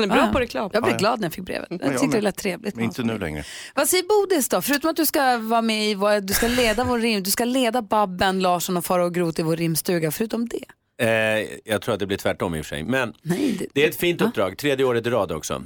Han 0.02 0.12
är 0.12 0.16
bra 0.16 0.26
Ja. 0.26 0.34
på 0.34 0.40
reklam. 0.40 0.70
Jag 0.74 0.84
blev 0.84 0.92
Ja, 0.92 0.96
ja. 0.96 1.00
glad 1.00 1.20
när 1.20 1.26
jag 1.26 1.34
fick 1.34 1.44
brevet. 1.46 1.68
Jag 1.70 1.94
jag 1.94 2.00
tyckte 2.02 2.18
det 2.18 2.22
lät 2.22 2.36
trevligt. 2.38 2.76
men 2.76 2.84
inte 2.86 3.04
nu 3.04 3.18
längre. 3.18 3.44
Vad 3.76 3.88
säger 3.88 4.04
Bodis 4.04 4.50
då? 4.50 4.62
Förutom 4.62 4.90
att 4.90 4.96
du 4.96 5.06
ska 5.06 5.38
vara 5.38 5.62
med 5.62 5.86
i 5.90 5.96
vår, 5.96 6.22
du 6.22 6.34
ska 6.34 6.48
leda 6.48 6.84
vår 6.84 7.00
rim, 7.00 7.24
du 7.24 7.32
ska 7.32 7.46
leda 7.46 7.82
Babben, 7.82 8.40
Larsson 8.40 8.78
och 8.78 8.86
Farao 8.86 9.10
Groth 9.10 9.40
i 9.40 9.44
vår 9.44 9.56
rimstuga. 9.58 10.12
Förutom 10.12 10.48
det. 10.50 10.64
Eh, 11.02 11.48
jag 11.66 11.82
tror 11.82 11.94
att 11.94 12.00
det 12.00 12.06
blir 12.08 12.18
tvärtom 12.18 12.56
i 12.56 12.62
och 12.62 12.66
för 12.66 12.70
sig. 12.76 12.84
Men 12.84 13.14
Nej, 13.22 13.56
det, 13.60 13.66
det 13.74 13.84
är 13.86 13.90
ett 13.90 13.96
fint 13.96 14.22
uppdrag, 14.22 14.58
tredje 14.58 14.86
året 14.86 15.08
i 15.08 15.10
rad 15.10 15.32
också. 15.32 15.64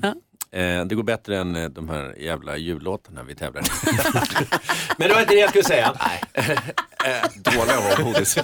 Eh, 0.54 0.86
det 0.86 0.96
går 0.96 1.04
bättre 1.04 1.38
än 1.38 1.56
eh, 1.56 1.70
de 1.70 1.90
här 1.90 2.16
jävla 2.20 2.58
jullåtarna 2.58 3.24
vi 3.24 3.36
tävlar. 3.36 3.64
Men 4.98 5.08
det 5.08 5.14
var 5.14 5.22
inte 5.22 5.34
det 5.34 5.40
jag 5.40 5.50
skulle 5.50 5.64
säga. 5.64 5.96
Eh, 7.06 7.30
Dåliga 7.36 7.76
var 7.76 8.04
Bodis. 8.04 8.38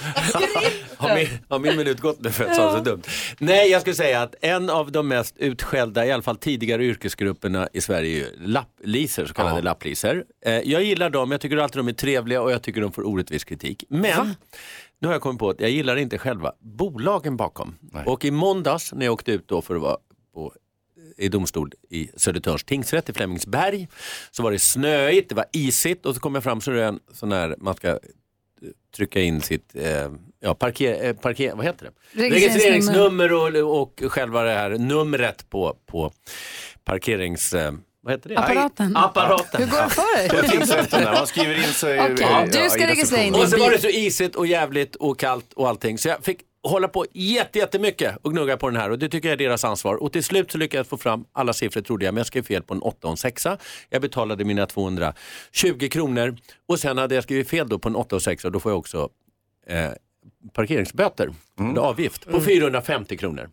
Har 0.98 1.16
min, 1.16 1.28
har 1.50 1.60
min 1.60 1.78
minut 1.78 2.00
gått 2.00 2.20
nu 2.22 2.30
för 2.30 2.44
att 2.44 2.50
jag 2.50 2.58
sa 2.58 2.78
så 2.78 2.84
dumt? 2.84 3.02
Nej, 3.38 3.72
jag 3.72 3.82
skulle 3.82 3.96
säga 3.96 4.22
att 4.22 4.36
en 4.42 4.70
av 4.70 4.92
de 4.92 5.08
mest 5.08 5.38
utskällda, 5.38 6.06
i 6.06 6.12
alla 6.12 6.24
fall 6.24 6.36
tidigare 6.38 6.86
yrkesgrupperna 6.86 7.70
i 7.74 7.82
Sverige 7.82 8.26
är 8.26 8.32
lappliser, 8.40 9.26
så 9.26 9.34
kallade 9.34 9.62
lappliser. 9.62 10.24
Eh, 10.46 10.54
jag 10.54 10.84
gillar 10.84 11.10
dem, 11.10 11.32
jag 11.32 11.42
tycker 11.42 11.58
alltid 11.58 11.80
de 11.80 11.88
är 11.88 11.94
trevliga 11.94 12.42
och 12.42 12.52
jag 12.52 12.62
tycker 12.62 12.82
de 12.82 12.92
får 12.92 13.08
orättvis 13.08 13.44
kritik. 13.44 13.84
Men 13.90 14.36
nu 15.00 15.08
har 15.08 15.16
jag 15.16 15.22
kommit 15.22 15.40
på 15.40 15.50
att 15.50 15.60
jag 15.60 15.70
gillar 15.70 15.96
inte 15.96 16.18
själva 16.18 16.52
bolagen 16.60 17.38
bakom. 17.38 17.76
Och 18.06 18.26
i 18.26 18.32
måndags 18.32 18.94
när 18.94 19.06
jag 19.06 19.14
åkte 19.14 19.32
ut 19.32 19.48
då 19.48 19.62
för 19.62 19.76
att 19.76 19.82
vara 19.82 19.98
på 20.34 20.54
i 21.18 21.30
domstol 21.30 21.72
i 21.90 22.10
Södertörns 22.16 22.64
tingsrätt 22.64 23.10
i 23.10 23.14
Flemingsberg. 23.14 23.88
Så 24.32 24.44
var 24.44 24.52
det 24.52 24.60
snöigt, 24.60 25.30
det 25.30 25.36
var 25.36 25.46
isigt 25.52 26.06
och 26.06 26.16
så 26.16 26.22
kom 26.22 26.36
jag 26.36 26.44
fram 26.44 26.62
så 26.62 26.72
är 26.72 26.76
det 26.76 26.86
en 26.86 27.00
sån 27.14 27.32
här, 27.32 27.56
man 27.58 27.76
ska 27.76 27.90
eh, 27.90 27.96
trycka 28.96 29.22
in 29.22 29.42
sitt 29.42 29.76
eh, 29.76 30.12
ja, 30.40 30.54
parker, 30.54 31.06
eh, 31.06 31.14
parker, 31.14 31.56
vad 31.56 31.66
heter 31.66 31.92
det? 32.14 32.30
Registreringsnummer. 32.30 33.34
Och, 33.34 33.82
och 33.82 34.04
själva 34.08 34.44
det 34.44 34.54
här 34.54 34.70
numret 34.70 35.50
på, 35.50 35.78
på 35.86 36.12
parkerings... 36.84 37.54
Eh, 37.54 37.74
vad 38.02 38.14
heter 38.14 38.30
det? 38.30 38.38
Apparaten. 38.38 38.98
Apparaten. 38.98 39.62
Hur 39.62 39.72
går 39.72 39.84
det 39.84 39.90
för 39.90 40.40
dig? 40.40 40.50
Tingsrätten 40.50 41.04
där, 41.04 41.14
man 41.14 41.28
skriver 41.28 41.56
in 41.56 41.74
sig. 41.74 42.00
Okej, 42.00 42.16
ja, 42.20 42.46
du 42.46 42.70
ska 42.70 42.84
i 42.84 42.88
registrera 42.88 43.24
in 43.24 43.34
receptionen. 43.34 43.42
Och 43.42 43.50
så 43.50 43.58
var 43.58 43.72
det 43.72 43.80
så 43.80 43.88
isigt 43.88 44.36
och 44.36 44.48
jävligt 44.48 44.96
och 44.96 45.20
kallt 45.20 45.54
och 45.54 45.70
allting. 45.70 45.98
Så 45.98 46.10
jag 46.10 46.24
fick 46.24 46.40
hålla 46.64 46.88
på 46.88 47.06
jätte, 47.14 47.60
jättemycket 47.60 48.18
och 48.22 48.32
gnugga 48.32 48.58
på 48.58 48.70
den 48.70 48.80
här. 48.82 48.90
Och 48.90 49.00
det 49.00 49.10
tycker 49.10 49.30
jag 49.30 49.34
är 49.34 49.38
deras 49.48 49.64
ansvar. 49.64 49.96
Och 49.96 50.12
till 50.14 50.24
slut 50.24 50.52
så 50.52 50.58
lyckades 50.58 50.86
jag 50.86 50.90
få 50.90 50.98
fram 50.98 51.26
alla 51.34 51.54
siffror 51.54 51.82
trodde 51.82 52.06
jag, 52.06 52.14
men 52.14 52.20
jag 52.20 52.28
skrev 52.28 52.44
fel 52.44 52.64
på 52.64 52.74
en 52.74 52.82
8 52.82 53.08
och 53.08 53.12
en 53.12 53.18
6. 53.18 53.48
Jag 53.90 54.02
betalade 54.02 54.46
mina 54.46 54.66
220 54.66 55.14
kronor. 55.92 56.38
Och 56.68 56.80
sen 56.80 56.98
hade 56.98 57.16
jag 57.16 57.24
skrivit 57.24 57.50
fel 57.50 57.70
då 57.70 57.80
på 57.80 57.90
en 57.90 57.96
8 57.96 58.16
och 58.16 58.22
6 58.22 58.46
och 58.46 58.52
då 58.52 58.60
får 58.60 58.72
jag 58.72 58.80
också 58.80 59.10
eh, 59.68 59.92
parkeringsböter, 60.54 61.30
eller 61.60 61.82
avgift, 61.82 62.26
på 62.32 62.42
450 62.42 63.18
kronor. 63.18 63.50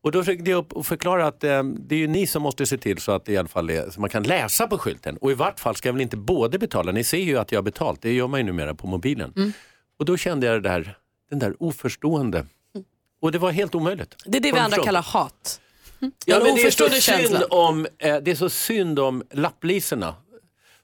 Och 0.00 0.12
då 0.12 0.22
försökte 0.22 0.50
jag 0.50 0.58
upp 0.58 0.72
och 0.72 0.86
förklara 0.86 1.26
att 1.26 1.44
eh, 1.44 1.62
det 1.62 1.94
är 1.94 1.98
ju 1.98 2.06
ni 2.06 2.26
som 2.26 2.42
måste 2.42 2.66
se 2.66 2.78
till 2.78 2.98
så 2.98 3.12
att 3.12 3.24
det 3.24 3.32
i 3.32 3.36
alla 3.36 3.48
fall 3.48 3.70
är, 3.70 3.90
så 3.90 4.00
man 4.00 4.10
kan 4.10 4.22
läsa 4.22 4.66
på 4.66 4.78
skylten. 4.78 5.16
Och 5.16 5.30
i 5.30 5.34
vart 5.34 5.60
fall 5.60 5.74
ska 5.76 5.88
jag 5.88 5.92
väl 5.92 6.02
inte 6.02 6.16
både 6.16 6.58
betala, 6.58 6.92
ni 6.92 7.04
ser 7.04 7.18
ju 7.18 7.38
att 7.38 7.52
jag 7.52 7.58
har 7.58 7.62
betalt, 7.62 8.02
det 8.02 8.12
gör 8.12 8.28
man 8.28 8.40
ju 8.40 8.46
numera 8.46 8.74
på 8.74 8.86
mobilen. 8.86 9.32
Och 9.98 10.04
då 10.04 10.16
kände 10.16 10.46
jag 10.46 10.62
det 10.62 10.68
där, 10.68 10.96
den 11.30 11.38
där 11.38 11.54
oförstående. 11.62 12.46
Och 13.22 13.32
det 13.32 13.38
var 13.38 13.50
helt 13.50 13.74
omöjligt. 13.74 14.14
Det 14.24 14.38
är 14.38 14.42
det 14.42 14.52
vi 14.52 14.58
andra 14.58 14.84
kallar 14.84 15.02
hat. 15.02 15.60
Ja, 16.24 16.36
En 16.36 16.42
men 16.42 16.54
det, 16.54 16.62
är 16.62 16.70
så 16.70 16.88
synd 16.90 17.42
om, 17.50 17.86
eh, 17.98 18.16
det 18.16 18.30
är 18.30 18.34
så 18.34 18.48
synd 18.50 18.98
om 18.98 19.22
lappliserna 19.30 20.14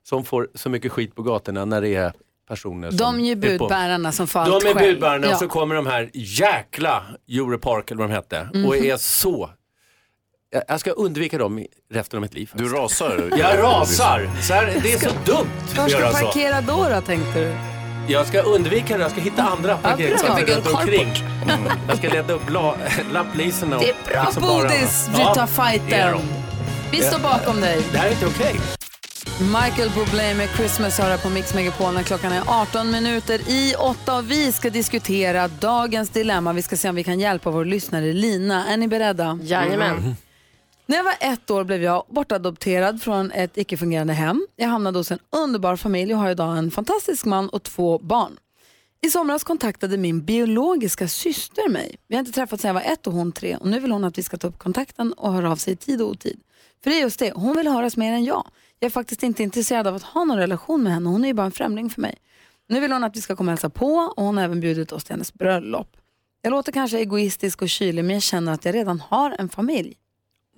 som 0.02 0.24
får 0.24 0.48
så 0.54 0.68
mycket 0.68 0.92
skit 0.92 1.14
på 1.14 1.22
gatorna 1.22 1.64
när 1.64 1.80
det 1.80 1.94
är 1.94 2.12
personer 2.48 2.90
som 2.90 2.96
De 2.98 3.20
är 3.20 3.24
ju 3.24 3.34
budbärarna 3.36 4.12
som 4.12 4.26
får 4.26 4.40
allt 4.40 4.62
De 4.62 4.68
är 4.68 4.74
själv. 4.74 4.92
budbärarna 4.94 5.26
Ja. 5.26 5.32
och 5.32 5.38
så 5.38 5.48
kommer 5.48 5.74
de 5.74 5.86
här 5.86 6.10
jäkla 6.14 7.02
Europark 7.28 7.90
eller 7.90 7.98
vad 7.98 8.10
de 8.10 8.14
hette 8.14 8.48
och 8.52 8.56
Mhm. 8.56 8.84
är 8.84 8.96
så 8.96 9.50
jag 10.50 10.62
jag 10.68 10.80
ska 10.80 10.90
undvika 10.90 11.38
dem 11.38 11.58
i 11.58 11.68
resten 11.90 12.16
av 12.16 12.22
mitt 12.22 12.34
liv. 12.34 12.50
Du 12.54 12.68
rasar? 12.68 13.28
Jag 13.38 13.58
rasar! 13.58 14.30
Så 14.42 14.52
här, 14.54 14.80
det 14.82 14.92
är 14.92 14.98
så 14.98 15.10
dumt 15.26 15.48
Var 15.76 15.88
ska 15.88 15.98
du 16.06 16.12
parkera 16.12 16.60
då, 16.60 16.88
då 16.94 17.00
tänkte 17.00 17.40
du? 17.40 17.73
Jag 18.06 18.26
ska 18.26 18.40
undvika 18.40 18.96
det, 18.96 19.02
jag 19.02 19.10
ska 19.10 19.20
hitta 19.20 19.42
andra 19.42 19.76
parkeringsplatser 19.76 20.46
runt 20.46 20.66
omkring. 20.74 21.08
Jag 21.88 21.98
ska 21.98 22.08
leta 22.08 22.32
upp 22.32 22.50
la- 22.50 22.76
lappliserna. 23.12 23.76
och 23.76 23.82
Det 23.82 23.90
är 23.90 24.12
bra 24.14 24.24
liksom 24.24 24.42
bara- 24.42 24.62
Bodis, 24.62 25.08
vi 25.16 25.20
Ja, 25.20 25.34
tar 25.34 25.46
fighten. 25.46 26.18
Vi 26.90 27.02
står 27.02 27.18
bakom 27.18 27.60
dig. 27.60 27.82
Det 27.92 27.98
här 27.98 28.06
är 28.06 28.10
inte 28.10 28.26
okej. 28.26 28.54
Michael 29.40 29.90
Bublé 29.94 30.34
med 30.34 30.48
Christmas 30.56 30.98
hör 30.98 31.16
på 31.16 31.28
Mix 31.30 31.54
Megapol 31.54 31.94
när 31.94 32.02
klockan 32.02 32.32
är 32.32 32.42
18 32.46 32.90
minuter 32.90 33.40
i 33.48 33.74
8 33.78 34.14
och 34.16 34.30
vi 34.30 34.52
ska 34.52 34.70
diskutera 34.70 35.48
dagens 35.48 36.08
dilemma. 36.08 36.52
Vi 36.52 36.62
ska 36.62 36.76
se 36.76 36.88
om 36.88 36.94
vi 36.94 37.04
kan 37.04 37.20
hjälpa 37.20 37.50
vår 37.50 37.64
lyssnare 37.64 38.12
Lina. 38.12 38.66
Är 38.66 38.76
ni 38.76 38.88
beredda? 38.88 39.38
Jajamän. 39.42 39.90
Mm. 39.98 40.16
När 40.86 40.96
jag 40.96 41.04
var 41.04 41.14
ett 41.20 41.50
år 41.50 41.64
blev 41.64 41.82
jag 41.82 42.04
bortadopterad 42.08 43.02
från 43.02 43.30
ett 43.30 43.58
icke-fungerande 43.58 44.12
hem. 44.12 44.46
Jag 44.56 44.68
hamnade 44.68 44.98
hos 44.98 45.10
en 45.10 45.18
underbar 45.30 45.76
familj 45.76 46.14
och 46.14 46.20
har 46.20 46.30
idag 46.30 46.58
en 46.58 46.70
fantastisk 46.70 47.24
man 47.24 47.48
och 47.48 47.62
två 47.62 47.98
barn. 47.98 48.36
I 49.00 49.10
somras 49.10 49.44
kontaktade 49.44 49.96
min 49.96 50.24
biologiska 50.24 51.08
syster 51.08 51.68
mig. 51.68 51.96
Vi 52.08 52.14
har 52.14 52.20
inte 52.20 52.32
träffats 52.32 52.62
sedan 52.62 52.68
jag 52.68 52.74
var 52.74 52.92
ett 52.92 53.06
och 53.06 53.12
hon 53.12 53.32
tre 53.32 53.56
och 53.56 53.66
nu 53.66 53.80
vill 53.80 53.92
hon 53.92 54.04
att 54.04 54.18
vi 54.18 54.22
ska 54.22 54.36
ta 54.36 54.48
upp 54.48 54.58
kontakten 54.58 55.12
och 55.12 55.32
höra 55.32 55.52
av 55.52 55.56
sig 55.56 55.72
i 55.72 55.76
tid 55.76 56.02
och 56.02 56.08
otid. 56.08 56.40
För 56.82 56.90
det 56.90 56.96
är 56.96 57.00
just 57.00 57.18
det, 57.18 57.32
hon 57.34 57.56
vill 57.56 57.66
höras 57.66 57.96
mer 57.96 58.12
än 58.12 58.24
jag. 58.24 58.46
Jag 58.78 58.86
är 58.86 58.90
faktiskt 58.90 59.22
inte 59.22 59.42
intresserad 59.42 59.86
av 59.86 59.94
att 59.94 60.02
ha 60.02 60.24
någon 60.24 60.38
relation 60.38 60.82
med 60.82 60.92
henne, 60.92 61.08
hon 61.08 61.24
är 61.24 61.28
ju 61.28 61.34
bara 61.34 61.46
en 61.46 61.52
främling 61.52 61.90
för 61.90 62.00
mig. 62.00 62.16
Nu 62.68 62.80
vill 62.80 62.92
hon 62.92 63.04
att 63.04 63.16
vi 63.16 63.20
ska 63.20 63.36
komma 63.36 63.48
och 63.48 63.52
hälsa 63.52 63.70
på 63.70 63.94
och 64.16 64.24
hon 64.24 64.36
har 64.36 64.44
även 64.44 64.60
bjudit 64.60 64.92
oss 64.92 65.04
till 65.04 65.12
hennes 65.12 65.34
bröllop. 65.34 65.96
Jag 66.42 66.50
låter 66.50 66.72
kanske 66.72 66.98
egoistisk 66.98 67.62
och 67.62 67.68
kylig 67.68 68.04
men 68.04 68.14
jag 68.14 68.22
känner 68.22 68.52
att 68.52 68.64
jag 68.64 68.74
redan 68.74 69.00
har 69.00 69.36
en 69.38 69.48
familj. 69.48 69.96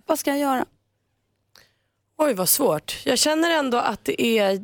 Vad 0.07 0.19
ska 0.19 0.31
jag 0.31 0.39
göra? 0.39 0.67
Oj 2.19 2.35
vad 2.35 2.49
svårt. 2.49 3.01
Jag 3.05 3.19
känner 3.19 3.51
ändå 3.51 3.79
att 3.79 4.05
det 4.05 4.39
är, 4.39 4.59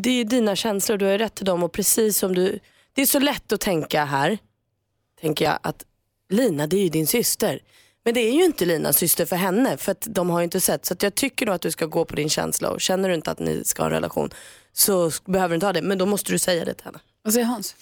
det 0.00 0.10
är 0.10 0.24
dina 0.24 0.56
känslor, 0.56 0.96
du 0.96 1.06
har 1.06 1.18
rätt 1.18 1.34
till 1.34 1.44
dem 1.44 1.62
och 1.62 1.72
precis 1.72 2.18
som 2.18 2.34
du, 2.34 2.58
det 2.94 3.02
är 3.02 3.06
så 3.06 3.18
lätt 3.18 3.52
att 3.52 3.60
tänka 3.60 4.04
här, 4.04 4.38
tänker 5.20 5.44
jag 5.44 5.58
att 5.62 5.84
Lina 6.28 6.66
det 6.66 6.76
är 6.76 6.82
ju 6.82 6.88
din 6.88 7.06
syster. 7.06 7.62
Men 8.04 8.14
det 8.14 8.20
är 8.20 8.32
ju 8.32 8.44
inte 8.44 8.64
Linas 8.64 8.96
syster 8.96 9.26
för 9.26 9.36
henne 9.36 9.76
för 9.76 9.92
att 9.92 10.06
de 10.10 10.30
har 10.30 10.40
ju 10.40 10.44
inte 10.44 10.60
sett. 10.60 10.86
Så 10.86 10.94
att 10.94 11.02
jag 11.02 11.14
tycker 11.14 11.46
nog 11.46 11.54
att 11.54 11.62
du 11.62 11.70
ska 11.70 11.86
gå 11.86 12.04
på 12.04 12.16
din 12.16 12.30
känsla 12.30 12.70
och 12.70 12.80
känner 12.80 13.08
du 13.08 13.14
inte 13.14 13.30
att 13.30 13.38
ni 13.38 13.64
ska 13.64 13.82
ha 13.82 13.86
en 13.86 13.92
relation 13.92 14.30
så 14.72 15.10
behöver 15.24 15.48
du 15.48 15.54
inte 15.54 15.66
ha 15.66 15.72
det. 15.72 15.82
Men 15.82 15.98
då 15.98 16.06
måste 16.06 16.32
du 16.32 16.38
säga 16.38 16.64
det 16.64 16.74
till 16.74 16.84
henne. 16.84 16.98
Vad 17.22 17.34
säger 17.34 17.46
Hans? 17.46 17.76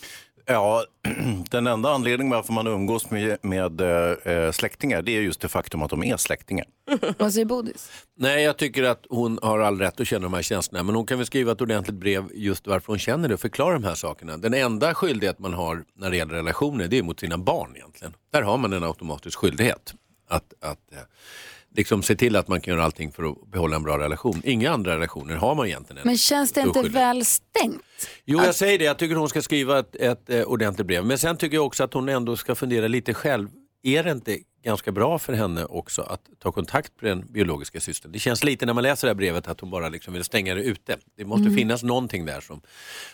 Ja, 0.51 0.85
den 1.51 1.67
enda 1.67 1.91
anledningen 1.91 2.31
varför 2.31 2.53
man 2.53 2.67
umgås 2.67 3.11
med, 3.11 3.39
med 3.43 3.81
eh, 3.81 4.53
släktingar 4.53 5.03
det 5.03 5.17
är 5.17 5.21
just 5.21 5.41
det 5.41 5.49
faktum 5.49 5.83
att 5.83 5.91
de 5.91 6.05
är 6.05 6.17
släktingar. 6.17 6.67
Vad 7.19 7.33
säger 7.33 7.47
Bodis? 7.47 7.91
Nej, 8.17 8.45
jag 8.45 8.57
tycker 8.57 8.83
att 8.83 9.07
hon 9.09 9.39
har 9.43 9.59
all 9.59 9.79
rätt 9.79 10.01
att 10.01 10.07
känna 10.07 10.23
de 10.23 10.35
här 10.35 10.43
känslorna. 10.43 10.83
Men 10.83 10.95
hon 10.95 11.07
kan 11.07 11.19
väl 11.19 11.27
skriva 11.27 11.53
ett 11.53 11.61
ordentligt 11.61 11.97
brev 11.97 12.25
just 12.35 12.67
varför 12.67 12.87
hon 12.87 12.99
känner 12.99 13.29
det 13.29 13.35
och 13.35 13.41
förklara 13.41 13.73
de 13.73 13.85
här 13.85 13.95
sakerna. 13.95 14.37
Den 14.37 14.55
enda 14.55 14.95
skyldighet 14.95 15.39
man 15.39 15.55
har 15.55 15.85
när 15.97 16.11
det 16.11 16.17
gäller 16.17 16.35
relationer 16.35 16.89
det 16.89 16.99
är 16.99 17.03
mot 17.03 17.21
sina 17.21 17.39
barn 17.39 17.77
egentligen. 17.77 18.15
Där 18.33 18.43
har 18.43 18.59
man 18.59 18.73
en 18.73 18.85
automatisk 18.85 19.39
skyldighet. 19.39 19.95
Att, 20.29 20.55
att 20.61 20.93
eh, 20.93 20.99
liksom 21.77 22.03
se 22.03 22.17
till 22.17 22.37
att 22.37 22.49
man 22.49 22.61
kan 22.61 22.75
göra 22.75 22.85
allting 22.85 23.13
för 23.13 23.23
att 23.31 23.51
behålla 23.51 23.77
en 23.77 23.83
bra 23.83 23.99
relation. 23.99 24.43
Inga 24.45 24.71
andra 24.73 24.95
relationer 24.95 25.37
har 25.37 25.55
man 25.55 25.67
egentligen. 25.67 25.99
en 26.03 26.07
Men 26.07 26.19
känns 26.19 26.53
det 26.53 26.61
inte 26.61 26.83
väl 26.83 27.25
stängt? 27.25 27.83
Jo, 28.25 28.39
jag 28.45 28.55
säger 28.55 28.79
det. 28.79 28.85
Jag 28.85 28.99
tycker 28.99 29.15
hon 29.15 29.29
ska 29.29 29.43
skriva 29.43 29.79
ett, 29.79 29.97
ett 29.97 30.31
eh, 30.31 30.43
ordentligt 30.43 30.87
brev. 30.87 31.05
Men 31.07 31.19
sen 31.19 31.37
tycker 31.37 31.57
jag 31.57 31.67
också 31.67 31.85
att 31.85 31.95
hon 31.95 32.09
ändå 32.09 32.37
ska 32.37 32.55
fundera 32.55 32.89
lite 32.89 33.15
själv. 33.15 33.49
Är 33.83 34.03
det 34.05 34.11
inte 34.11 34.39
ganska 34.65 34.93
bra 34.93 35.19
för 35.19 35.33
henne 35.33 35.65
också 35.65 36.03
att 36.03 36.21
ta 36.39 36.53
kontakt 36.53 36.93
med 37.01 37.11
den 37.11 37.27
biologiska 37.33 37.81
systern? 37.81 38.13
Det 38.13 38.19
känns 38.19 38.45
lite 38.45 38.67
när 38.67 38.73
man 38.75 38.83
läser 38.83 39.07
det 39.07 39.11
här 39.11 39.15
brevet 39.15 39.49
att 39.49 39.61
hon 39.61 39.71
bara 39.71 39.89
liksom 39.89 40.15
vill 40.15 40.25
stänga 40.25 40.55
det 40.55 40.63
ute. 40.63 40.97
Det 41.17 41.25
måste 41.25 41.43
Mm. 41.43 41.55
finnas 41.57 41.83
någonting 41.83 42.25
där 42.27 42.41
som, 42.41 42.61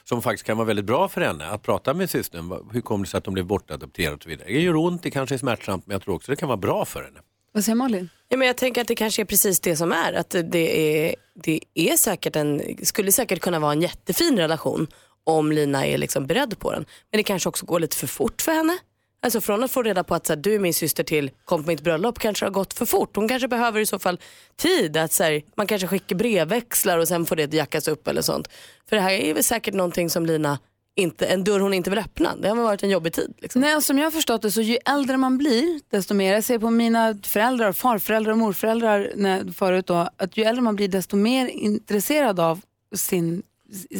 som 0.04 0.22
faktiskt 0.22 0.44
kan 0.46 0.56
vara 0.56 0.66
väldigt 0.66 0.84
bra 0.84 1.08
för 1.08 1.20
henne. 1.20 1.46
Att 1.46 1.62
prata 1.62 1.94
med 1.94 2.10
systern. 2.10 2.68
Hur 2.72 2.80
kom 2.80 3.02
det 3.02 3.08
sig 3.08 3.18
att 3.18 3.24
de 3.24 3.34
blev 3.34 3.46
bortadopterade 3.46 4.16
och 4.16 4.22
så 4.22 4.28
vidare. 4.28 4.48
Det 4.48 4.60
gör 4.60 4.76
ont, 4.76 5.02
det 5.02 5.10
kanske 5.10 5.34
är 5.34 5.38
smärtsamt, 5.38 5.86
men 5.86 5.94
jag 5.94 6.02
tror 6.02 6.14
också 6.14 6.32
det 6.32 6.36
kan 6.36 6.48
vara 6.48 6.56
bra 6.56 6.84
för 6.84 7.02
henne. 7.04 7.20
Vad 7.54 7.64
säger 7.64 7.76
Malin? 7.76 8.08
Ja, 8.28 8.36
men 8.36 8.46
jag 8.46 8.56
tänker 8.56 8.80
att 8.80 8.88
det 8.88 8.94
kanske 8.94 9.22
är 9.22 9.26
precis 9.26 9.60
det 9.60 9.76
som 9.76 9.92
är. 9.92 10.12
Att 10.12 10.30
det 10.30 10.98
är, 11.04 11.14
det 11.44 11.60
är 11.74 11.96
säkert 11.96 12.36
en, 12.36 12.62
skulle 12.82 13.12
säkert 13.12 13.40
kunna 13.40 13.58
vara 13.58 13.72
en 13.72 13.82
jättefin 13.82 14.38
relation 14.38 14.86
om 15.24 15.52
Lina 15.52 15.86
är 15.86 15.98
liksom 15.98 16.26
beredd 16.26 16.58
på 16.58 16.72
den. 16.72 16.84
Men 17.10 17.18
det 17.18 17.22
kanske 17.22 17.48
också 17.48 17.66
går 17.66 17.80
lite 17.80 17.96
för 17.96 18.06
fort 18.06 18.42
för 18.42 18.52
henne. 18.52 18.78
Alltså 19.22 19.40
från 19.40 19.64
att 19.64 19.70
få 19.70 19.82
reda 19.82 20.04
på 20.04 20.14
att 20.14 20.26
så 20.26 20.32
här, 20.32 20.40
du 20.40 20.54
är 20.54 20.58
min 20.58 20.74
syster 20.74 21.04
till 21.04 21.30
kom 21.44 21.62
på 21.62 21.70
mitt 21.70 21.82
bröllop 21.82 22.18
kanske 22.18 22.44
har 22.44 22.50
gått 22.50 22.74
för 22.74 22.86
fort. 22.86 23.16
Hon 23.16 23.28
kanske 23.28 23.48
behöver 23.48 23.80
i 23.80 23.86
så 23.86 23.98
fall 23.98 24.20
tid. 24.56 24.96
Att 24.96 25.12
så 25.12 25.24
här, 25.24 25.42
man 25.56 25.66
kanske 25.66 25.88
skickar 25.88 26.16
brevväxlar 26.16 26.98
och 26.98 27.08
sen 27.08 27.26
får 27.26 27.36
det 27.36 27.54
jackas 27.54 27.88
upp 27.88 28.08
eller 28.08 28.22
sånt. 28.22 28.48
För 28.88 28.96
det 28.96 29.02
här 29.02 29.10
är 29.10 29.34
väl 29.34 29.44
säkert 29.44 29.74
någonting 29.74 30.10
som 30.10 30.26
Lina 30.26 30.58
inte, 30.96 31.26
en 31.26 31.44
dörr 31.44 31.60
hon 31.60 31.74
inte 31.74 31.90
vill 31.90 31.98
öppna. 31.98 32.36
Det 32.36 32.48
har 32.48 32.56
varit 32.56 32.82
en 32.82 32.90
jobbig 32.90 33.12
tid. 33.12 33.34
Liksom. 33.38 33.60
Nej, 33.60 33.74
alltså, 33.74 33.86
som 33.86 33.98
jag 33.98 34.06
har 34.06 34.10
förstått 34.10 34.42
det 34.42 34.50
så 34.50 34.60
ju 34.60 34.78
äldre 34.86 35.16
man 35.16 35.38
blir 35.38 35.80
desto 35.90 36.14
mer, 36.14 36.34
jag 36.34 36.44
ser 36.44 36.58
på 36.58 36.70
mina 36.70 37.14
föräldrar, 37.22 37.72
farföräldrar 37.72 38.32
och 38.32 38.38
morföräldrar 38.38 39.12
när, 39.16 39.52
förut 39.52 39.86
då, 39.86 40.08
att 40.16 40.36
ju 40.36 40.44
äldre 40.44 40.62
man 40.62 40.76
blir 40.76 40.88
desto 40.88 41.16
mer 41.16 41.46
intresserad 41.46 42.40
av 42.40 42.60
sin, 42.96 43.42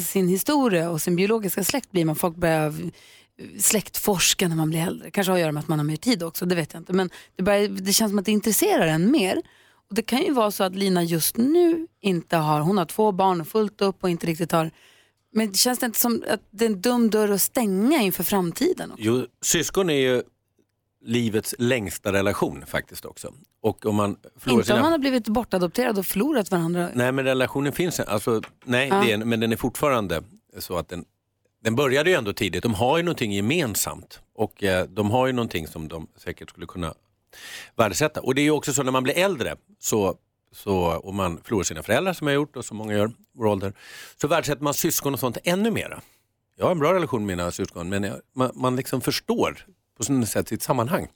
sin 0.01 0.27
historia 0.27 0.89
och 0.89 1.01
sin 1.01 1.15
biologiska 1.15 1.63
släkt 1.63 1.91
blir 1.91 2.05
man. 2.05 2.15
Folk 2.15 2.35
börjar 2.35 2.73
släktforska 3.59 4.47
när 4.47 4.55
man 4.55 4.69
blir 4.69 4.79
äldre. 4.79 5.11
Kanske 5.11 5.31
har 5.31 5.37
att 5.37 5.41
göra 5.41 5.51
med 5.51 5.61
att 5.61 5.67
man 5.67 5.79
har 5.79 5.85
mer 5.85 5.95
tid 5.95 6.23
också, 6.23 6.45
det 6.45 6.55
vet 6.55 6.73
jag 6.73 6.81
inte. 6.81 6.93
Men 6.93 7.09
det, 7.35 7.43
börjar, 7.43 7.67
det 7.67 7.93
känns 7.93 8.11
som 8.11 8.19
att 8.19 8.25
det 8.25 8.31
intresserar 8.31 8.87
en 8.87 9.11
mer. 9.11 9.41
Och 9.89 9.95
det 9.95 10.01
kan 10.01 10.23
ju 10.23 10.33
vara 10.33 10.51
så 10.51 10.63
att 10.63 10.75
Lina 10.75 11.03
just 11.03 11.37
nu 11.37 11.87
inte 12.01 12.37
har, 12.37 12.59
hon 12.59 12.77
har 12.77 12.85
två 12.85 13.11
barn 13.11 13.41
och 13.41 13.47
fullt 13.47 13.81
upp 13.81 14.03
och 14.03 14.09
inte 14.09 14.27
riktigt 14.27 14.51
har 14.51 14.71
men 15.35 15.53
känns 15.53 15.79
det 15.79 15.85
inte 15.85 15.99
som 15.99 16.23
att 16.29 16.41
det 16.51 16.65
är 16.65 16.69
en 16.69 16.81
dum 16.81 17.09
dörr 17.09 17.31
att 17.31 17.41
stänga 17.41 18.01
inför 18.01 18.23
framtiden? 18.23 18.91
Jo, 18.97 19.25
syskon 19.41 19.89
är 19.89 19.93
ju 19.93 20.23
livets 21.05 21.55
längsta 21.59 22.13
relation 22.13 22.63
faktiskt 22.67 23.05
också. 23.05 23.33
Och 23.61 23.85
om 23.85 23.95
man 23.95 24.17
förlorar 24.37 24.61
Inte 24.61 24.73
om 24.73 24.79
man 24.81 24.91
har 24.91 24.99
blivit 24.99 25.27
bortadopterad 25.27 25.97
och 25.97 26.05
förlorat 26.05 26.51
varandra. 26.51 26.89
Nej, 26.93 27.11
men 27.11 27.25
relationen 27.25 27.73
finns. 27.73 27.99
Alltså, 27.99 28.41
nej, 28.65 28.87
Ja. 28.87 28.95
det 29.01 29.11
är, 29.11 29.17
men 29.17 29.39
den 29.39 29.51
är 29.51 29.55
fortfarande 29.55 30.23
så 30.59 30.77
att 30.77 30.89
den, 30.89 31.05
den 31.63 31.75
började 31.75 32.09
ju 32.09 32.15
ändå 32.15 32.33
tidigt. 32.33 32.63
De 32.63 32.73
har 32.73 32.97
ju 32.97 33.03
någonting 33.03 33.31
gemensamt 33.31 34.19
och 34.35 34.63
eh, 34.63 34.85
de 34.87 35.11
har 35.11 35.27
ju 35.27 35.33
någonting 35.33 35.67
som 35.67 35.87
de 35.87 36.07
säkert 36.17 36.49
skulle 36.49 36.65
kunna 36.65 36.93
värdesätta. 37.75 38.21
Och 38.21 38.35
det 38.35 38.41
är 38.41 38.43
ju 38.43 38.51
också 38.51 38.73
så 38.73 38.83
när 38.83 38.91
man 38.91 39.03
blir 39.03 39.17
äldre 39.17 39.55
så, 39.79 40.17
så, 40.55 40.75
och 40.77 41.13
man 41.13 41.39
förlorar 41.43 41.63
sina 41.63 41.83
föräldrar 41.83 42.13
som 42.13 42.27
jag 42.27 42.31
har 42.33 42.35
gjort 42.41 42.55
och 42.55 42.65
som 42.65 42.77
många 42.77 42.93
gör 42.93 43.07
i 43.07 43.11
vår 43.33 43.45
ålder, 43.45 43.73
så 44.21 44.27
värdesätter 44.27 44.63
man 44.63 44.73
syskon 44.73 45.13
och 45.13 45.19
sånt 45.19 45.37
ännu 45.43 45.71
mera. 45.71 46.01
Jag 46.57 46.65
har 46.65 46.71
en 46.71 46.79
bra 46.79 46.93
relation 46.93 47.25
med 47.25 47.37
mina 47.37 47.51
syskon 47.51 47.89
men 47.89 48.03
jag, 48.03 48.15
man, 48.35 48.51
man 48.53 48.75
liksom 48.75 49.01
förstår 49.01 49.65
på 49.97 50.03
sånt 50.03 50.29
sätt 50.29 50.47
sitt 50.47 50.61
sammanhang. 50.61 51.07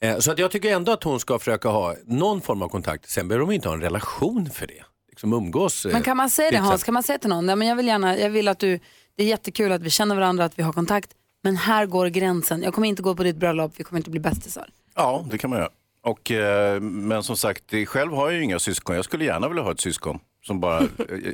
Eh, 0.00 0.18
Så 0.18 0.32
att 0.32 0.38
jag 0.38 0.50
tycker 0.50 0.72
ändå 0.72 0.92
att 0.92 1.02
hon 1.04 1.20
ska 1.20 1.38
försöka 1.38 1.68
ha 1.68 1.94
någon 2.06 2.40
form 2.40 2.62
av 2.62 2.68
kontakt. 2.68 3.08
Sen 3.10 3.28
behöver 3.28 3.46
de 3.46 3.52
inte 3.54 3.68
ha 3.68 3.74
en 3.74 3.80
relation 3.80 4.50
för 4.50 4.66
det. 4.66 4.84
Liksom 5.08 5.32
umgås. 5.32 5.86
eh, 5.86 5.92
Men 5.92 6.02
kan 6.02 6.16
man 6.16 6.30
säga 6.30 6.50
det 6.50 6.56
Hans, 6.56 6.84
kan 6.84 6.94
man 6.94 7.02
säga 7.02 7.18
till 7.18 7.30
någon, 7.30 7.46
Nej, 7.46 7.56
men 7.56 7.68
jag 7.68 7.76
vill 7.76 7.86
gärna, 7.86 8.18
jag 8.18 8.30
vill 8.30 8.48
att 8.48 8.58
du, 8.58 8.80
det 9.16 9.22
är 9.22 9.26
jättekul 9.26 9.72
att 9.72 9.82
vi 9.82 9.90
känner 9.90 10.14
varandra, 10.14 10.44
att 10.44 10.58
vi 10.58 10.62
har 10.62 10.72
kontakt, 10.72 11.10
men 11.42 11.56
här 11.56 11.86
går 11.86 12.06
gränsen. 12.06 12.62
Jag 12.62 12.74
kommer 12.74 12.88
inte 12.88 13.02
gå 13.02 13.14
på 13.14 13.22
ditt 13.22 13.36
bröllop, 13.36 13.72
vi 13.76 13.84
kommer 13.84 13.98
inte 14.00 14.10
bli 14.10 14.20
bästisar. 14.20 14.68
Ja, 14.94 15.24
det 15.30 15.38
kan 15.38 15.50
man 15.50 15.58
göra. 15.58 15.70
Och, 16.04 16.30
eh, 16.30 16.80
men 16.80 17.22
som 17.22 17.36
sagt, 17.36 17.64
det- 17.66 17.86
själv 17.86 18.12
har 18.12 18.26
jag 18.30 18.36
ju 18.38 18.42
inga 18.44 18.58
syskon. 18.58 18.96
Jag 18.96 19.04
skulle 19.04 19.24
gärna 19.24 19.48
vilja 19.48 19.62
ha 19.62 19.72
ett 19.72 19.80
syskon. 19.80 20.18
Som 20.46 20.60
bara, 20.60 20.78
eh, 20.80 20.86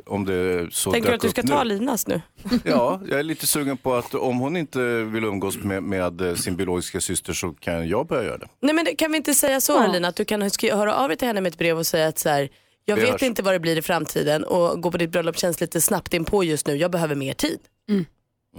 om 0.05 0.25
det 0.25 0.67
så 0.73 0.91
Tänker 0.91 1.09
du 1.09 1.15
att 1.15 1.21
du 1.21 1.29
ska 1.29 1.41
nu. 1.41 1.47
ta 1.47 1.63
Linas 1.63 2.07
nu? 2.07 2.21
Ja, 2.63 3.01
jag 3.09 3.19
är 3.19 3.23
lite 3.23 3.47
sugen 3.47 3.77
på 3.77 3.93
att 3.95 4.15
om 4.15 4.39
hon 4.39 4.57
inte 4.57 4.79
vill 5.03 5.23
umgås 5.23 5.57
med, 5.57 5.83
med 5.83 6.21
eh, 6.21 6.35
sin 6.35 6.55
biologiska 6.55 7.01
syster 7.01 7.33
så 7.33 7.51
kan 7.53 7.87
jag 7.89 8.07
börja 8.07 8.23
göra 8.23 8.37
det. 8.37 8.47
Nej 8.61 8.75
men 8.75 8.85
det, 8.85 8.95
kan 8.95 9.11
vi 9.11 9.17
inte 9.17 9.33
säga 9.33 9.61
så 9.61 9.79
Alina, 9.79 10.07
att 10.07 10.15
du 10.15 10.25
kan 10.25 10.41
höra 10.71 10.95
av 10.95 11.07
dig 11.07 11.17
till 11.17 11.27
henne 11.27 11.41
med 11.41 11.49
ett 11.51 11.57
brev 11.57 11.77
och 11.77 11.87
säga 11.87 12.07
att 12.07 12.19
så 12.19 12.29
här, 12.29 12.49
jag 12.85 12.95
vet 12.95 13.09
hörs. 13.09 13.23
inte 13.23 13.43
vad 13.43 13.53
det 13.53 13.59
blir 13.59 13.77
i 13.77 13.81
framtiden 13.81 14.43
och 14.43 14.81
gå 14.81 14.91
på 14.91 14.97
ditt 14.97 15.09
bröllop 15.09 15.37
känns 15.37 15.61
lite 15.61 15.81
snabbt 15.81 16.13
in 16.13 16.25
på 16.25 16.43
just 16.43 16.67
nu, 16.67 16.75
jag 16.75 16.91
behöver 16.91 17.15
mer 17.15 17.33
tid. 17.33 17.59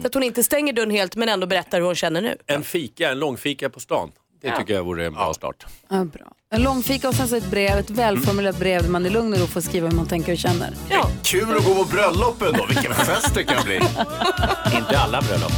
Så 0.00 0.06
att 0.06 0.14
hon 0.14 0.22
inte 0.22 0.42
stänger 0.42 0.72
dörren 0.72 0.90
helt 0.90 1.16
men 1.16 1.28
ändå 1.28 1.46
berättar 1.46 1.78
hur 1.78 1.86
hon 1.86 1.94
känner 1.94 2.20
nu. 2.22 2.36
En 2.46 2.62
fika, 2.62 3.10
en 3.10 3.18
långfika 3.18 3.70
på 3.70 3.80
stan. 3.80 4.10
Det 4.42 4.48
Ja. 4.48 4.56
tycker 4.58 4.74
jag 4.74 4.84
vore 4.84 5.06
en 5.06 5.12
bra 5.12 5.34
start. 5.34 5.66
Ja, 5.88 6.04
bra. 6.04 6.32
En 6.50 6.62
långfika 6.62 7.08
och 7.08 7.14
sen 7.14 7.28
så 7.28 7.36
ett 7.36 7.50
brev, 7.50 7.78
ett 7.78 7.90
välformulerat 7.90 8.58
brev 8.58 8.82
där 8.82 8.90
man 8.90 9.06
i 9.06 9.10
lugn 9.10 9.32
och 9.32 9.38
ro 9.38 9.46
får 9.46 9.60
skriva 9.60 9.88
hur 9.88 9.96
man 9.96 10.06
tänker 10.06 10.32
och 10.32 10.38
känner. 10.38 10.74
Ja. 10.88 11.08
Kul 11.22 11.56
att 11.56 11.64
gå 11.64 11.74
på 11.74 11.84
bröllop 11.84 12.42
ändå, 12.42 12.66
vilken 12.68 12.94
fest 12.94 13.34
det 13.34 13.44
kan 13.44 13.64
bli. 13.64 13.76
inte 14.76 14.98
alla 14.98 15.22
bröllop. 15.22 15.52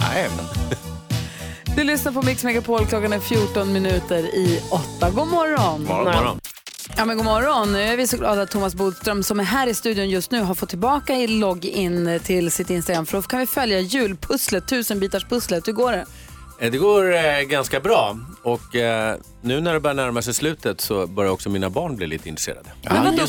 Nej, 0.00 0.28
men... 0.36 0.44
Du 1.76 1.84
lyssnar 1.84 2.12
på 2.12 2.22
Mix 2.22 2.44
Megapol, 2.44 2.86
klockan 2.86 3.12
är 3.12 3.20
14 3.20 3.72
minuter 3.72 4.18
i 4.18 4.62
8. 4.98 5.10
God 5.10 5.28
morgon! 5.28 5.84
Morgon, 5.84 6.04
morgon. 6.04 6.40
Ja, 6.96 7.04
men 7.04 7.16
god 7.16 7.24
morgon. 7.26 7.72
Nu 7.72 7.82
är 7.82 7.96
vi 7.96 8.06
så 8.06 8.16
glada 8.16 8.42
att 8.42 8.50
Thomas 8.50 8.74
Bodström 8.74 9.22
som 9.22 9.40
är 9.40 9.44
här 9.44 9.66
i 9.66 9.74
studion 9.74 10.08
just 10.08 10.30
nu 10.30 10.40
har 10.40 10.54
fått 10.54 10.68
tillbaka 10.68 11.14
i 11.14 11.26
login 11.26 12.20
till 12.24 12.50
sitt 12.50 12.70
Instagram 12.70 13.06
för 13.06 13.16
då 13.18 13.22
kan 13.22 13.38
vi 13.40 13.46
följa 13.46 13.80
julpusslet, 13.80 14.68
tusenbitarspusslet. 14.68 15.68
Hur 15.68 15.72
går 15.72 15.92
det? 15.92 16.06
Eh, 16.58 16.70
Det 16.70 16.78
går 16.78 17.14
eh, 17.14 17.40
ganska 17.40 17.80
bra 17.80 18.18
och 18.42 18.76
eh, 18.76 19.16
nu 19.40 19.60
när 19.60 19.74
det 19.74 19.80
börjar 19.80 19.94
närma 19.94 20.22
sig 20.22 20.34
slutet 20.34 20.80
så 20.80 21.06
börjar 21.06 21.30
också 21.32 21.48
mina 21.48 21.70
barn 21.70 21.96
bli 21.96 22.06
lite 22.06 22.28
intresserade. 22.28 22.68
Men 22.82 23.04
vadå, 23.04 23.26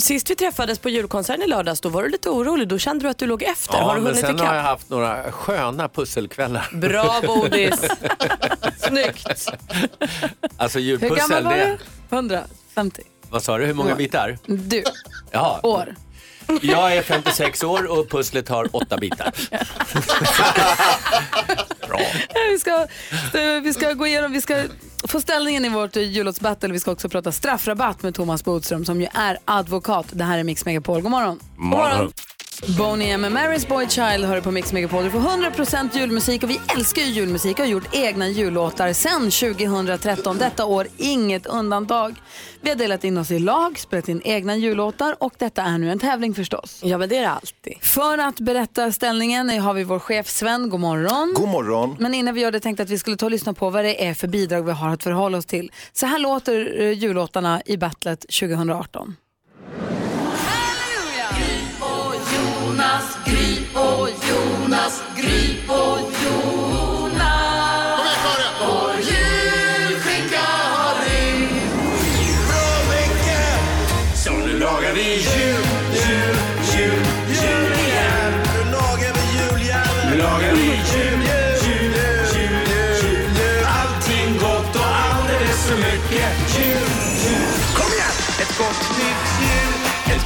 sist 0.00 0.30
vi 0.30 0.34
träffades 0.36 0.78
på 0.78 0.88
julkonserten 0.88 1.42
i 1.42 1.46
lördags 1.46 1.80
då 1.80 1.88
var 1.88 2.02
du 2.02 2.08
lite 2.08 2.28
orolig, 2.30 2.68
då 2.68 2.78
kände 2.78 3.04
du 3.04 3.08
att 3.10 3.18
du 3.18 3.26
låg 3.26 3.42
efter. 3.42 3.78
har 3.78 3.94
du 3.94 4.00
men 4.00 4.06
hunnit 4.06 4.26
sen 4.26 4.38
har 4.40 4.54
jag 4.54 4.62
haft 4.62 4.90
några 4.90 5.32
sköna 5.32 5.88
pusselkvällar. 5.88 6.68
Bra 6.72 7.20
Bodis! 7.26 7.80
Snyggt! 8.78 9.48
Alltså 10.56 10.78
Hur 10.78 10.84
julpussel, 10.86 11.16
gammal 11.18 11.44
var 11.44 11.56
det... 11.56 11.78
du? 12.10 12.16
150. 12.16 13.02
Vad 13.30 13.42
sa 13.42 13.58
du, 13.58 13.66
hur 13.66 13.74
många 13.74 13.94
bitar? 13.94 14.38
Du, 14.46 14.84
Jaha. 15.30 15.60
år. 15.62 15.94
Jag 16.62 16.96
är 16.96 17.02
56 17.02 17.62
år 17.64 17.98
och 17.98 18.10
pusslet 18.10 18.48
har 18.48 18.68
åtta 18.76 18.96
bitar. 18.96 19.32
Vi 22.50 22.58
ska, 22.58 22.86
vi 23.62 23.72
ska 23.74 23.92
gå 23.92 24.06
igenom, 24.06 24.32
vi 24.32 24.40
ska 24.40 24.62
få 25.08 25.20
ställningen 25.20 25.64
i 25.64 25.68
vårt 25.68 25.96
jullåtsbattle. 25.96 26.72
Vi 26.72 26.80
ska 26.80 26.92
också 26.92 27.08
prata 27.08 27.32
straffrabatt 27.32 28.02
med 28.02 28.14
Thomas 28.14 28.44
Bodström 28.44 28.84
som 28.84 29.00
ju 29.00 29.06
är 29.14 29.38
advokat. 29.44 30.06
Det 30.12 30.24
här 30.24 30.38
är 30.38 30.44
Mix 30.44 30.64
Megapol. 30.64 31.00
God 31.00 31.10
morgon. 31.10 31.40
Morgon. 31.56 32.12
Boney 32.66 33.10
M. 33.10 33.24
Mary's 33.24 33.68
Boy 33.68 33.88
Child 33.88 34.24
hör 34.24 34.40
på 34.40 34.50
Mix 34.50 34.72
Megapol. 34.72 35.04
Du 35.04 35.10
får 35.10 35.18
100% 35.18 35.98
julmusik 35.98 36.42
och 36.42 36.50
vi 36.50 36.60
älskar 36.76 37.02
ju 37.02 37.08
julmusik 37.08 37.52
och 37.52 37.64
har 37.64 37.66
gjort 37.66 37.94
egna 37.94 38.28
jullåtar 38.28 38.92
sedan 38.92 39.30
2013. 39.30 40.38
Detta 40.38 40.64
år 40.64 40.86
inget 40.96 41.46
undantag. 41.46 42.22
Vi 42.60 42.68
har 42.68 42.76
delat 42.76 43.04
in 43.04 43.18
oss 43.18 43.30
i 43.30 43.38
lag, 43.38 43.78
spelat 43.78 44.08
in 44.08 44.22
egna 44.24 44.56
jullåtar 44.56 45.16
och 45.20 45.34
detta 45.38 45.62
är 45.62 45.78
nu 45.78 45.90
en 45.90 45.98
tävling 45.98 46.34
förstås. 46.34 46.80
Ja 46.84 46.98
men 46.98 47.08
det 47.08 47.16
är 47.16 47.20
det 47.20 47.30
alltid. 47.30 47.76
För 47.80 48.18
att 48.18 48.40
berätta 48.40 48.92
ställningen 48.92 49.60
har 49.60 49.74
vi 49.74 49.84
vår 49.84 49.98
chef 49.98 50.28
Sven. 50.28 50.70
God 50.70 50.80
morgon. 50.80 51.34
God 51.36 51.48
morgon. 51.48 51.96
Men 51.98 52.14
innan 52.14 52.34
vi 52.34 52.40
gör 52.40 52.52
det 52.52 52.60
tänkte 52.60 52.82
att 52.82 52.90
vi 52.90 52.98
skulle 52.98 53.16
ta 53.16 53.26
och 53.26 53.32
lyssna 53.32 53.54
på 53.54 53.70
vad 53.70 53.84
det 53.84 54.06
är 54.06 54.14
för 54.14 54.28
bidrag 54.28 54.62
vi 54.62 54.72
har 54.72 54.88
att 54.88 55.02
förhålla 55.02 55.38
oss 55.38 55.46
till. 55.46 55.72
Så 55.92 56.06
här 56.06 56.18
låter 56.18 56.80
uh, 56.80 56.92
jullåtarna 56.92 57.62
i 57.66 57.76
battlet 57.76 58.20
2018. 58.20 59.16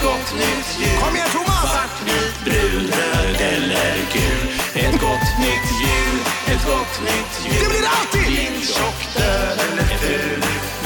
Gott 0.05 0.30
nytt 0.40 0.68
jul. 0.80 0.98
Kom 1.02 1.14
igen 1.16 1.28
Thomas! 1.36 1.70
Svart, 1.72 1.96
vit, 2.07 2.36
brun, 2.44 2.86
röd 2.98 3.40
eller 3.52 3.94
gul. 4.14 4.42
Ett 4.74 5.00
gott 5.00 5.28
nytt 5.44 5.68
jul, 5.82 6.16
ett 6.52 6.64
gott 6.66 6.94
nytt 7.09 7.34
jul. 7.44 7.59
Det 7.62 7.68
blir 7.72 7.86
alltid! 7.96 8.26
Din 8.36 8.61
tjock, 8.74 9.00
död 9.16 9.59
eller 9.66 9.96
ful. 10.02 10.40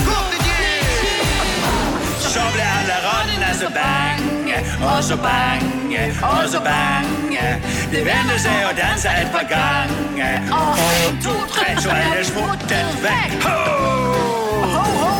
Gott 0.08 0.30
nytt 0.32 0.46
jul! 0.46 1.28
Så 2.20 2.40
blir 2.54 2.68
alla 2.78 2.96
raderna 3.08 3.50
så 3.62 3.68
bang, 3.78 4.46
och 4.88 5.04
så 5.04 5.16
bang, 5.16 5.92
och 6.22 6.50
så 6.50 6.60
bang. 6.60 7.38
Det 7.92 8.04
vänder 8.04 8.38
sig 8.38 8.66
och 8.66 8.74
dansar 8.74 9.10
ett 9.10 9.32
par 9.32 9.46
gång. 9.54 10.22
Och 10.50 10.78
en, 10.78 11.22
två, 11.22 11.34
tre, 11.54 11.76
så 11.82 11.88
är 11.88 12.18
det 12.18 12.24
sporten 12.24 12.86
väck. 13.02 13.44
Ho! 13.44 13.50
Ho, 14.74 14.84
ho! 15.02 15.14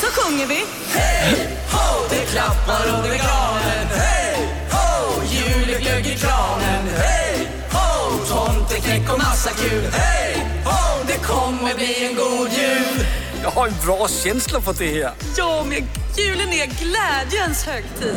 Så 0.00 0.06
sjunger 0.20 0.46
vi. 0.46 0.64
Hej, 0.94 1.59
ho, 1.72 2.06
det 2.10 2.24
klappar 2.32 2.82
under 2.88 3.08
granen. 3.08 3.86
Hej, 3.90 4.48
ho, 4.70 5.22
juleglögg 5.32 6.06
i 6.06 6.16
kranen. 6.16 6.84
Hej, 6.98 7.48
ho, 7.72 8.18
tomteknäck 8.28 9.12
och 9.12 9.18
massa 9.18 9.50
kul. 9.50 9.84
Hej, 9.92 10.46
ho, 10.64 11.04
det 11.06 11.18
kommer 11.26 11.74
bli 11.74 12.06
en 12.06 12.14
god 12.14 12.48
jul. 12.52 13.06
Jag 13.42 13.50
har 13.50 13.66
en 13.66 13.74
bra 13.84 14.08
känsla 14.08 14.60
för 14.60 14.74
det 14.78 15.02
här. 15.02 15.12
Ja, 15.36 15.64
men 15.68 15.88
julen 16.18 16.48
är 16.48 16.66
glädjens 16.66 17.64
högtid. 17.66 18.14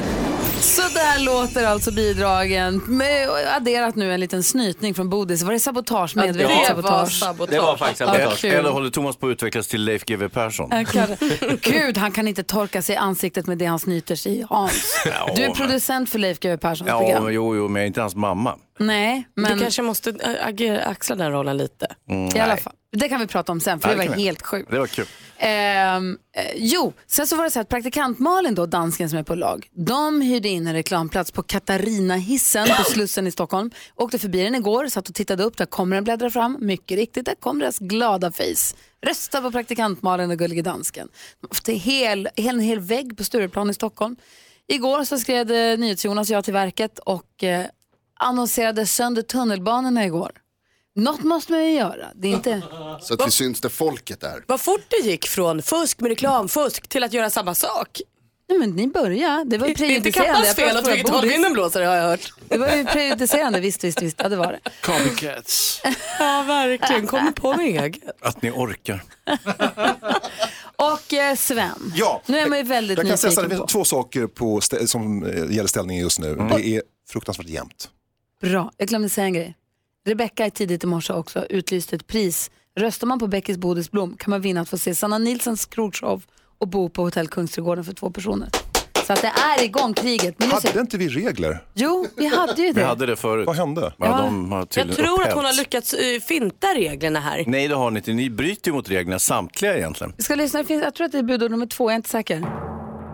Så 0.60 0.82
där 0.82 1.20
låter 1.20 1.66
alltså 1.68 1.92
bidragen. 1.92 2.78
Med, 2.88 3.30
adderat 3.56 3.96
nu 3.96 4.14
en 4.14 4.20
liten 4.20 4.44
snytning 4.44 4.94
från 4.94 5.10
Bodis. 5.10 5.44
Var 5.44 5.54
det 5.54 5.60
sabotage? 5.60 6.16
Medvetet 6.16 6.52
Ja. 6.60 6.66
sabotage? 6.68 7.50
Det 7.50 7.60
var 7.60 7.78
faktiskt 7.78 8.00
Ja, 8.02 8.08
sabotage. 8.08 8.42
kul. 8.42 8.52
Eller 8.54 8.70
håller 8.70 8.90
Thomas 8.90 9.16
på 9.16 9.28
att 9.28 9.32
utvecklas 9.32 9.68
till 9.68 9.84
Leif 9.84 10.06
GW 10.06 10.30
Persson? 10.30 10.70
Ja. 10.94 11.06
Gud, 11.62 11.98
han 11.98 12.12
kan 12.12 12.28
inte 12.28 12.44
torka 12.44 12.82
sig 12.82 12.96
i 12.96 12.98
ansiktet 12.98 13.48
med 13.48 13.58
det 13.58 13.66
han 13.66 13.80
snyter 13.80 14.16
sig 14.16 14.40
i. 14.40 14.46
Hans. 14.50 15.02
Ja, 15.06 15.34
Du 15.36 15.44
är 15.44 15.48
men- 15.48 15.58
producent 15.58 16.10
för 16.10 16.20
Leif 16.20 16.40
GW 16.40 16.58
Perssons 16.58 16.88
Ja, 16.90 17.00
program. 17.00 17.34
jo, 17.34 17.56
jo, 17.56 17.68
men 17.68 17.76
jag 17.80 17.84
är 17.84 17.88
inte 17.88 18.02
hans 18.02 18.16
mamma. 18.16 18.56
Nej, 18.80 19.28
men 19.36 19.54
Du 19.58 19.60
kanske 19.64 19.82
måste 19.82 20.10
äh, 20.10 20.48
agera, 20.48 20.84
axla 20.86 21.16
den 21.16 21.32
rollen 21.32 21.58
lite. 21.58 21.88
Mm, 22.10 22.36
i 22.36 22.40
alla 22.40 22.58
fall. 22.58 22.74
Det 22.96 23.10
kan 23.10 23.20
vi 23.20 23.28
prata 23.28 23.52
om 23.52 23.60
sen, 23.62 23.80
för 23.80 23.90
Ja, 23.90 23.96
det 23.96 24.04
kan 24.04 24.12
var 24.12 24.20
helt 24.20 24.42
sjukt. 24.42 24.72
Det 24.72 24.80
var 24.80 24.88
kul. 24.88 25.06
Ehm, 25.38 26.18
eh, 26.36 26.52
jo, 26.56 26.94
sen 27.08 27.28
så 27.28 27.36
var 27.36 27.44
det 27.44 27.52
så 27.52 27.60
att 27.60 27.70
praktikant 27.70 28.20
Malin 28.20 28.56
då, 28.56 28.66
dansken 28.66 29.10
som 29.10 29.20
är 29.20 29.24
på 29.24 29.36
lag, 29.36 29.70
de 29.72 30.22
hyrde 30.22 30.50
in 30.50 30.68
en 30.68 30.74
reklamplats 30.74 31.32
på 31.32 31.44
Katarina-hissen 31.44 32.68
på 32.78 32.84
Slussen 32.84 33.28
i 33.28 33.32
Stockholm. 33.32 33.72
Åkte 33.96 34.20
förbi 34.20 34.44
den 34.44 34.56
igår, 34.56 34.88
satt 34.88 35.10
och 35.10 35.16
tittade 35.16 35.44
upp, 35.44 35.58
där 35.58 35.66
kommer 35.66 35.96
den 35.96 36.04
bläddra 36.04 36.30
fram. 36.30 36.58
Mycket 36.60 36.98
riktigt, 36.98 37.26
där 37.26 37.36
kom 37.36 37.60
deras 37.60 37.80
glada 37.80 38.32
face. 38.32 38.76
Rösta 39.02 39.42
på 39.42 39.52
praktikant 39.52 40.02
Malin 40.02 40.32
och 40.32 40.38
Gullige 40.38 40.62
Dansken. 40.62 41.08
De 41.42 41.48
har 41.52 41.74
en 41.74 41.80
hel, 41.80 42.30
en 42.36 42.60
hel 42.60 42.80
vägg 42.80 43.18
på 43.18 43.24
Stureplan 43.24 43.70
i 43.70 43.74
Stockholm. 43.74 44.16
Igår 44.68 45.04
så 45.04 45.20
skrev 45.20 45.52
eh, 45.52 45.78
NyhetsJonas 45.78 46.30
och 46.30 46.36
jag 46.36 46.44
till 46.44 46.54
verket 46.54 47.00
och 47.00 47.44
eh, 47.44 47.66
annonserade 48.20 48.86
sönder 48.86 49.22
tunnelbanorna 49.22 50.06
igår. 50.06 50.32
Något 50.96 51.24
måste 51.24 51.52
man 51.52 51.66
ju 51.66 51.72
göra. 51.72 52.08
Det 52.16 52.28
är 52.28 52.32
inte... 52.32 52.62
Så 53.02 53.14
att 53.14 53.28
vi 53.28 53.32
syns 53.32 53.62
där 53.62 53.70
folket 53.70 54.24
är. 54.24 54.44
Vad 54.48 54.62
fort 54.62 54.82
det 54.90 54.98
gick 55.10 55.28
från 55.28 55.62
fusk 55.62 56.00
med 56.00 56.10
reklamfusk 56.10 56.88
till 56.88 57.04
att 57.04 57.14
göra 57.14 57.30
samma 57.30 57.56
sak. 57.56 58.02
Nej, 58.50 58.60
men 58.60 58.70
ni 58.70 58.88
började. 58.88 59.44
Det 59.44 59.58
var 59.58 59.68
ju 59.68 59.74
Det 59.74 59.86
är 59.86 59.90
inte 59.90 60.12
prejudicerande. 60.12 60.34
Kappas 60.34 60.56
fel 60.56 60.78
att 60.78 60.84
för 60.86 60.92
vilket 60.92 61.10
håll 61.10 61.22
Bodis. 61.22 61.34
vinden 61.34 61.54
blåser 61.54 61.86
har 61.86 61.96
jag 61.96 62.04
hört. 62.04 62.34
Det 62.50 62.58
var 62.58 62.76
ju 62.76 62.86
prejudicerande, 62.86 63.60
visst, 63.60 63.84
visst, 63.84 64.02
visst. 64.02 64.18
Ja, 64.20 64.30
det 64.30 64.36
var 64.36 64.52
det. 64.64 64.70
Copycats. 64.82 65.82
Ja, 66.20 66.44
verkligen. 66.48 67.08
Kommer 67.08 67.32
på 67.32 67.54
med 67.56 67.66
eget. 67.84 68.02
Att 68.22 68.42
ni 68.42 68.52
orkar. 68.52 69.04
Och 70.76 71.14
eh, 71.14 71.36
Sven, 71.36 71.94
Ja, 71.96 72.22
nu 72.26 72.40
är 72.40 72.50
man 72.50 72.58
ju 72.58 72.64
väldigt 72.64 72.98
jag 72.98 73.08
kan 73.08 73.18
säga 73.18 73.32
så 73.32 73.42
nyfiken 73.42 73.50
det 73.50 73.56
finns 73.58 73.72
två 73.72 73.86
saker 73.86 74.28
på 74.28 74.60
stä- 74.60 74.86
som 74.86 75.26
eh, 75.26 75.56
gäller 75.56 75.68
ställningen 75.68 76.04
just 76.04 76.20
nu. 76.20 76.36
Det 76.36 76.68
är 76.68 76.82
fruktansvärt 77.10 77.48
jämnt. 77.48 77.90
Bra, 78.42 78.72
jag 78.78 78.88
glömde 78.88 79.10
säga 79.10 79.26
en 79.26 79.34
grej. 79.34 79.56
Rebecka 80.08 80.50
tidigt 80.50 80.84
i 80.84 80.88
morse 80.88 81.14
också 81.14 81.46
utlyste 81.50 81.96
ett 81.96 82.08
pris 82.08 82.52
Röstar 82.80 83.08
man 83.08 83.20
på 83.20 83.28
Beckis 83.28 83.58
Bodisblom 83.58 84.16
kan 84.18 84.30
man 84.30 84.42
vinna 84.42 84.62
att 84.62 84.70
få 84.70 84.78
se 84.78 84.96
Sanna 84.96 85.18
Nilsens 85.18 85.66
krogshow 85.66 86.24
och 86.58 86.68
bo 86.68 86.90
på 86.90 87.04
hotell 87.04 87.28
Kungsträdgården 87.28 87.84
för 87.84 87.94
två 87.94 88.10
personer. 88.10 88.50
Så 89.08 89.14
att 89.14 89.22
det 89.22 89.28
är 89.60 89.64
igång 89.64 89.94
kriget. 89.94 90.36
Men 90.40 90.50
nu 90.50 90.56
ser- 90.62 90.68
Hade 90.70 90.80
inte 90.82 90.98
vi 90.98 91.08
regler? 91.10 91.64
Jo, 91.74 92.08
vi 92.18 92.28
hade 92.28 92.62
ju 92.62 92.68
Vi 92.68 92.74
det. 92.74 92.86
hade 92.86 93.06
det 93.06 93.16
förut. 93.16 93.48
Vad 93.48 93.56
hände? 93.56 93.94
Ja, 93.98 94.18
de 94.18 94.52
har 94.52 94.60
Jag 94.60 94.70
tror 94.70 94.84
att 94.90 95.00
upphävts. 95.20 95.34
hon 95.36 95.46
har 95.46 95.54
lyckats 95.58 95.94
eh, 95.94 96.20
finta 96.20 96.68
reglerna 96.68 97.20
här. 97.20 97.44
Nej, 97.48 97.68
det 97.68 97.76
har 97.76 97.92
ni 97.92 97.98
inte. 98.00 98.14
Ni 98.14 98.30
bryter 98.30 98.72
ju 98.72 98.76
mot 98.76 98.90
reglerna 98.90 99.20
samtliga 99.20 99.78
egentligen. 99.78 100.14
Vi 100.18 100.24
ska 100.24 100.36
lyssna, 100.36 100.64
jag 100.68 100.94
tror 100.96 101.06
att 101.06 101.12
det 101.12 101.18
är 101.20 101.24
budord 101.24 101.52
nummer 101.52 101.66
två, 101.66 101.84
jag 101.86 101.92
är 101.92 101.96
inte 101.96 102.10
säker. 102.10 102.46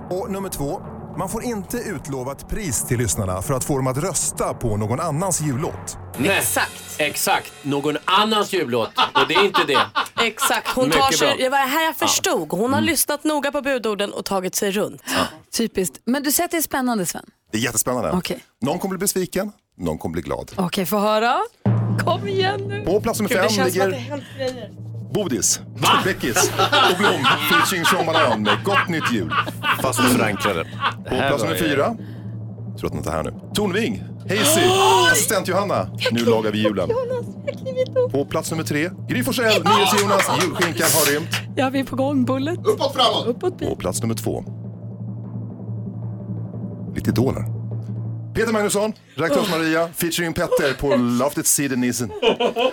Och 0.10 0.32
nummer 0.32 0.50
två. 0.50 0.82
Man 1.20 1.30
får 1.30 1.44
inte 1.44 1.78
utlova 1.78 2.32
ett 2.32 2.48
pris 2.50 2.84
till 2.88 2.98
lyssnarna 2.98 3.42
för 3.42 3.54
att 3.54 3.64
få 3.64 3.76
dem 3.78 3.88
att 3.88 3.98
rösta 3.98 4.54
på 4.54 4.78
någon 4.78 5.00
annans 5.00 5.42
jullåt. 5.42 5.98
Exakt. 6.24 6.72
Exakt. 6.98 7.52
Någon 7.62 7.98
annans 8.06 8.54
jullåt. 8.54 8.90
Och 9.14 9.28
det 9.28 9.34
är 9.34 9.46
inte 9.46 9.64
det. 9.68 9.80
Exakt, 10.24 10.68
hon 10.76 10.86
Mycket 10.86 11.02
tar 11.02 11.12
sig, 11.12 11.28
bra. 11.28 11.36
det 11.38 11.50
var 11.50 11.58
det 11.58 11.66
här 11.66 11.86
jag 11.86 11.96
förstod. 11.96 12.52
Hon 12.52 12.60
Mm. 12.60 12.74
har 12.74 12.82
lyssnat 12.82 13.24
noga 13.24 13.52
på 13.52 13.62
budorden 13.62 14.14
och 14.14 14.26
tagit 14.26 14.56
sig 14.56 14.72
runt. 14.72 15.02
Typiskt. 15.58 16.00
Men 16.06 16.24
du 16.24 16.32
säger 16.32 16.46
att 16.46 16.52
det 16.52 16.58
är 16.58 16.62
spännande 16.62 17.06
Sven? 17.06 17.26
Det 17.52 17.58
är 17.58 17.62
jättespännande. 17.62 18.12
Okej. 18.12 18.44
Någon 18.62 18.80
kommer 18.80 18.90
bli 18.98 19.00
besviken, 19.00 19.52
någon 19.78 19.98
kommer 19.98 20.14
bli 20.14 20.22
glad. 20.22 20.52
Okej, 20.58 20.86
få 20.86 20.98
höra. 21.00 21.40
Kom 22.06 22.28
igen 22.28 22.62
nu. 22.68 22.86
På 22.86 23.02
plats 23.02 23.20
nummer 23.20 23.30
Gud, 23.30 23.38
det 23.38 23.50
fem 23.50 23.56
känns 23.56 23.74
som 23.74 23.82
att 23.84 23.90
det 23.92 23.98
ligger 23.98 24.10
hänt 24.10 24.24
grejer. 24.38 24.89
Bodis, 25.14 25.62
Beckis 26.04 26.52
och 26.92 26.98
Blom. 26.98 27.24
Featuring 27.50 27.86
Sean 27.86 28.06
Banan 28.06 28.44
med 28.44 28.58
Gott 28.64 28.90
Nytt 28.90 29.12
Jul. 29.12 29.34
Fast 29.82 30.00
förankrade. 30.00 30.64
På 31.10 31.16
plats 31.16 31.44
nummer 31.44 31.56
fyra, 31.56 31.96
tror 32.80 32.88
att 32.88 32.94
ni 32.94 32.98
inte 32.98 33.10
är 33.10 33.14
här 33.14 33.24
nu, 33.24 33.34
Tornving, 33.54 34.04
Hazy, 34.22 34.62
assistent 35.12 35.48
Johanna, 35.48 35.90
Nu 36.12 36.26
lagar 36.26 36.52
vi 36.52 36.64
julen. 36.64 36.90
På. 38.12 38.26
Plats 38.26 38.52
nummer 38.52 38.64
tre, 38.64 38.90
Gry 39.08 39.24
Forssell, 39.24 39.64
NyhetsJonas, 39.64 40.30
julskinkan 40.42 40.88
har 40.94 41.14
rymt. 41.14 41.30
Ja, 41.56 41.70
vi 41.70 41.80
är 41.80 41.84
på 41.84 41.96
gång, 41.96 42.26
Bullet. 42.26 42.60
Uppåt 42.66 42.94
framåt! 42.96 43.28
Uppåt, 43.28 43.60
På 43.60 43.76
plats 43.76 44.02
nummer 44.02 44.16
två, 44.16 44.44
lite 46.96 47.10
idoler. 47.10 47.59
Peter 48.40 48.54
Magnusson, 48.54 48.94
Redaktörs 49.16 49.50
Maria, 49.50 49.90
featuring 49.98 50.34
Petter 50.34 50.74
på 50.74 50.96
Loftet 50.96 51.48
Sidenisen. 51.48 52.12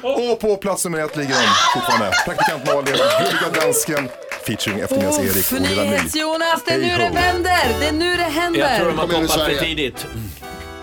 Och 0.03 0.41
på 0.41 0.57
plats 0.57 0.85
nummer 0.85 0.99
ett 1.05 1.17
ligger 1.17 1.35
de 1.35 1.47
fortfarande. 1.75 2.17
Praktikant 2.25 2.67
Malin, 2.67 2.85
Gulliga 2.85 3.61
Dansken, 3.63 4.09
featuring 4.47 4.81
Eftermiddags-Erik 4.81 5.45
För 5.45 5.57
och 5.57 5.63
Lilla 5.69 5.83
My. 5.83 5.89
NyhetsJonas, 5.91 6.63
det 6.67 6.73
är 6.73 6.79
nu 6.79 6.89
det 6.89 7.11
vänder. 7.15 7.81
Det 7.81 7.87
är 7.87 7.93
nu 7.93 8.17
det 8.17 8.23
händer. 8.23 8.61
Jag 8.61 8.77
tror 8.81 8.89
de 8.89 8.99
har 8.99 9.07
Kom 9.07 9.11
igen 9.15 9.23
nu, 9.23 9.29
koppat 9.29 9.47
för 9.47 9.55
Sverige. 9.57 9.61
tidigt. 9.77 10.07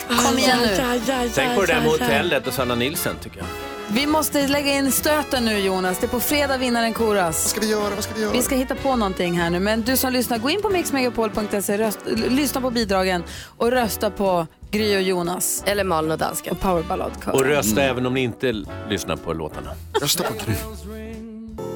Kom 0.07 0.37
igen 0.37 0.57
nu. 0.61 1.29
Tänk 1.35 1.55
på 1.55 1.61
det 1.61 1.67
där 1.73 1.81
med 1.81 1.89
hotellet 1.89 2.47
och 2.47 2.53
Sanna 2.53 2.75
Nilsson 2.75 3.15
tycker 3.23 3.37
jag. 3.37 3.45
Vi 3.87 4.07
måste 4.07 4.47
lägga 4.47 4.73
in 4.73 4.91
stöten 4.91 5.45
nu 5.45 5.59
Jonas. 5.59 5.97
Det 5.99 6.05
är 6.05 6.09
på 6.09 6.19
fredag 6.19 6.57
vinnaren 6.57 6.93
koras. 6.93 7.35
Vad 7.43 7.49
ska 7.51 7.59
vi 7.61 7.69
göra? 7.69 7.95
Vad 7.95 8.03
ska 8.03 8.13
vi 8.15 8.21
göra? 8.21 8.31
Vi 8.33 8.41
ska 8.41 8.55
hitta 8.55 8.75
på 8.75 8.95
någonting 8.95 9.39
här 9.39 9.49
nu. 9.49 9.59
Men 9.59 9.81
du 9.81 9.97
som 9.97 10.13
lyssnar, 10.13 10.37
gå 10.37 10.49
in 10.49 10.61
på 10.61 10.69
mixmegapol.se, 10.69 11.77
röst, 11.77 11.99
l- 12.07 12.23
lyssna 12.29 12.61
på 12.61 12.69
bidragen 12.71 13.23
och 13.57 13.71
rösta 13.71 14.09
på 14.11 14.47
Gry 14.73 14.97
och 14.97 15.01
Jonas. 15.01 15.63
Eller 15.67 15.83
Malin 15.83 16.11
och 16.11 16.17
dansken. 16.17 16.53
Och 16.53 16.59
powerballadkör. 16.59 17.31
Och 17.33 17.45
rösta 17.45 17.81
även 17.83 18.05
om 18.05 18.13
ni 18.13 18.21
inte 18.23 18.51
lyssnar 18.89 19.15
på 19.15 19.33
låtarna. 19.33 19.71
Rösta 20.01 20.23
på 20.23 20.33
Gry. 20.33 20.55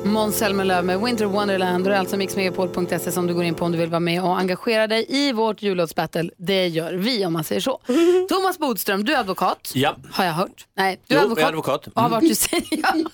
Måns 0.04 0.38
Zelmerlöw 0.38 0.82
med 0.86 1.02
Winter 1.02 1.26
Wonderland. 1.26 1.84
Och 1.86 1.90
det 1.90 1.96
är 1.96 2.00
alltså 2.00 2.18
mixmegapol.se 2.18 3.12
som 3.12 3.28
du 3.28 3.34
går 3.34 3.44
in 3.44 3.56
på 3.56 3.66
om 3.66 3.72
du 3.72 3.78
vill 3.78 3.90
vara 3.90 4.00
med 4.00 4.24
och 4.24 4.40
engagera 4.40 4.88
dig 4.88 5.06
i 5.10 5.32
vårt 5.32 5.62
jullåtsbattle. 5.62 6.30
Det 6.38 6.68
gör 6.68 6.94
vi 6.94 7.26
om 7.26 7.34
man 7.34 7.44
säger 7.44 7.62
så. 7.62 7.82
Thomas 8.30 8.58
Bodström, 8.60 9.04
du 9.06 9.14
är 9.14 9.20
advokat. 9.20 9.72
Ja. 9.76 9.96
Har 10.12 10.26
jag 10.26 10.34
hört? 10.34 10.66
Nej, 10.78 11.02
du 11.08 11.16
Jo, 11.16 11.22
är 11.22 11.22
jag 11.22 11.24
advokat. 11.24 11.44
är 11.44 11.48
advokat. 11.50 11.88
Och 11.88 12.02
har 12.02 12.08
Mm. 12.10 12.20
varit, 12.20 12.30
justi- 12.32 13.06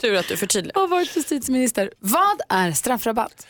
Tur 0.00 0.14
att 0.16 0.28
du 0.28 0.36
förtydligar. 0.36 0.80
har 0.80 0.88
varit 0.88 1.16
justitieminister. 1.16 1.90
Vad 1.98 2.40
är 2.48 2.72
straffrabatt? 2.72 3.46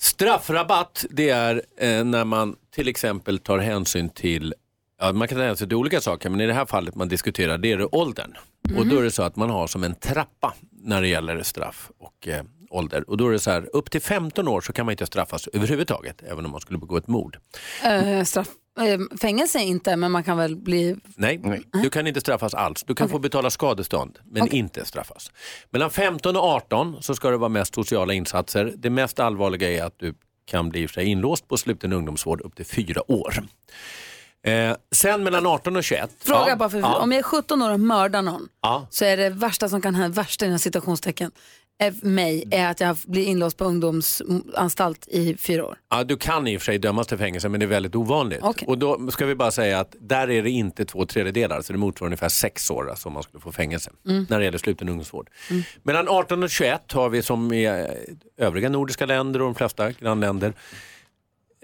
Straffrabatt 0.00 1.04
det 1.10 1.30
är 1.30 1.62
eh, 1.80 2.04
när 2.04 2.24
man 2.24 2.56
till 2.74 2.88
exempel 2.88 3.38
tar 3.38 3.58
hänsyn 3.58 4.08
till 4.08 4.54
Ja, 5.00 5.12
man 5.12 5.28
kan 5.28 5.38
ta 5.38 5.44
hänsyn 5.44 5.68
till 5.68 5.76
olika 5.76 6.00
saker 6.00 6.30
men 6.30 6.40
i 6.40 6.46
det 6.46 6.52
här 6.52 6.66
fallet 6.66 6.94
man 6.94 7.08
diskuterar 7.08 7.58
det 7.58 7.72
är 7.72 7.78
det 7.78 7.86
åldern. 7.86 8.34
Och 8.76 8.86
då 8.86 8.98
är 8.98 9.02
det 9.02 9.10
så 9.10 9.22
att 9.22 9.36
man 9.36 9.50
har 9.50 9.66
som 9.66 9.84
en 9.84 9.94
trappa 9.94 10.54
när 10.82 11.00
det 11.00 11.08
gäller 11.08 11.42
straff 11.42 11.90
och 11.98 12.28
eh, 12.28 12.42
ålder. 12.70 13.10
Och 13.10 13.16
då 13.16 13.28
är 13.28 13.32
det 13.32 13.38
så 13.38 13.50
här, 13.50 13.76
upp 13.76 13.90
till 13.90 14.00
15 14.00 14.48
år 14.48 14.60
så 14.60 14.72
kan 14.72 14.86
man 14.86 14.92
inte 14.92 15.06
straffas 15.06 15.48
överhuvudtaget 15.52 16.22
även 16.22 16.44
om 16.44 16.50
man 16.50 16.60
skulle 16.60 16.78
begå 16.78 16.96
ett 16.96 17.06
mord. 17.08 17.38
Eh, 17.84 18.24
straff, 18.24 18.48
eh, 18.80 19.18
fängelse 19.20 19.58
inte, 19.58 19.96
men 19.96 20.12
man 20.12 20.24
kan 20.24 20.36
väl 20.38 20.56
bli... 20.56 20.96
Nej, 21.16 21.40
du 21.82 21.90
kan 21.90 22.06
inte 22.06 22.20
straffas 22.20 22.54
alls. 22.54 22.84
Du 22.86 22.94
kan 22.94 23.08
få 23.08 23.18
betala 23.18 23.50
skadestånd 23.50 24.18
men 24.24 24.54
inte 24.54 24.84
straffas. 24.84 25.30
Mellan 25.70 25.90
15 25.90 26.36
och 26.36 26.42
18 26.44 27.02
så 27.02 27.14
ska 27.14 27.30
det 27.30 27.36
vara 27.36 27.48
mest 27.48 27.74
sociala 27.74 28.12
insatser. 28.12 28.72
Det 28.76 28.90
mest 28.90 29.20
allvarliga 29.20 29.70
är 29.70 29.82
att 29.82 29.98
du 29.98 30.14
kan 30.44 30.68
bli 30.68 30.88
sig 30.88 31.04
inlåst 31.04 31.48
på 31.48 31.56
sluten 31.56 31.92
ungdomsvård 31.92 32.40
upp 32.40 32.56
till 32.56 32.66
fyra 32.66 33.10
år. 33.10 33.34
Eh, 34.42 34.76
sen 34.94 35.22
mellan 35.24 35.46
18 35.46 35.76
och 35.76 35.84
21. 35.84 36.10
Fråga 36.18 36.48
ja, 36.48 36.56
bara, 36.56 36.70
för, 36.70 36.78
ja, 36.78 36.96
om 36.98 37.12
jag 37.12 37.18
är 37.18 37.22
17 37.22 37.62
år 37.62 37.70
och 37.70 37.80
mördar 37.80 38.22
någon 38.22 38.48
ja. 38.62 38.86
så 38.90 39.04
är 39.04 39.16
det 39.16 39.30
värsta 39.30 39.68
som 39.68 39.80
kan 39.80 39.94
hända, 39.94 40.14
värsta 40.22 40.46
inom 40.46 40.58
citationstecken, 40.58 41.30
är 41.78 42.06
mig 42.06 42.44
är 42.50 42.70
att 42.70 42.80
jag 42.80 42.96
blir 43.06 43.24
inlåst 43.24 43.56
på 43.56 43.64
ungdomsanstalt 43.64 45.08
i 45.08 45.36
fyra 45.36 45.66
år. 45.66 45.76
Ja, 45.90 46.04
du 46.04 46.16
kan 46.16 46.46
i 46.46 46.56
och 46.56 46.60
för 46.60 46.64
sig 46.64 46.78
dömas 46.78 47.06
till 47.06 47.18
fängelse 47.18 47.48
men 47.48 47.60
det 47.60 47.66
är 47.66 47.68
väldigt 47.68 47.94
ovanligt. 47.94 48.38
Okej. 48.42 48.68
Och 48.68 48.78
då 48.78 49.10
ska 49.10 49.26
vi 49.26 49.34
bara 49.34 49.50
säga 49.50 49.80
att 49.80 49.96
där 50.00 50.30
är 50.30 50.42
det 50.42 50.50
inte 50.50 50.84
två 50.84 51.06
tredjedelar 51.06 51.62
så 51.62 51.72
det 51.72 51.78
motsvarar 51.78 52.08
ungefär 52.08 52.28
sex 52.28 52.70
år 52.70 52.90
alltså, 52.90 53.08
om 53.08 53.12
man 53.12 53.22
skulle 53.22 53.40
få 53.40 53.52
fängelse 53.52 53.90
Mm. 54.06 54.26
när 54.30 54.38
det 54.38 54.44
gäller 54.44 54.58
sluten 54.58 54.88
ungdomsvård. 54.88 55.30
Mellan 55.82 56.08
18 56.08 56.42
och 56.42 56.50
21 56.50 56.92
har 56.92 57.08
vi 57.08 57.22
som 57.22 57.52
i 57.52 57.64
eh, 57.64 58.46
övriga 58.46 58.68
nordiska 58.68 59.06
länder 59.06 59.40
och 59.40 59.46
de 59.46 59.54
flesta 59.54 59.92
grannländer 59.92 60.52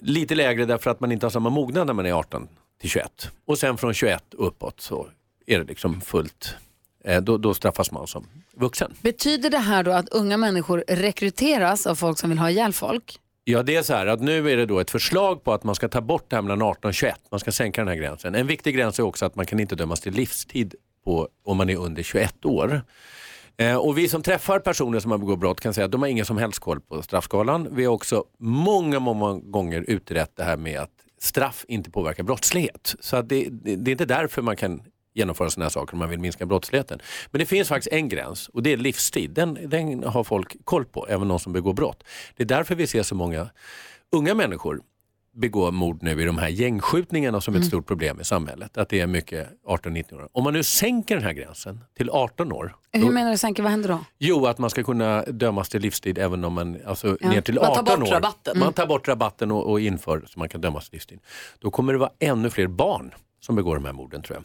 lite 0.02 0.34
lägre 0.34 0.64
därför 0.64 0.90
att 0.90 1.00
man 1.00 1.12
inte 1.12 1.26
har 1.26 1.30
samma 1.30 1.50
mognad 1.50 1.86
när 1.86 1.94
man 1.94 2.06
är 2.06 2.12
18 2.12 2.48
till 2.80 2.90
21. 2.90 3.30
Och 3.44 3.58
sen 3.58 3.78
från 3.78 3.94
21 3.94 4.24
uppåt 4.30 4.80
så 4.80 5.08
är 5.46 5.58
det 5.58 5.64
liksom 5.64 6.00
fullt, 6.00 6.54
eh, 7.04 7.22
då, 7.22 7.38
då 7.38 7.54
straffas 7.54 7.90
man 7.90 8.06
som 8.06 8.26
vuxen. 8.54 8.94
Betyder 9.00 9.50
det 9.50 9.58
här 9.58 9.82
då 9.82 9.92
att 9.92 10.08
unga 10.08 10.36
människor 10.36 10.84
rekryteras 10.88 11.86
av 11.86 11.94
folk 11.94 12.18
som 12.18 12.30
vill 12.30 12.38
ha 12.38 12.50
ihjäl 12.50 12.72
folk? 12.72 13.20
Ja, 13.44 13.62
det 13.62 13.76
är 13.76 13.82
så 13.82 13.94
här 13.94 14.06
att 14.06 14.20
nu 14.20 14.50
är 14.50 14.56
det 14.56 14.66
då 14.66 14.80
ett 14.80 14.90
förslag 14.90 15.44
på 15.44 15.52
att 15.52 15.64
man 15.64 15.74
ska 15.74 15.88
ta 15.88 16.00
bort 16.00 16.24
det 16.30 16.36
här 16.36 16.42
mellan 16.42 16.62
18 16.62 16.88
och 16.88 16.94
21. 16.94 17.20
Man 17.30 17.40
ska 17.40 17.52
sänka 17.52 17.80
den 17.80 17.88
här 17.88 17.94
gränsen. 17.94 18.34
En 18.34 18.46
viktig 18.46 18.74
gräns 18.74 18.98
är 18.98 19.02
också 19.02 19.26
att 19.26 19.34
man 19.34 19.46
kan 19.46 19.60
inte 19.60 19.74
dömas 19.74 20.00
till 20.00 20.14
livstid 20.14 20.74
på, 21.04 21.28
om 21.44 21.56
man 21.56 21.70
är 21.70 21.76
under 21.76 22.02
21 22.02 22.44
år. 22.44 22.82
Eh, 23.56 23.76
och 23.76 23.98
vi 23.98 24.08
som 24.08 24.22
träffar 24.22 24.58
personer 24.58 25.00
som 25.00 25.10
har 25.10 25.18
begått 25.18 25.38
brott 25.38 25.60
kan 25.60 25.74
säga 25.74 25.84
att 25.84 25.92
de 25.92 26.02
har 26.02 26.08
ingen 26.08 26.24
som 26.24 26.38
helst 26.38 26.58
koll 26.58 26.80
på 26.80 27.02
straffskalan. 27.02 27.68
Vi 27.70 27.84
har 27.84 27.92
också 27.92 28.24
många, 28.38 28.98
många 28.98 29.40
gånger 29.40 29.84
utrett 29.88 30.36
det 30.36 30.44
här 30.44 30.56
med 30.56 30.80
att 30.80 30.90
straff 31.20 31.64
inte 31.68 31.90
påverkar 31.90 32.22
brottslighet. 32.22 32.94
Så 33.00 33.16
att 33.16 33.28
det, 33.28 33.48
det, 33.50 33.76
det 33.76 33.90
är 33.90 33.92
inte 33.92 34.04
därför 34.04 34.42
man 34.42 34.56
kan 34.56 34.82
genomföra 35.14 35.50
sådana 35.50 35.64
här 35.64 35.70
saker 35.70 35.92
om 35.92 35.98
man 35.98 36.10
vill 36.10 36.18
minska 36.18 36.46
brottsligheten. 36.46 37.00
Men 37.30 37.38
det 37.38 37.46
finns 37.46 37.68
faktiskt 37.68 37.92
en 37.92 38.08
gräns 38.08 38.48
och 38.48 38.62
det 38.62 38.72
är 38.72 38.76
livstid. 38.76 39.30
Den, 39.30 39.58
den 39.70 40.04
har 40.04 40.24
folk 40.24 40.56
koll 40.64 40.84
på, 40.84 41.06
även 41.08 41.28
de 41.28 41.38
som 41.38 41.52
begår 41.52 41.72
brott. 41.74 42.04
Det 42.36 42.42
är 42.42 42.46
därför 42.46 42.74
vi 42.74 42.86
ser 42.86 43.02
så 43.02 43.14
många 43.14 43.48
unga 44.12 44.34
människor 44.34 44.82
begå 45.36 45.70
mord 45.70 46.02
nu 46.02 46.22
i 46.22 46.24
de 46.24 46.38
här 46.38 46.48
gängskjutningarna 46.48 47.40
som 47.40 47.54
är 47.54 47.58
ett 47.58 47.66
stort 47.66 47.86
problem 47.86 48.20
i 48.20 48.24
samhället. 48.24 48.76
Att 48.76 48.88
det 48.88 49.00
är 49.00 49.06
mycket 49.06 49.48
18-19 49.66 50.14
år. 50.14 50.28
Om 50.32 50.44
man 50.44 50.52
nu 50.52 50.62
sänker 50.62 51.14
den 51.14 51.24
här 51.24 51.32
gränsen 51.32 51.80
till 51.96 52.10
18 52.10 52.52
år. 52.52 52.76
Hur 52.92 53.00
då- 53.02 53.10
menar 53.10 53.30
du 53.30 53.36
Sänke, 53.36 53.62
vad 53.62 53.70
händer 53.70 53.88
då? 53.88 53.98
Jo, 54.18 54.46
att 54.46 54.58
man 54.58 54.70
ska 54.70 54.82
kunna 54.82 55.22
dömas 55.22 55.68
till 55.68 55.80
livstid 55.82 56.18
även 56.18 56.44
om 56.44 56.52
man, 56.52 56.78
alltså 56.86 57.16
Ja. 57.20 57.28
ner 57.30 57.40
till 57.40 57.54
Man 57.54 57.64
18 57.64 57.84
tar 57.84 57.96
bort 57.96 58.08
år. 58.08 58.12
rabatten. 58.12 58.58
Man 58.58 58.62
Mm. 58.62 58.72
tar 58.72 58.86
bort 58.86 59.08
rabatten 59.08 59.50
och, 59.50 59.70
och 59.70 59.80
inför 59.80 60.24
så 60.26 60.38
man 60.38 60.48
kan 60.48 60.60
dömas 60.60 60.84
till 60.90 60.96
livstid. 60.96 61.18
Då 61.58 61.70
kommer 61.70 61.92
det 61.92 61.98
vara 61.98 62.10
ännu 62.18 62.50
fler 62.50 62.66
barn 62.66 63.14
som 63.40 63.56
begår 63.56 63.74
de 63.74 63.84
här 63.84 63.92
morden 63.92 64.22
tror 64.22 64.36
jag. 64.36 64.44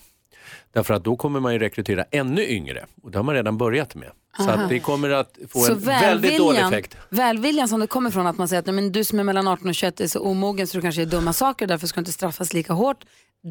Därför 0.74 0.94
att 0.94 1.04
då 1.04 1.16
kommer 1.16 1.40
man 1.40 1.54
ju 1.54 1.60
rekrytera 1.60 2.06
ännu 2.12 2.46
yngre 2.48 2.86
och 3.04 3.12
det 3.12 3.18
har 3.18 3.24
man 3.24 3.36
redan 3.36 3.58
börjat 3.58 3.96
med. 3.96 4.10
Så 4.38 4.44
Aha. 4.44 4.52
att 4.52 4.70
det 4.70 4.80
kommer 4.80 5.10
att 5.10 5.38
få 5.50 5.60
Så 5.60 5.72
en 5.74 5.80
väldigt 5.80 6.38
dålig 6.38 6.60
effekt. 6.60 6.98
välviljan 7.10 7.68
som 7.68 7.80
det 7.80 7.88
kommer 7.88 8.10
från 8.12 8.28
att 8.28 8.38
man 8.38 8.48
säger 8.48 8.60
att 8.60 8.76
men 8.76 8.92
du 8.92 9.04
som 9.04 9.20
är 9.20 9.24
mellan 9.24 9.48
18 9.48 9.68
och 9.70 9.76
21 9.76 10.02
är 10.02 10.08
så 10.08 10.20
omogen 10.20 10.68
så 10.68 10.78
du 10.78 10.82
kanske 10.82 11.02
gör 11.02 11.10
dumma 11.10 11.34
saker 11.34 11.68
därför 11.68 11.88
ska 11.88 11.98
du 11.98 12.02
inte 12.02 12.12
straffas 12.12 12.54
lika 12.54 12.74
hårt. 12.74 13.04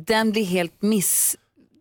Den 0.06 0.30
blir 0.32 0.44
helt 0.44 0.82
miss... 0.82 1.36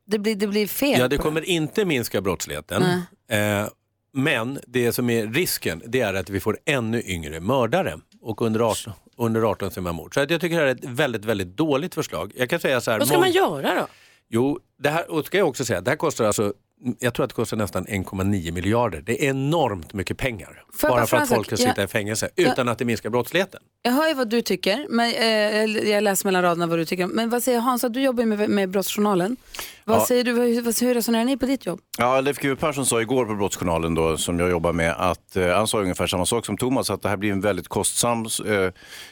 Det 0.08 0.20
blir, 0.20 0.36
det 0.36 0.48
blir 0.48 0.68
fel. 0.68 1.00
Ja, 1.00 1.08
det 1.08 1.18
kommer 1.18 1.42
inte 1.50 1.86
minska 1.86 2.22
brottsligheten. 2.22 2.84
Eh, 3.32 3.68
men 4.14 4.60
det 4.68 4.92
som 4.92 5.10
är 5.10 5.28
risken 5.28 5.82
det 5.86 6.02
är 6.02 6.14
att 6.14 6.30
vi 6.30 6.40
får 6.40 6.58
ännu 6.66 7.02
yngre 7.06 7.40
mördare 7.40 8.00
och 8.22 8.42
under 8.42 8.60
18, 8.60 8.94
under 9.18 9.42
18 9.42 9.72
som 9.72 9.88
är 9.88 9.92
mord. 9.92 10.14
Så 10.14 10.20
att 10.20 10.30
jag 10.32 10.42
tycker 10.42 10.56
det 10.56 10.62
här 10.62 10.68
är 10.70 10.76
ett 10.76 10.86
väldigt, 10.86 11.26
väldigt 11.26 11.58
dåligt 11.58 11.96
förslag. 11.96 12.32
Jag 12.36 12.50
kan 12.50 12.60
säga 12.60 12.82
så 12.82 12.92
här. 12.92 13.00
Vad 13.00 13.08
ska 13.08 13.20
man 13.20 13.32
göra 13.32 13.76
då? 13.76 13.88
Jo, 14.30 14.60
det 14.80 14.90
här 14.90 15.12
och 15.12 15.26
ska 15.26 15.38
jag 15.38 15.48
också 15.48 15.66
säga, 15.66 15.82
det 15.82 15.92
här 15.92 15.96
kostar 15.98 16.26
alltså 16.26 16.54
jag 17.00 17.14
tror 17.14 17.24
att 17.24 17.30
det 17.30 17.34
kostar 17.36 17.58
nästan 17.58 17.86
1,9 17.86 18.52
miljarder. 18.52 19.02
Det 19.02 19.26
är 19.26 19.30
enormt 19.30 19.94
mycket 19.94 20.18
pengar. 20.18 20.64
Jag 20.82 20.92
bara 20.92 21.06
för 21.06 21.18
att 21.18 21.30
folk 21.30 21.48
ska 21.48 21.58
sitta 21.58 21.74
Jag- 21.78 21.84
i 21.84 21.88
fängelse 21.88 22.30
jag- 22.36 22.52
utan 22.52 22.68
att 22.70 22.78
det 22.78 22.86
minskar 22.86 23.10
brottsligheten. 23.10 23.60
Jag 23.82 23.92
hör 23.92 24.08
ju 24.08 24.14
vad 24.14 24.30
du 24.30 24.42
tycker, 24.42 24.86
men, 24.90 25.14
eh, 25.14 25.90
jag 25.92 26.04
läser 26.04 26.26
mellan 26.28 26.42
raderna 26.42 26.68
vad 26.68 26.80
du 26.80 26.86
tycker. 26.86 27.08
Men 27.08 27.30
vad 27.30 27.44
säger 27.44 27.60
Hans, 27.60 27.86
du 27.90 28.02
jobbar 28.02 28.24
ju 28.24 28.28
med, 28.36 28.50
med 28.50 28.70
Brottsjournalen. 28.70 29.38
Vad 29.86 29.98
Ja. 30.00 30.06
säger 30.06 30.24
du, 30.24 30.32
vad, 30.34 30.64
vad, 30.66 30.80
hur 30.82 30.94
resonerar 30.94 31.26
ni 31.26 31.38
på 31.38 31.46
ditt 31.46 31.66
jobb? 31.66 31.80
Ja, 31.98 32.22
Leif 32.22 32.38
GW 32.40 32.56
Persson 32.56 32.86
sa 32.86 33.02
igår 33.02 33.26
på 33.26 33.36
Brottsjournalen 33.36 33.96
då, 33.96 34.18
som 34.18 34.40
jag 34.40 34.50
jobbar 34.50 34.74
med, 34.74 34.92
att 34.98 35.36
eh, 35.36 35.48
han 35.48 35.68
sa 35.68 35.82
ungefär 35.82 36.08
samma 36.08 36.26
sak 36.26 36.46
som 36.46 36.58
Thomas, 36.58 36.90
att 36.90 37.02
det 37.02 37.10
här 37.10 37.18
blir 37.18 37.32
en 37.32 37.42
väldigt 37.42 37.68
kostsam, 37.68 38.26
eh, 38.46 38.72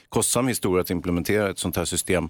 kostsam 0.10 0.48
historia 0.48 0.82
att 0.82 0.90
implementera 0.90 1.50
ett 1.50 1.60
sånt 1.60 1.76
här 1.78 1.86
system. 1.86 2.30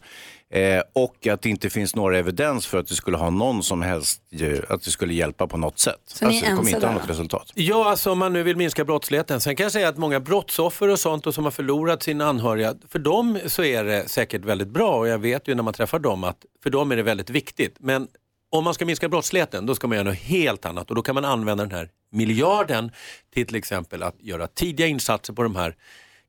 Eh, 0.49 0.81
och 0.93 1.27
att 1.27 1.41
det 1.41 1.49
inte 1.49 1.69
finns 1.69 1.95
några 1.95 2.17
evidens 2.17 2.67
för 2.67 2.77
att 2.77 2.87
det 2.87 2.95
skulle 2.95 3.17
ha 3.17 3.29
någon 3.29 3.63
som 3.63 3.81
helst, 3.81 4.21
att 4.69 4.83
det 4.83 4.91
skulle 4.91 5.13
hjälpa 5.13 5.47
på 5.47 5.57
något 5.57 5.79
sätt. 5.79 6.01
Så 6.05 6.27
ni 6.27 6.31
är 6.31 6.37
alltså, 6.37 6.51
det 6.51 6.55
kommer 6.55 6.69
inte 6.75 6.87
ha 6.87 6.93
något 6.93 7.09
resultat. 7.09 7.51
Ja, 7.55 7.89
alltså 7.89 8.11
om 8.11 8.19
man 8.19 8.33
nu 8.33 8.43
vill 8.43 8.57
minska 8.57 8.85
brottsligheten. 8.85 9.41
Sen 9.41 9.55
kan 9.55 9.63
jag 9.63 9.71
säga 9.71 9.89
att 9.89 9.97
många 9.97 10.19
brottsoffer 10.19 10.87
och 10.87 10.99
sånt 10.99 11.27
och 11.27 11.33
som 11.33 11.43
har 11.43 11.51
förlorat 11.51 12.03
sina 12.03 12.25
anhöriga, 12.25 12.75
för 12.89 12.99
dem 12.99 13.39
så 13.45 13.63
är 13.63 13.83
det 13.83 14.09
säkert 14.09 14.45
väldigt 14.45 14.67
bra 14.67 14.95
och 14.97 15.07
jag 15.07 15.19
vet 15.19 15.47
ju 15.47 15.55
när 15.55 15.63
man 15.63 15.73
träffar 15.73 15.99
dem 15.99 16.23
att 16.23 16.45
för 16.63 16.69
dem 16.69 16.91
är 16.91 16.95
det 16.95 17.03
väldigt 17.03 17.29
viktigt. 17.29 17.75
Men 17.79 18.07
om 18.49 18.63
man 18.63 18.73
ska 18.73 18.85
minska 18.85 19.09
brottsligheten 19.09 19.65
då 19.65 19.75
ska 19.75 19.87
man 19.87 19.97
göra 19.97 20.09
något 20.09 20.19
helt 20.19 20.65
annat 20.65 20.89
och 20.89 20.95
då 20.95 21.01
kan 21.01 21.15
man 21.15 21.25
använda 21.25 21.63
den 21.63 21.71
här 21.71 21.89
miljarden 22.11 22.91
till 23.33 23.47
till 23.47 23.55
exempel 23.55 24.03
att 24.03 24.15
göra 24.21 24.47
tidiga 24.47 24.87
insatser 24.87 25.33
på 25.33 25.43
de 25.43 25.55
här 25.55 25.75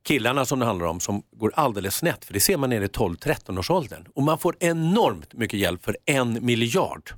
killarna 0.03 0.45
som 0.45 0.59
det 0.59 0.65
handlar 0.65 0.85
om 0.85 0.99
som 0.99 1.23
går 1.31 1.51
alldeles 1.55 1.95
snett. 1.95 2.25
För 2.25 2.33
det 2.33 2.39
ser 2.39 2.57
man 2.57 2.69
nere 2.69 2.83
i 2.83 2.87
12-13 2.87 3.59
års 3.59 3.69
åldern. 3.69 4.07
Och 4.15 4.23
man 4.23 4.39
får 4.39 4.55
enormt 4.59 5.33
mycket 5.33 5.59
hjälp 5.59 5.83
för 5.83 5.97
en 6.05 6.45
miljard. 6.45 7.11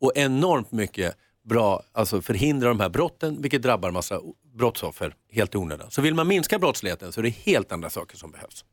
Och 0.00 0.12
enormt 0.14 0.72
mycket 0.72 1.16
bra, 1.44 1.82
alltså 1.92 2.22
förhindra 2.22 2.68
de 2.68 2.80
här 2.80 2.88
brotten 2.88 3.42
vilket 3.42 3.62
drabbar 3.62 3.90
massa 3.90 4.20
brottsoffer 4.54 5.14
helt 5.32 5.54
i 5.54 5.58
onödan. 5.58 5.90
Så 5.90 6.02
vill 6.02 6.14
man 6.14 6.28
minska 6.28 6.58
brottsligheten 6.58 7.12
så 7.12 7.20
är 7.20 7.22
det 7.22 7.30
helt 7.30 7.72
andra 7.72 7.90
saker 7.90 8.16
som 8.16 8.30
behövs. 8.30 8.64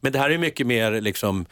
Men 0.00 0.12
det 0.12 0.18
här 0.18 0.30
är 0.30 0.38
mycket 0.38 0.66
mer 0.66 1.00
liksom 1.00 1.46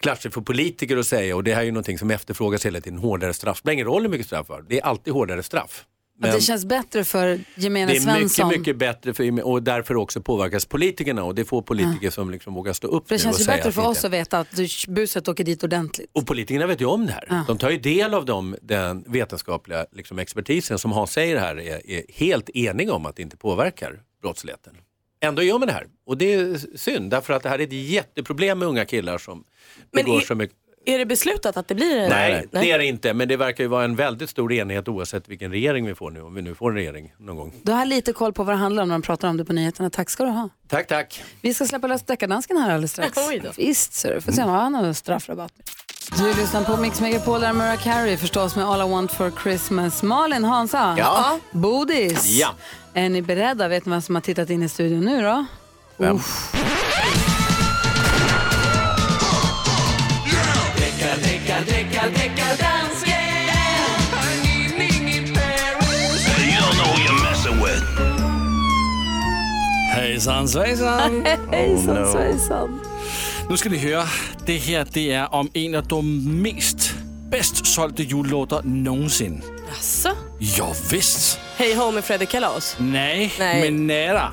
klatschigt 0.00 0.34
för 0.34 0.40
politiker 0.40 0.96
att 0.96 1.06
säga 1.06 1.36
och 1.36 1.44
det 1.44 1.54
här 1.54 1.60
är 1.60 1.64
ju 1.64 1.72
någonting 1.72 1.98
som 1.98 2.10
efterfrågas 2.10 2.66
hela 2.66 2.80
tiden, 2.80 2.98
hårdare 2.98 3.32
straff. 3.32 3.56
Det 3.56 3.60
spelar 3.60 3.72
ingen 3.72 3.86
roll 3.86 4.02
hur 4.02 4.08
mycket 4.08 4.26
straff 4.26 4.48
var. 4.48 4.64
det 4.68 4.80
är 4.80 4.84
alltid 4.84 5.12
hårdare 5.12 5.42
straff. 5.42 5.86
Att 6.28 6.32
det 6.32 6.40
känns 6.40 6.64
bättre 6.64 7.04
för 7.04 7.40
gemene 7.54 7.92
det 7.92 7.96
är 7.96 8.00
Svensson? 8.00 8.48
mycket, 8.48 8.60
mycket 8.60 8.76
bättre 8.76 9.14
för, 9.14 9.42
och 9.46 9.62
därför 9.62 9.96
också 9.96 10.20
påverkas 10.22 10.66
politikerna 10.66 11.24
och 11.24 11.34
det 11.34 11.42
är 11.42 11.44
få 11.44 11.62
politiker 11.62 12.10
som 12.10 12.30
liksom 12.30 12.54
vågar 12.54 12.72
stå 12.72 12.88
upp 12.88 13.08
det 13.08 13.14
nu 13.14 13.18
känns 13.18 13.40
ju 13.40 13.44
bättre 13.44 13.68
att 13.68 13.74
för 13.74 13.82
det 13.82 13.88
oss 13.88 13.96
inte- 13.96 14.06
att 14.06 14.12
veta 14.12 14.38
att 14.38 14.48
buset 14.88 15.28
åker 15.28 15.44
dit 15.44 15.64
ordentligt. 15.64 16.10
och 16.12 16.26
politikerna 16.26 16.66
vet 16.66 16.80
ju 16.80 16.84
om 16.86 17.06
det 17.06 17.12
här. 17.12 17.24
Ja. 17.28 17.44
De 17.46 17.58
tar 17.58 17.70
ju 17.70 17.78
del 17.78 18.14
av 18.14 18.24
dem, 18.24 18.56
den 18.62 19.04
vetenskapliga 19.08 19.86
liksom, 19.92 20.18
expertisen 20.18 20.78
som 20.78 20.92
Hans 20.92 21.12
säger 21.12 21.36
här 21.38 21.56
är, 21.60 21.90
är 21.90 22.02
helt 22.14 22.50
eniga 22.50 22.92
om 22.92 23.06
att 23.06 23.16
det 23.16 23.22
inte 23.22 23.36
påverkar 23.36 24.00
brottsligheten. 24.22 24.74
Ändå 25.22 25.42
gör 25.42 25.58
man 25.58 25.68
det 25.68 25.74
här 25.74 25.86
och 26.06 26.18
det 26.18 26.34
är 26.34 26.76
synd 26.78 27.10
därför 27.10 27.32
att 27.32 27.42
det 27.42 27.48
här 27.48 27.58
är 27.58 27.62
ett 27.62 27.72
jätteproblem 27.72 28.58
med 28.58 28.68
unga 28.68 28.84
killar 28.84 29.18
som 29.18 29.44
Men 29.92 30.04
begår 30.04 30.20
är- 30.20 30.24
så 30.24 30.34
mycket. 30.34 30.56
Är 30.84 30.98
det 30.98 31.06
beslutat 31.06 31.56
att 31.56 31.68
det 31.68 31.74
blir 31.74 31.96
det? 31.96 32.08
Nej, 32.08 32.46
det 32.50 32.70
är 32.70 32.78
det 32.78 32.84
inte. 32.84 33.14
Men 33.14 33.28
det 33.28 33.36
verkar 33.36 33.64
ju 33.64 33.68
vara 33.68 33.84
en 33.84 33.96
väldigt 33.96 34.30
stor 34.30 34.52
enighet 34.52 34.88
oavsett 34.88 35.28
vilken 35.28 35.50
regering 35.50 35.86
vi 35.86 35.94
får 35.94 36.10
nu, 36.10 36.22
om 36.22 36.34
vi 36.34 36.42
nu 36.42 36.54
får 36.54 36.70
en 36.70 36.76
regering 36.76 37.12
någon 37.18 37.36
gång. 37.36 37.52
Du 37.62 37.72
har 37.72 37.84
lite 37.84 38.12
koll 38.12 38.32
på 38.32 38.44
vad 38.44 38.54
det 38.54 38.58
handlar 38.58 38.82
om 38.82 38.88
när 38.88 38.94
de 38.94 39.02
pratar 39.02 39.28
om 39.28 39.36
det 39.36 39.44
på 39.44 39.52
nyheterna. 39.52 39.90
Tack 39.90 40.10
ska 40.10 40.24
du 40.24 40.30
ha. 40.30 40.48
Tack, 40.68 40.86
tack. 40.86 41.22
Vi 41.40 41.54
ska 41.54 41.66
släppa 41.66 41.86
lös 41.86 42.02
deckardansken 42.02 42.56
här 42.56 42.70
alldeles 42.70 42.92
strax. 42.92 43.18
Oj 43.28 43.40
då. 43.44 43.50
Visst, 43.56 43.92
så 43.94 44.08
du 44.08 44.20
får 44.20 44.32
se 44.32 44.42
om 44.42 44.50
han 44.50 44.74
har 44.74 44.92
straffrabatt. 44.92 45.52
Du 46.18 46.34
lyssnar 46.34 46.64
på 46.64 46.76
Mix 46.76 47.00
Megapol, 47.00 47.40
där 47.40 47.48
är 47.48 47.52
Mariah 47.52 47.82
Carey 47.82 48.16
förstås 48.16 48.56
med 48.56 48.64
All 48.64 48.88
I 48.88 48.92
Want 48.92 49.12
For 49.12 49.32
Christmas. 49.42 50.02
Malin, 50.02 50.44
Hansa, 50.44 50.94
Ja. 50.98 51.38
Bodis. 51.50 52.24
Ja. 52.26 52.48
Är 52.94 53.08
ni 53.08 53.22
beredda? 53.22 53.68
Vet 53.68 53.86
ni 53.86 53.90
vem 53.90 54.02
som 54.02 54.14
har 54.14 54.22
tittat 54.22 54.50
in 54.50 54.62
i 54.62 54.68
studion 54.68 55.00
nu 55.04 55.22
då? 55.22 55.44
Vem? 55.96 56.16
Uff. 56.16 56.52
Hejsan 70.26 70.48
svejsan! 70.48 71.26
Hejsan 71.52 72.12
svejsan. 72.12 72.80
Nu 73.50 73.56
ska 73.56 73.68
ni 73.68 73.78
høre, 73.78 74.02
det 74.46 74.58
her 74.58 74.84
det 74.84 75.12
er 75.12 75.22
om 75.24 75.50
en 75.54 75.74
af 75.74 75.82
de 75.82 76.02
mest 76.42 76.96
bedst 77.30 77.66
solgte 77.66 78.02
julelåter 78.02 78.60
nogensinde. 78.64 79.40
Jaså? 79.68 80.08
Jo, 80.40 80.64
visst. 80.90 81.40
Hej 81.56 81.74
ho 81.74 81.90
med 81.90 82.02
Fredrik 82.02 82.28
Kalas? 82.28 82.76
Nej, 82.80 83.32
Nej. 83.38 83.70
men 83.70 83.86
nära. 83.86 84.32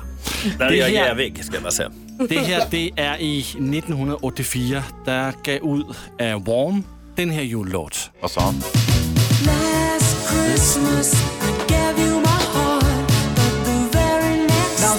Där 0.58 0.66
är 0.66 0.72
jag 0.72 0.90
jävig 0.90 1.44
ska 1.44 1.60
man 1.60 1.72
säga. 1.72 1.90
det 2.28 2.38
her 2.38 2.60
det 2.70 2.90
er 2.96 3.16
i 3.20 3.40
1984, 3.40 4.82
der 5.06 5.32
gav 5.42 5.60
ud 5.62 5.94
af 6.18 6.34
Warm 6.34 6.84
den 7.16 7.30
her 7.30 7.42
julelåt. 7.42 8.10
Vad 8.20 8.30
sa 8.30 8.40
han? 8.40 8.54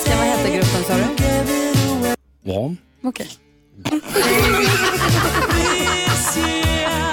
Dansken, 0.09 0.17
vad 0.17 0.27
heter 0.27 0.57
gruppen 0.57 0.83
sa 0.83 0.93
du? 0.93 2.51
Warm. 2.51 2.77
Okej. 3.03 3.27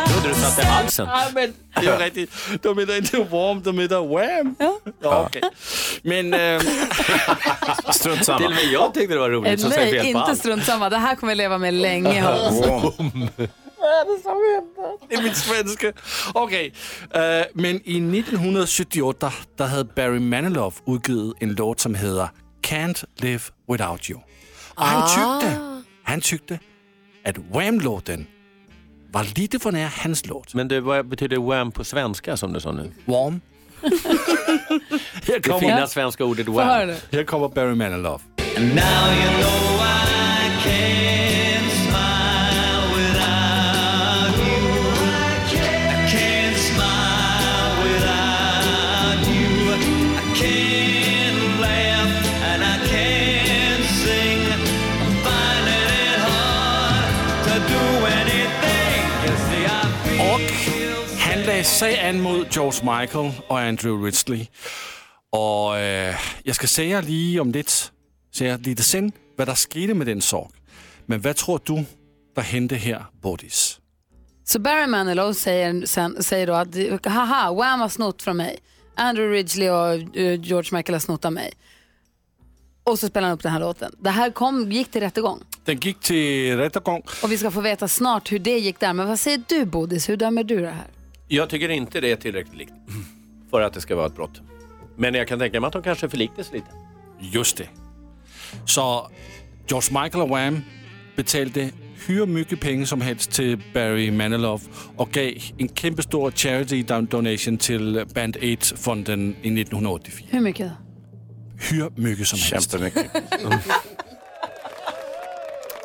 Trodde 0.08 0.28
du 0.28 0.34
satte 0.34 0.62
halsen. 0.66 1.06
Ja, 1.06 1.20
men 1.34 1.54
det 1.80 1.88
er 1.88 1.98
rigtigt. 2.04 2.30
De 2.62 2.74
hedder 2.78 2.94
ikke 2.96 3.26
Warm, 3.30 3.62
de 3.62 3.78
hedder 3.78 4.00
Wham. 4.00 4.56
Ja. 5.02 5.24
okay. 5.24 5.40
Men... 6.04 6.34
Øh, 6.40 6.60
Strunt 7.92 8.24
samma. 8.24 8.38
Till 8.38 8.46
och 8.46 8.52
med 8.52 8.72
jag 8.72 8.94
tyckte 8.94 9.14
det 9.14 9.20
var 9.20 9.30
roligt 9.30 9.52
Eh, 9.52 9.58
som 9.58 9.70
Nej, 9.70 9.90
fel 9.90 10.06
inte 10.06 10.36
strunt 10.36 10.64
samma. 10.64 10.88
Det 10.88 10.98
här 10.98 11.14
kommer 11.14 11.30
jag 11.30 11.36
leva 11.36 11.58
med 11.58 11.72
länge. 11.74 12.20
Hans. 12.20 12.60
Det 15.10 15.18
er 15.18 15.22
mit 15.22 15.36
svenske. 15.36 15.92
Okay, 16.34 16.70
øh, 17.16 17.44
men 17.54 17.80
i 17.84 17.96
1978, 18.00 19.32
der 19.58 19.64
havde 19.64 19.84
Barry 19.84 20.18
Manilow 20.18 20.72
udgivet 20.86 21.34
en 21.40 21.50
låt, 21.50 21.80
som 21.80 21.94
hedder 21.94 22.28
Can't 22.66 23.04
Live 23.22 23.40
Without 23.68 24.04
You. 24.04 24.20
Og 24.76 24.86
han 24.86 25.02
tykte, 25.08 25.60
han 26.02 26.20
tykte, 26.20 26.58
at 27.24 27.38
Wham-låten 27.54 28.26
var 29.12 29.26
lite 29.36 29.58
for 29.58 29.70
nær 29.70 29.86
hans 30.02 30.26
låt. 30.26 30.54
Men 30.54 30.68
du, 30.68 30.80
vad 30.80 31.04
betyder 31.04 31.38
wham 31.38 31.72
på 31.72 31.84
svenska 31.84 32.36
som 32.36 32.52
du 32.52 32.60
sa 32.60 32.72
nu? 32.72 32.92
Warm. 33.06 33.40
Det 35.26 35.60
fina 35.60 35.86
svenska 35.86 36.24
ordet 36.24 36.48
wham. 36.48 36.88
Her 37.12 37.24
kommer 37.24 37.48
Barry 37.48 37.74
Manilow. 37.74 38.12
Og 38.14 38.20
sag 61.76 61.98
an 61.98 62.20
mod 62.20 62.44
George 62.50 62.84
Michael 62.84 63.32
og 63.48 63.68
Andrew 63.68 64.04
Ridgely. 64.04 64.44
Og 65.32 65.76
øh, 65.76 66.14
jeg 66.44 66.54
skal 66.54 66.68
sige 66.68 66.88
jer 66.88 67.00
lige 67.00 67.40
om 67.40 67.50
lidt, 67.50 67.92
sige 68.32 68.56
lidt 68.56 68.84
sen, 68.84 69.12
hvad 69.36 69.46
der 69.46 69.54
skete 69.54 69.94
med 69.94 70.06
den 70.06 70.20
sorg. 70.20 70.50
Men 71.06 71.20
hvad 71.20 71.34
tror 71.34 71.58
du, 71.58 71.84
der 72.36 72.42
hente 72.42 72.76
her, 72.76 73.10
Bodis? 73.22 73.80
Så 74.44 74.58
Barry 74.60 74.88
Manilow 74.88 75.32
säger, 75.32 75.86
sen, 75.86 76.22
säger 76.22 76.46
då 76.46 76.52
att 76.52 77.06
haha, 77.06 77.52
Wham 77.52 77.80
har 77.80 77.88
snott 77.88 78.22
från 78.22 78.36
mig. 78.36 78.58
Andrew 78.96 79.36
Ridgely 79.36 79.68
och 79.68 80.16
eh, 80.16 80.40
George 80.40 80.76
Michael 80.76 80.94
har 80.94 81.00
snott 81.00 81.24
av 81.24 81.32
mig. 81.32 81.52
Och 82.84 82.98
så 82.98 83.08
spelar 83.08 83.28
han 83.28 83.34
upp 83.34 83.42
den 83.42 83.52
här 83.52 83.60
låten. 83.60 83.92
Det 83.98 84.10
här 84.10 84.30
kom, 84.30 84.72
gick 84.72 84.90
till 84.90 85.00
rättegång. 85.00 85.40
Den 85.64 85.78
gik 85.78 86.00
til 86.00 86.56
rättegång. 86.56 87.02
Och 87.22 87.32
vi 87.32 87.38
ska 87.38 87.50
få 87.50 87.60
veta 87.60 87.88
snart 87.88 88.32
hur 88.32 88.38
det 88.38 88.58
gick 88.58 88.80
där. 88.80 88.92
Men 88.92 89.08
vad 89.08 89.18
säger 89.18 89.42
du 89.48 89.64
Bodis, 89.64 90.08
hur 90.08 90.16
dömer 90.16 90.44
du 90.44 90.60
det 90.60 90.70
här? 90.70 90.95
Jag 91.28 91.48
tycker 91.50 91.68
inte 91.68 92.00
det 92.00 92.12
är 92.12 92.16
tillräckligt 92.16 92.56
likt 92.58 92.72
för 93.50 93.60
att 93.60 93.72
det 93.72 93.80
ska 93.80 93.96
vara 93.96 94.06
ett 94.06 94.14
brott. 94.14 94.40
Men 94.96 95.14
jag 95.14 95.28
kan 95.28 95.38
tänka 95.38 95.60
mig 95.60 95.66
att 95.66 95.72
de 95.72 95.82
kanske 95.82 96.08
förliktes 96.08 96.52
lite. 96.52 96.66
Just 97.20 97.56
det. 97.56 97.68
Så 98.64 99.10
George 99.68 100.02
Michael 100.02 100.22
og 100.22 100.30
Wham 100.30 100.60
betalte 101.16 101.70
hur 102.06 102.26
mycket 102.26 102.60
penge 102.60 102.86
som 102.86 103.00
helst 103.00 103.30
til 103.30 103.62
Barry 103.74 104.08
Manilow 104.10 104.60
og 104.96 105.08
gav 105.12 105.32
en 105.58 105.68
kæmpestor 105.68 106.30
charity 106.30 106.82
don- 106.92 107.06
donation 107.06 107.58
til 107.58 108.04
Band 108.14 108.36
8-fonden 108.36 109.20
i 109.42 109.48
1984. 109.60 110.26
Hur 110.32 110.40
mycket? 110.40 110.72
Hur 111.70 111.92
mycket 111.96 112.26
som 112.26 112.38
helst. 112.52 112.70
Kämpemycket. 112.70 113.10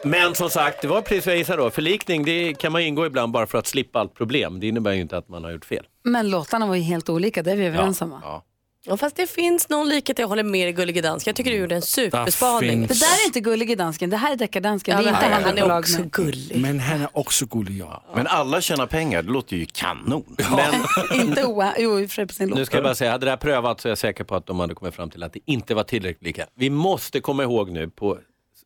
Men 0.03 0.35
som 0.35 0.49
sagt, 0.49 0.81
det 0.81 0.87
var 0.87 1.01
precis 1.01 1.25
vad 1.25 1.33
jag 1.33 1.39
gissade 1.39 1.61
då. 1.63 1.69
Förlikning 1.69 2.25
det 2.25 2.53
kan 2.53 2.71
man 2.71 2.81
ingå 2.81 3.05
ibland 3.05 3.31
bara 3.33 3.47
för 3.47 3.57
att 3.57 3.67
slippa 3.67 3.99
allt 3.99 4.13
problem. 4.15 4.59
Det 4.59 4.67
innebär 4.67 4.91
ju 4.91 5.01
inte 5.01 5.17
att 5.17 5.29
man 5.29 5.43
har 5.43 5.51
gjort 5.51 5.65
fel. 5.65 5.85
Men 6.03 6.29
låtarna 6.29 6.67
var 6.67 6.75
ju 6.75 6.81
helt 6.81 7.09
olika, 7.09 7.43
det 7.43 7.51
är 7.51 7.55
vi 7.55 7.65
överens 7.65 8.01
om 8.01 8.09
va? 8.09 8.19
Ja. 8.23 8.45
Ja, 8.85 8.97
fast 8.97 9.15
det 9.15 9.29
finns 9.29 9.69
någon 9.69 9.89
likhet, 9.89 10.19
jag 10.19 10.27
håller 10.27 10.43
med 10.43 10.65
dig 10.67 10.73
Gullige 10.73 11.01
Dansk. 11.01 11.27
Jag 11.27 11.35
tycker 11.35 11.51
du 11.51 11.57
gjorde 11.57 11.75
en 11.75 11.81
superspaning. 11.81 12.81
Det 12.81 12.99
där 12.99 13.21
är 13.23 13.25
inte 13.25 13.39
Gullige 13.39 13.75
Dansken, 13.75 14.09
det 14.09 14.17
här 14.17 14.31
är 14.31 14.35
Deckardansken. 14.35 14.91
Ja, 14.97 15.03
det 15.03 15.09
är 15.09 15.13
men 15.13 15.23
inte 15.23 15.35
han- 15.35 15.57
han, 15.57 15.71
är 15.71 15.77
också 15.79 15.99
med. 15.99 16.11
gullig. 16.11 16.61
Men 16.61 16.79
han 16.79 17.01
är 17.01 17.07
också 17.13 17.45
gullig, 17.45 17.77
ja. 17.79 18.03
Men 18.15 18.27
alla 18.27 18.61
tjänar 18.61 18.85
pengar, 18.87 19.23
det 19.23 19.31
låter 19.31 19.55
ju 19.55 19.65
kanon. 19.65 20.35
Men 20.55 20.73
inte 21.21 21.45
oa, 21.45 21.73
jo 21.79 21.99
i 21.99 22.07
på 22.07 22.33
sin 22.33 22.49
låt. 22.49 22.57
Nu 22.57 22.65
ska 22.65 22.77
jag 22.77 22.83
bara 22.83 22.95
säga, 22.95 23.11
hade 23.11 23.25
det 23.25 23.29
här 23.29 23.37
prövat 23.37 23.81
så 23.81 23.87
är 23.87 23.91
jag 23.91 23.97
säker 23.97 24.23
på 24.23 24.35
att 24.35 24.45
de 24.45 24.59
hade 24.59 24.75
kommit 24.75 24.95
fram 24.95 25.09
till 25.09 25.23
att 25.23 25.33
det 25.33 25.39
inte 25.45 25.75
var 25.75 25.83
tillräckligt 25.83 26.23
lika. 26.23 26.45
Vi 26.55 26.69
måste 26.69 27.19
komma 27.19 27.43
ihåg 27.43 27.71
nu 27.71 27.89
på 27.89 28.17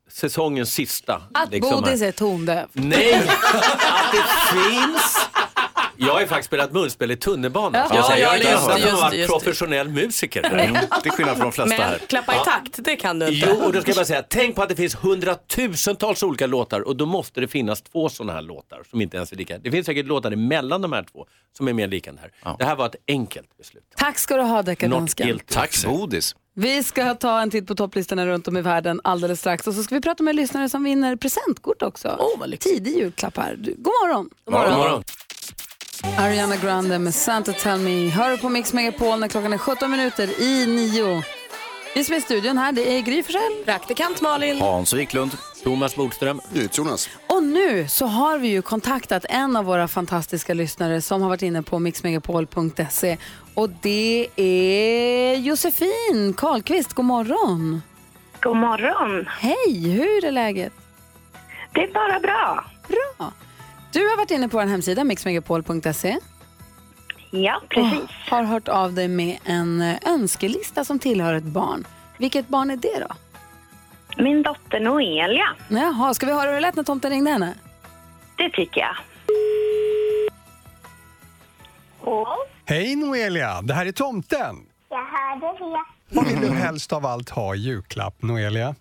säsongens 0.10 0.74
sista. 0.74 1.22
Att 1.34 1.52
liksom 1.52 1.82
Bodis 1.82 2.02
är 2.02 2.12
tondöv. 2.12 2.68
Nej, 2.74 3.14
att 3.14 4.12
det 4.12 4.24
finns. 4.56 5.18
Jag 5.98 6.14
har 6.14 6.22
ju 6.22 6.28
faktiskt 6.28 6.48
spelat 6.48 6.72
munspel 6.74 7.12
i 7.12 7.16
tunnelbanan. 7.18 7.88
Ja, 7.90 8.18
jag, 8.18 8.20
ja, 8.20 8.30
har 8.30 8.38
det, 8.38 8.52
just 8.52 9.02
varit 9.02 9.28
professionell 9.28 9.90
musiker. 9.90 10.44
Mm, 10.44 10.76
till 11.04 11.12
skillnad 11.12 11.36
från 11.36 11.46
de 11.46 11.52
flesta 11.52 11.78
Men 11.78 11.88
här. 11.90 11.98
klappa 12.08 12.34
i 12.34 12.36
Ja. 12.36 12.44
takt, 12.44 12.72
det 12.84 12.96
kan 12.96 13.20
du 13.20 13.28
inte. 13.28 13.48
Jo, 13.50 13.66
och 13.66 13.74
då 13.74 13.82
ska 13.82 13.90
jag 13.90 13.96
bara 13.96 14.06
säga, 14.06 14.24
tänk 14.30 14.56
på 14.56 14.62
att 14.64 14.70
det 14.70 14.76
finns 14.76 14.96
hundratusentals 14.96 16.24
olika 16.24 16.48
låtar 16.48 16.82
och 16.82 16.96
då 16.96 17.06
måste 17.06 17.42
det 17.42 17.48
finnas 17.48 17.82
två 17.82 18.10
sådana 18.10 18.34
här 18.34 18.42
låtar 18.42 18.84
som 18.90 19.02
inte 19.02 19.18
ens 19.18 19.32
är 19.32 19.36
lika. 19.36 19.58
Det 19.58 19.72
finns 19.72 19.86
säkert 19.86 20.06
låtar 20.06 20.32
emellan 20.32 20.82
de 20.82 20.94
här 20.94 21.04
två 21.12 21.26
som 21.58 21.68
är 21.68 21.74
mer 21.74 21.88
lika 21.88 22.10
än 22.10 22.16
det 22.16 22.22
här. 22.44 22.56
Det 22.60 22.66
här 22.66 22.76
var 22.76 22.86
ett 22.86 22.96
enkelt 23.08 23.58
beslut. 23.58 23.84
Tack 23.98 24.18
ska 24.20 24.36
du 24.38 24.42
ha 24.44 24.62
Deckardansken. 24.62 25.40
Tack 25.48 25.86
Bodis. 25.86 26.36
Vi 26.58 26.84
ska 26.84 27.14
ta 27.16 27.42
en 27.42 27.50
titt 27.52 27.68
på 27.68 27.76
topplistorna 27.76 28.28
runt 28.28 28.48
om 28.48 28.58
i 28.58 28.62
världen 28.62 29.02
alldeles 29.04 29.40
strax. 29.40 29.68
Och 29.68 29.74
så 29.74 29.84
ska 29.84 29.96
vi 29.96 30.02
prata 30.02 30.24
med 30.24 30.32
en 30.32 30.36
lyssnare 30.36 30.70
som 30.70 30.84
vinner 30.84 31.16
presentkort 31.16 31.82
också. 31.82 32.08
Oh, 32.08 32.56
Tidig 32.60 32.98
julklapp 32.98 33.38
här. 33.38 33.56
Du- 33.56 33.76
God 33.78 33.94
morgon. 34.04 34.30
God 34.46 34.54
morgon. 34.54 34.70
God 34.72 34.80
morgon. 34.80 35.04
Ariana 36.18 36.56
Grande 36.56 37.00
med 37.00 37.16
Santa 37.16 37.54
Tell 37.54 37.80
Me. 37.80 38.10
Hör 38.10 38.38
på 38.38 38.50
Mix 38.50 38.74
Megapol 38.74 39.20
när 39.20 39.28
klockan 39.28 39.54
är 39.54 39.58
17 39.58 39.92
minuter 39.92 40.42
i 40.42 40.66
nio. 40.68 41.24
Vi 41.96 42.04
som 42.04 42.14
är 42.16 42.20
i 42.20 42.22
studion 42.22 42.58
här, 42.58 42.72
det 42.72 42.98
är 42.98 43.02
Gry 43.02 43.24
Forssell. 43.24 43.64
Praktikant 43.66 44.22
Malin. 44.22 44.62
Hans 44.62 44.94
Wiklund. 44.94 45.32
Thomas 45.66 45.96
Bodström. 45.96 46.42
Jonas. 46.74 47.10
Och 47.28 47.44
nu 47.44 47.88
så 47.88 48.06
har 48.06 48.38
vi 48.40 48.48
ju 48.48 48.62
kontaktat 48.62 49.26
en 49.30 49.56
av 49.56 49.66
våra 49.66 49.88
fantastiska 49.88 50.54
lyssnare 50.54 51.02
som 51.02 51.22
har 51.22 51.30
varit 51.30 51.42
inne 51.42 51.62
på 51.64 51.80
mixmegapol.se 51.80 53.18
och 53.54 53.70
det 53.82 54.28
är 54.36 55.36
Josefin 55.36 56.34
Karlqvist. 56.38 56.94
God 56.94 57.06
morgon. 57.06 57.82
God 58.42 58.58
morgon. 58.58 59.26
Hej, 59.40 59.90
hur 59.92 60.26
är 60.26 60.32
läget? 60.32 60.74
Det 61.74 61.84
är 61.84 61.94
bara 61.94 62.20
bra. 62.20 62.66
Bra. 62.88 63.32
Du 63.92 64.00
har 64.10 64.18
varit 64.18 64.32
inne 64.32 64.50
på 64.50 64.58
vår 64.58 64.66
hemsida 64.66 65.04
mixmegapol.se 65.04 66.18
Ja, 67.32 67.62
precis. 67.70 68.00
och 68.00 68.38
har 68.38 68.44
hört 68.44 68.68
av 68.68 68.94
dig 68.94 69.08
med 69.08 69.38
en 69.46 69.96
önskelista 70.06 70.86
som 70.86 71.00
tillhör 71.00 71.34
ett 71.34 71.44
barn. 71.44 71.88
Vilket 72.18 72.48
barn 72.48 72.70
är 72.72 72.76
det 72.78 73.00
då? 73.10 73.16
Min 74.18 74.44
dotter 74.44 74.80
Noelia. 74.80 75.56
Jaha, 75.70 76.14
ska 76.14 76.26
vi 76.26 76.32
höra 76.32 76.48
hur 76.48 76.54
det 76.56 76.60
lät 76.60 76.76
när 76.76 76.84
tomten 76.84 77.12
ringde 77.12 77.32
henne? 77.32 77.54
Det 78.38 78.50
tycker 78.50 78.82
jag. 78.82 78.96
Hej 82.66 82.96
Noelia, 82.96 83.62
det 83.62 83.74
här 83.74 83.86
är 83.86 83.92
tomten. 83.92 84.56
Jag 84.90 84.98
hörde 85.06 85.66
det. 85.66 85.84
Vad 86.10 86.28
vill 86.28 86.42
du 86.42 86.48
helst 86.50 86.94
av 86.94 87.06
allt 87.06 87.30
ha 87.30 87.56
i 87.56 87.58
julklapp, 87.58 88.22
Noelia? 88.22 88.76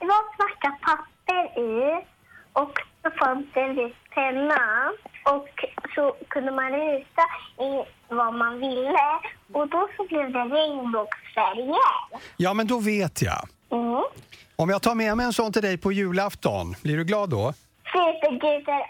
Det 0.00 0.06
var 0.06 0.36
svarta 0.36 0.76
papper 0.86 1.60
i 1.60 2.04
och 2.52 2.72
så 3.02 3.10
fanns 3.18 3.46
det 3.54 3.60
en 3.60 3.76
vit 3.76 3.96
penna. 4.14 4.90
Och 5.24 5.48
så 5.94 6.16
kunde 6.28 6.50
man 6.52 6.72
rita 6.72 7.22
i 7.58 7.84
vad 8.08 8.34
man 8.34 8.60
ville 8.60 9.20
och 9.52 9.68
då 9.68 9.88
så 9.96 10.06
blev 10.08 10.32
det 10.32 10.38
regnbågsfärger. 10.38 12.20
Ja, 12.36 12.54
men 12.54 12.66
då 12.66 12.78
vet 12.80 13.22
jag. 13.22 13.48
Mm. 13.70 14.02
Om 14.56 14.70
jag 14.70 14.82
tar 14.82 14.94
med 14.94 15.16
mig 15.16 15.26
en 15.26 15.32
sån 15.32 15.52
till 15.52 15.62
dig 15.62 15.76
på 15.78 15.92
julafton, 15.92 16.74
blir 16.82 16.96
du 16.96 17.04
glad 17.04 17.30
då? 17.30 17.54
Superguder 17.92 18.82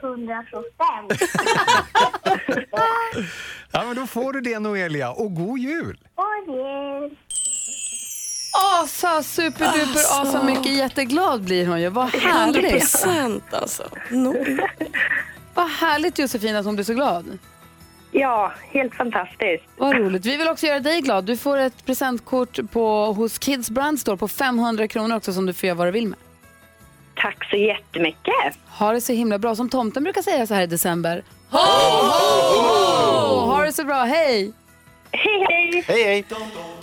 800 0.00 0.44
procent. 0.50 1.30
Ja, 3.72 3.84
men 3.84 3.96
då 3.96 4.06
får 4.06 4.32
du 4.32 4.40
det 4.40 4.58
Noelia 4.58 5.10
och 5.10 5.34
god 5.34 5.58
jul! 5.58 5.98
Och 6.14 6.54
jul. 6.54 7.16
Asa, 8.82 9.22
superduper, 9.22 10.20
asa 10.20 10.42
mycket. 10.42 10.72
Jätteglad 10.72 11.42
blir 11.44 11.66
hon 11.66 11.80
ju. 11.80 11.88
Vad 11.88 12.08
härligt. 12.08 12.74
100% 12.74 13.40
alltså. 13.50 13.82
Vad 15.54 15.70
härligt 15.70 16.18
Josefin 16.18 16.56
att 16.56 16.64
hon 16.64 16.74
blir 16.74 16.84
så 16.84 16.94
glad. 16.94 17.38
Ja, 18.18 18.52
helt 18.70 18.94
fantastiskt. 18.94 19.64
Vad 19.76 19.96
roligt. 19.96 20.26
Vi 20.26 20.36
vill 20.36 20.48
också 20.48 20.66
göra 20.66 20.80
dig 20.80 21.00
glad. 21.00 21.24
Du 21.24 21.36
får 21.36 21.58
ett 21.58 21.86
presentkort 21.86 22.58
på, 22.72 23.12
hos 23.12 23.38
Kids 23.38 23.70
Brand 23.70 24.00
Store 24.00 24.16
på 24.16 24.28
500 24.28 24.88
kronor 24.88 25.16
också 25.16 25.32
som 25.32 25.46
du 25.46 25.52
får 25.52 25.66
göra 25.66 25.76
vad 25.78 25.86
du 25.86 25.90
vill 25.90 26.08
med. 26.08 26.18
Tack 27.14 27.50
så 27.50 27.56
jättemycket. 27.56 28.58
Ha 28.68 28.92
det 28.92 29.00
så 29.00 29.12
himla 29.12 29.38
bra. 29.38 29.56
Som 29.56 29.68
tomten 29.68 30.04
brukar 30.04 30.22
säga 30.22 30.46
så 30.46 30.54
här 30.54 30.62
i 30.62 30.66
december. 30.66 31.24
Ho, 31.50 31.58
ho, 31.58 32.62
ho! 32.62 33.46
Ha 33.46 33.64
det 33.64 33.72
så 33.72 33.84
bra. 33.84 34.04
Hej! 34.04 34.52
Hej, 35.12 35.46
hej! 35.48 35.84
Hej, 35.86 36.04
hej! 36.04 36.24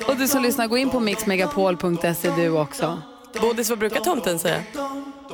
Och 0.08 0.16
du 0.16 0.28
som 0.28 0.42
lyssnar, 0.44 0.68
gå 0.68 0.78
in 0.78 0.90
på 0.90 1.00
mixmegapol.se 1.00 2.32
du 2.36 2.50
också. 2.50 3.02
Bodis, 3.42 3.70
vad 3.70 3.80
brukar 3.80 4.00
tomten 4.00 4.40
säga? 4.40 4.60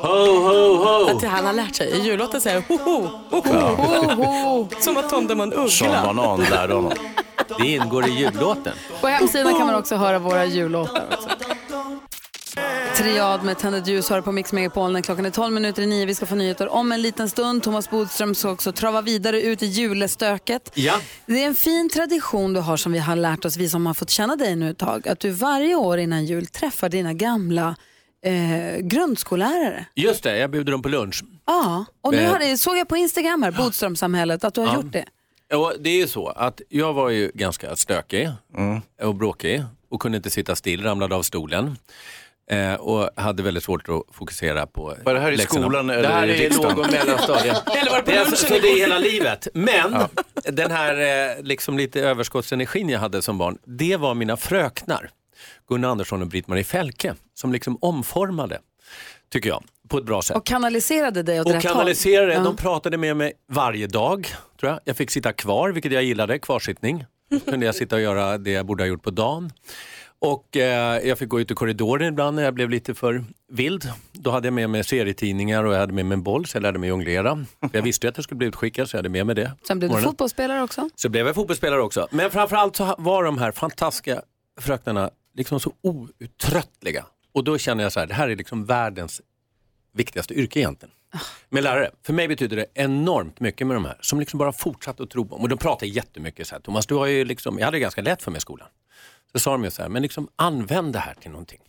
Ho, 0.01 0.07
ho, 0.07 0.75
ho! 0.75 1.17
Att 1.17 1.23
han 1.23 1.45
har 1.45 1.53
lärt 1.53 1.75
sig. 1.75 1.91
I 1.91 2.01
jullåten 2.01 2.41
säger 2.41 2.63
han 2.67 2.77
ho, 2.77 3.07
ho, 3.29 3.41
ho, 3.41 3.75
ho, 4.15 4.23
ho. 4.23 4.67
Som 4.79 4.97
att 4.97 5.09
Sean 5.09 5.53
uggla. 5.53 6.03
Banan 6.03 6.39
lärde 6.39 6.73
honom. 6.73 6.93
Det 7.59 7.67
ingår 7.67 8.07
i 8.07 8.11
jullåten. 8.11 8.73
På 9.01 9.07
hemsidan 9.07 9.53
kan 9.53 9.67
man 9.67 9.75
också 9.75 9.95
höra 9.95 10.19
våra 10.19 10.45
jullåtar 10.45 11.07
också. 11.11 11.29
Triad 12.95 13.43
med 13.43 13.57
tändet 13.57 13.87
ljus 13.87 14.09
har 14.09 14.21
på 14.21 14.31
Mix 14.31 14.53
Megapol 14.53 14.91
när 14.91 15.01
klockan 15.01 15.25
är 15.25 15.29
12 15.29 15.53
minuter 15.53 15.83
i 15.83 15.85
nio. 15.85 16.05
Vi 16.05 16.15
ska 16.15 16.25
få 16.25 16.35
nyheter 16.35 16.73
om 16.73 16.91
en 16.91 17.01
liten 17.01 17.29
stund. 17.29 17.63
Thomas 17.63 17.89
Bodström 17.89 18.35
ska 18.35 18.51
också 18.51 18.71
trava 18.71 19.01
vidare 19.01 19.41
ut 19.41 19.63
i 19.63 19.65
julestöket. 19.65 20.71
Ja. 20.73 20.99
Det 21.25 21.43
är 21.43 21.47
en 21.47 21.55
fin 21.55 21.89
tradition 21.89 22.53
du 22.53 22.59
har 22.59 22.77
som 22.77 22.91
vi 22.91 22.99
har 22.99 23.15
lärt 23.15 23.45
oss, 23.45 23.57
vi 23.57 23.69
som 23.69 23.85
har 23.85 23.93
fått 23.93 24.09
känna 24.09 24.35
dig 24.35 24.55
nu 24.55 24.69
ett 24.69 24.77
tag, 24.77 25.07
att 25.07 25.19
du 25.19 25.31
varje 25.31 25.75
år 25.75 25.97
innan 25.97 26.25
jul 26.25 26.47
träffar 26.47 26.89
dina 26.89 27.13
gamla 27.13 27.75
eh, 28.25 28.77
grundskollärare. 28.81 29.85
Just 29.95 30.23
det, 30.23 30.37
jag 30.37 30.51
bjuder 30.51 30.71
dem 30.71 30.81
på 30.81 30.89
lunch. 30.89 31.23
Ja, 31.45 31.85
och 32.01 32.13
nu 32.13 32.27
har 32.27 32.39
det, 32.39 32.57
såg 32.57 32.77
jag 32.77 32.87
på 32.87 32.97
Instagram 32.97 33.43
här, 33.43 33.51
Bodströmsamhället, 33.51 34.43
att 34.43 34.53
du 34.53 34.61
har 34.61 34.67
Ja. 34.67 34.75
gjort 34.75 34.91
det. 34.93 35.05
Och 35.55 35.73
det 35.79 35.89
är 35.89 35.97
ju 35.97 36.07
så 36.07 36.27
att 36.27 36.61
jag 36.69 36.93
var 36.93 37.09
ju 37.09 37.31
ganska 37.33 37.75
stökig 37.75 38.29
och 39.01 39.15
bråkig 39.15 39.63
och 39.89 40.01
kunde 40.01 40.15
inte 40.17 40.29
sitta 40.29 40.55
still, 40.55 40.83
ramlade 40.83 41.15
av 41.15 41.21
stolen. 41.21 41.77
Eh, 42.51 42.73
och 42.73 43.09
hade 43.15 43.43
väldigt 43.43 43.63
svårt 43.63 43.89
att 43.89 44.15
fokusera 44.15 44.67
på 44.67 44.95
Var 45.05 45.13
det 45.13 45.19
här 45.19 45.31
i 45.31 45.37
läxorna. 45.37 45.61
skolan 45.65 45.89
eller 45.89 46.01
Det 46.01 46.07
här 46.07 46.27
i 46.27 46.31
är 46.31 46.37
riksdagen? 46.37 46.75
låg 46.77 46.85
och 46.85 46.91
mellanstadiet. 46.91 47.57
Eller 47.77 47.91
var 47.91 47.97
det 47.97 48.03
på 48.03 48.11
lunchen 48.11 48.31
så, 48.31 48.35
så 48.45 48.53
det 48.53 48.67
är 48.71 48.77
hela 48.77 48.97
livet. 48.99 49.47
Men 49.53 49.95
den 50.43 50.71
här 50.71 50.97
eh, 51.37 51.43
liksom 51.43 51.77
lite 51.77 52.01
överskottsenergin 52.01 52.89
jag 52.89 52.99
hade 52.99 53.21
som 53.21 53.37
barn, 53.37 53.57
det 53.65 53.97
var 53.97 54.13
mina 54.15 54.37
fröknar. 54.37 55.09
Gunnar 55.69 55.89
Andersson 55.89 56.21
och 56.21 56.27
Britt-Marie 56.27 56.63
Fälke 56.63 57.15
som 57.33 57.53
liksom 57.53 57.77
omformade, 57.81 58.59
tycker 59.31 59.49
jag, 59.49 59.63
på 59.89 59.97
ett 59.97 60.05
bra 60.05 60.21
sätt. 60.21 60.37
Och 60.37 60.45
kanaliserade 60.45 61.23
dig 61.23 61.39
åt 61.39 61.45
Och 61.47 61.53
rätt 61.53 61.63
håll. 61.63 61.71
kanaliserade, 61.73 62.33
Ja. 62.33 62.43
de 62.43 62.55
pratade 62.55 62.97
med 62.97 63.17
mig 63.17 63.33
varje 63.51 63.87
dag. 63.87 64.27
Tror 64.59 64.71
jag. 64.71 64.79
jag 64.83 64.97
fick 64.97 65.11
sitta 65.11 65.33
kvar, 65.33 65.69
vilket 65.69 65.91
jag 65.91 66.03
gillade, 66.03 66.39
kvarsittning. 66.39 67.05
Då 67.29 67.39
kunde 67.39 67.65
jag 67.65 67.75
sitta 67.75 67.95
och 67.95 68.01
göra 68.01 68.37
det 68.37 68.51
jag 68.51 68.65
borde 68.65 68.83
ha 68.83 68.87
gjort 68.87 69.03
på 69.03 69.11
dagen. 69.11 69.51
Och 70.21 70.57
eh, 70.57 71.07
jag 71.07 71.17
fick 71.17 71.29
gå 71.29 71.39
ut 71.41 71.51
i 71.51 71.55
korridoren 71.55 72.07
ibland 72.07 72.35
när 72.35 72.43
jag 72.43 72.53
blev 72.53 72.69
lite 72.69 72.95
för 72.95 73.23
vild. 73.51 73.91
Då 74.11 74.31
hade 74.31 74.47
jag 74.47 74.53
med 74.53 74.69
mig 74.69 74.83
serietidningar 74.83 75.63
och 75.63 75.73
jag 75.73 75.79
hade 75.79 75.93
med 75.93 76.05
mig 76.05 76.13
en 76.15 76.23
boll 76.23 76.45
så 76.45 76.55
jag 76.57 76.61
lärde 76.61 76.79
mig 76.79 76.89
jonglera. 76.89 77.45
Jag 77.71 77.81
visste 77.81 78.07
ju 78.07 78.09
att 78.09 78.17
jag 78.17 78.23
skulle 78.23 78.37
bli 78.37 78.47
utskickad 78.47 78.89
så 78.89 78.95
jag 78.95 78.99
hade 78.99 79.09
med 79.09 79.25
mig 79.25 79.35
det. 79.35 79.51
Sen 79.67 79.79
blev 79.79 79.91
du 79.91 80.01
fotbollsspelare 80.01 80.63
också. 80.63 80.89
Så 80.95 81.09
blev 81.09 81.25
jag 81.25 81.35
fotbollsspelare 81.35 81.81
också. 81.81 82.07
Men 82.11 82.31
framförallt 82.31 82.75
så 82.75 82.95
var 82.97 83.23
de 83.23 83.37
här 83.37 83.51
fantastiska 83.51 84.21
fröknarna 84.61 85.09
liksom 85.39 85.59
så 85.59 85.73
outtröttliga. 85.81 87.05
Och 87.31 87.43
då 87.43 87.57
känner 87.57 87.83
jag 87.83 87.91
så 87.91 87.99
här, 87.99 88.07
det 88.07 88.13
här 88.13 88.29
är 88.29 88.35
liksom 88.35 88.65
världens 88.65 89.21
viktigaste 89.93 90.33
yrke 90.33 90.59
egentligen. 90.59 90.93
Med 91.49 91.63
lärare. 91.63 91.91
För 92.03 92.13
mig 92.13 92.27
betyder 92.27 92.57
det 92.57 92.65
enormt 92.73 93.39
mycket 93.39 93.67
med 93.67 93.75
de 93.75 93.85
här 93.85 93.97
som 94.01 94.19
liksom 94.19 94.37
bara 94.37 94.51
fortsatt 94.51 94.99
att 94.99 95.09
tro 95.09 95.25
på. 95.25 95.35
Och 95.35 95.49
de 95.49 95.57
pratar 95.57 95.87
jättemycket 95.87 96.47
så 96.47 96.55
här, 96.55 96.61
Thomas, 96.61 96.85
du 96.85 96.95
har 96.95 97.05
ju 97.05 97.25
liksom, 97.25 97.57
jag 97.57 97.65
hade 97.65 97.77
det 97.77 97.81
ganska 97.81 98.01
lätt 98.01 98.23
för 98.23 98.31
mig 98.31 98.37
i 98.37 98.41
skolan. 98.41 98.67
Så 99.31 99.39
sa 99.39 99.51
de 99.51 99.63
ju 99.63 99.71
så 99.71 99.81
här, 99.81 99.89
men 99.89 100.01
liksom 100.01 100.29
använd 100.35 100.93
det 100.93 100.99
här 100.99 101.13
till 101.13 101.31
någonting. 101.31 101.59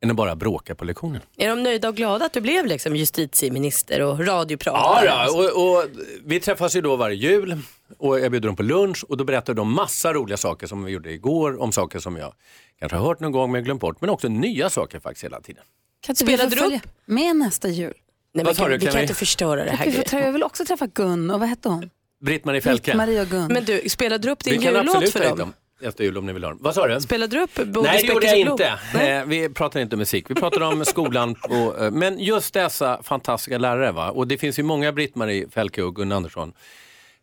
Än 0.00 0.10
att 0.10 0.16
bara 0.16 0.36
bråka 0.36 0.74
på 0.74 0.84
lektionen. 0.84 1.20
Är 1.36 1.48
de 1.48 1.62
nöjda 1.62 1.88
och 1.88 1.96
glada 1.96 2.24
att 2.24 2.32
du 2.32 2.40
blev 2.40 2.66
liksom 2.66 2.96
justitieminister 2.96 4.02
och 4.02 4.20
Ja, 4.20 4.26
radiopratare? 4.32 5.06
ja 5.06 5.30
och, 5.30 5.68
och 5.78 5.84
vi 6.24 6.40
träffas 6.40 6.76
ju 6.76 6.80
då 6.80 6.96
varje 6.96 7.16
jul 7.16 7.56
och 7.98 8.20
jag 8.20 8.30
bjuder 8.30 8.48
dem 8.48 8.56
på 8.56 8.62
lunch 8.62 9.04
och 9.08 9.16
då 9.16 9.24
berättar 9.24 9.54
de 9.54 9.72
massa 9.74 10.12
roliga 10.12 10.36
saker 10.36 10.66
som 10.66 10.84
vi 10.84 10.92
gjorde 10.92 11.12
igår, 11.12 11.60
om 11.62 11.72
saker 11.72 11.98
som 11.98 12.16
jag 12.16 12.32
kanske 12.78 12.96
har 12.98 13.06
hört 13.06 13.20
någon 13.20 13.32
gång 13.32 13.52
men 13.52 13.64
glömt 13.64 13.80
bort, 13.80 14.00
men 14.00 14.10
också 14.10 14.28
nya 14.28 14.70
saker 14.70 15.00
faktiskt 15.00 15.24
hela 15.24 15.40
tiden. 15.40 15.64
Kan 16.00 16.12
inte 16.12 16.24
Spelade 16.24 16.50
du 16.50 16.56
följa 16.56 16.80
med 17.06 17.36
nästa 17.36 17.68
jul? 17.68 17.94
Nej, 18.34 18.44
Vad 18.44 18.46
men 18.46 18.54
kan, 18.54 18.70
du, 18.70 18.76
vi 18.78 18.84
kan 18.84 18.92
kan 18.92 18.98
vi- 18.98 19.02
inte 19.02 19.14
förstöra 19.14 19.64
det 19.64 19.70
här. 19.70 19.78
Vi 19.78 19.84
får 19.84 19.90
grejen. 19.90 20.04
träffa, 20.04 20.24
jag 20.26 20.32
vill 20.32 20.42
också 20.42 20.64
träffa 20.64 20.86
Gun 20.86 21.30
och 21.30 21.40
vad 21.40 21.48
hette 21.48 21.68
hon? 21.68 21.90
Britt-Marie 22.20 22.60
Fälke. 22.60 22.96
Maria 22.96 23.22
och 23.22 23.28
Gun. 23.28 23.46
Men 23.52 23.64
du, 23.64 23.82
spelade 23.88 24.28
du 24.28 24.32
upp 24.32 24.44
din 24.44 24.52
Vi 24.58 24.64
kan 24.64 24.74
jullåt 24.74 24.88
absolut 24.94 25.12
för 25.12 25.24
dem? 25.28 25.38
dem. 25.38 25.52
Nästa 25.80 26.02
jul 26.04 26.18
om 26.18 26.26
ni 26.26 26.32
vill 26.32 26.44
ha. 26.44 26.56
Vad 26.60 26.74
sa 26.74 26.86
du? 26.86 27.00
Spelade 27.00 27.36
du 27.36 27.42
upp 27.42 27.54
Bodis 27.54 27.90
Nej, 27.92 28.02
det 28.02 28.08
gjorde 28.12 28.26
jag 28.26 28.38
inte. 28.38 28.78
Blom? 28.92 29.02
Eh, 29.02 29.24
vi 29.24 29.48
pratar 29.48 29.80
inte 29.80 29.96
musik. 29.96 30.30
Vi 30.30 30.34
pratar 30.34 30.60
om 30.60 30.84
skolan. 30.86 31.34
På, 31.34 31.76
eh, 31.80 31.90
men 31.90 32.18
just 32.18 32.54
dessa 32.54 33.02
fantastiska 33.02 33.58
lärare. 33.58 33.92
Va? 33.92 34.10
Och 34.10 34.28
det 34.28 34.38
finns 34.38 34.58
ju 34.58 34.62
många, 34.62 34.92
Britt-Marie 34.92 35.48
Felke 35.50 35.82
och 35.82 35.96
Gunnar 35.96 36.16
Andersson. 36.16 36.52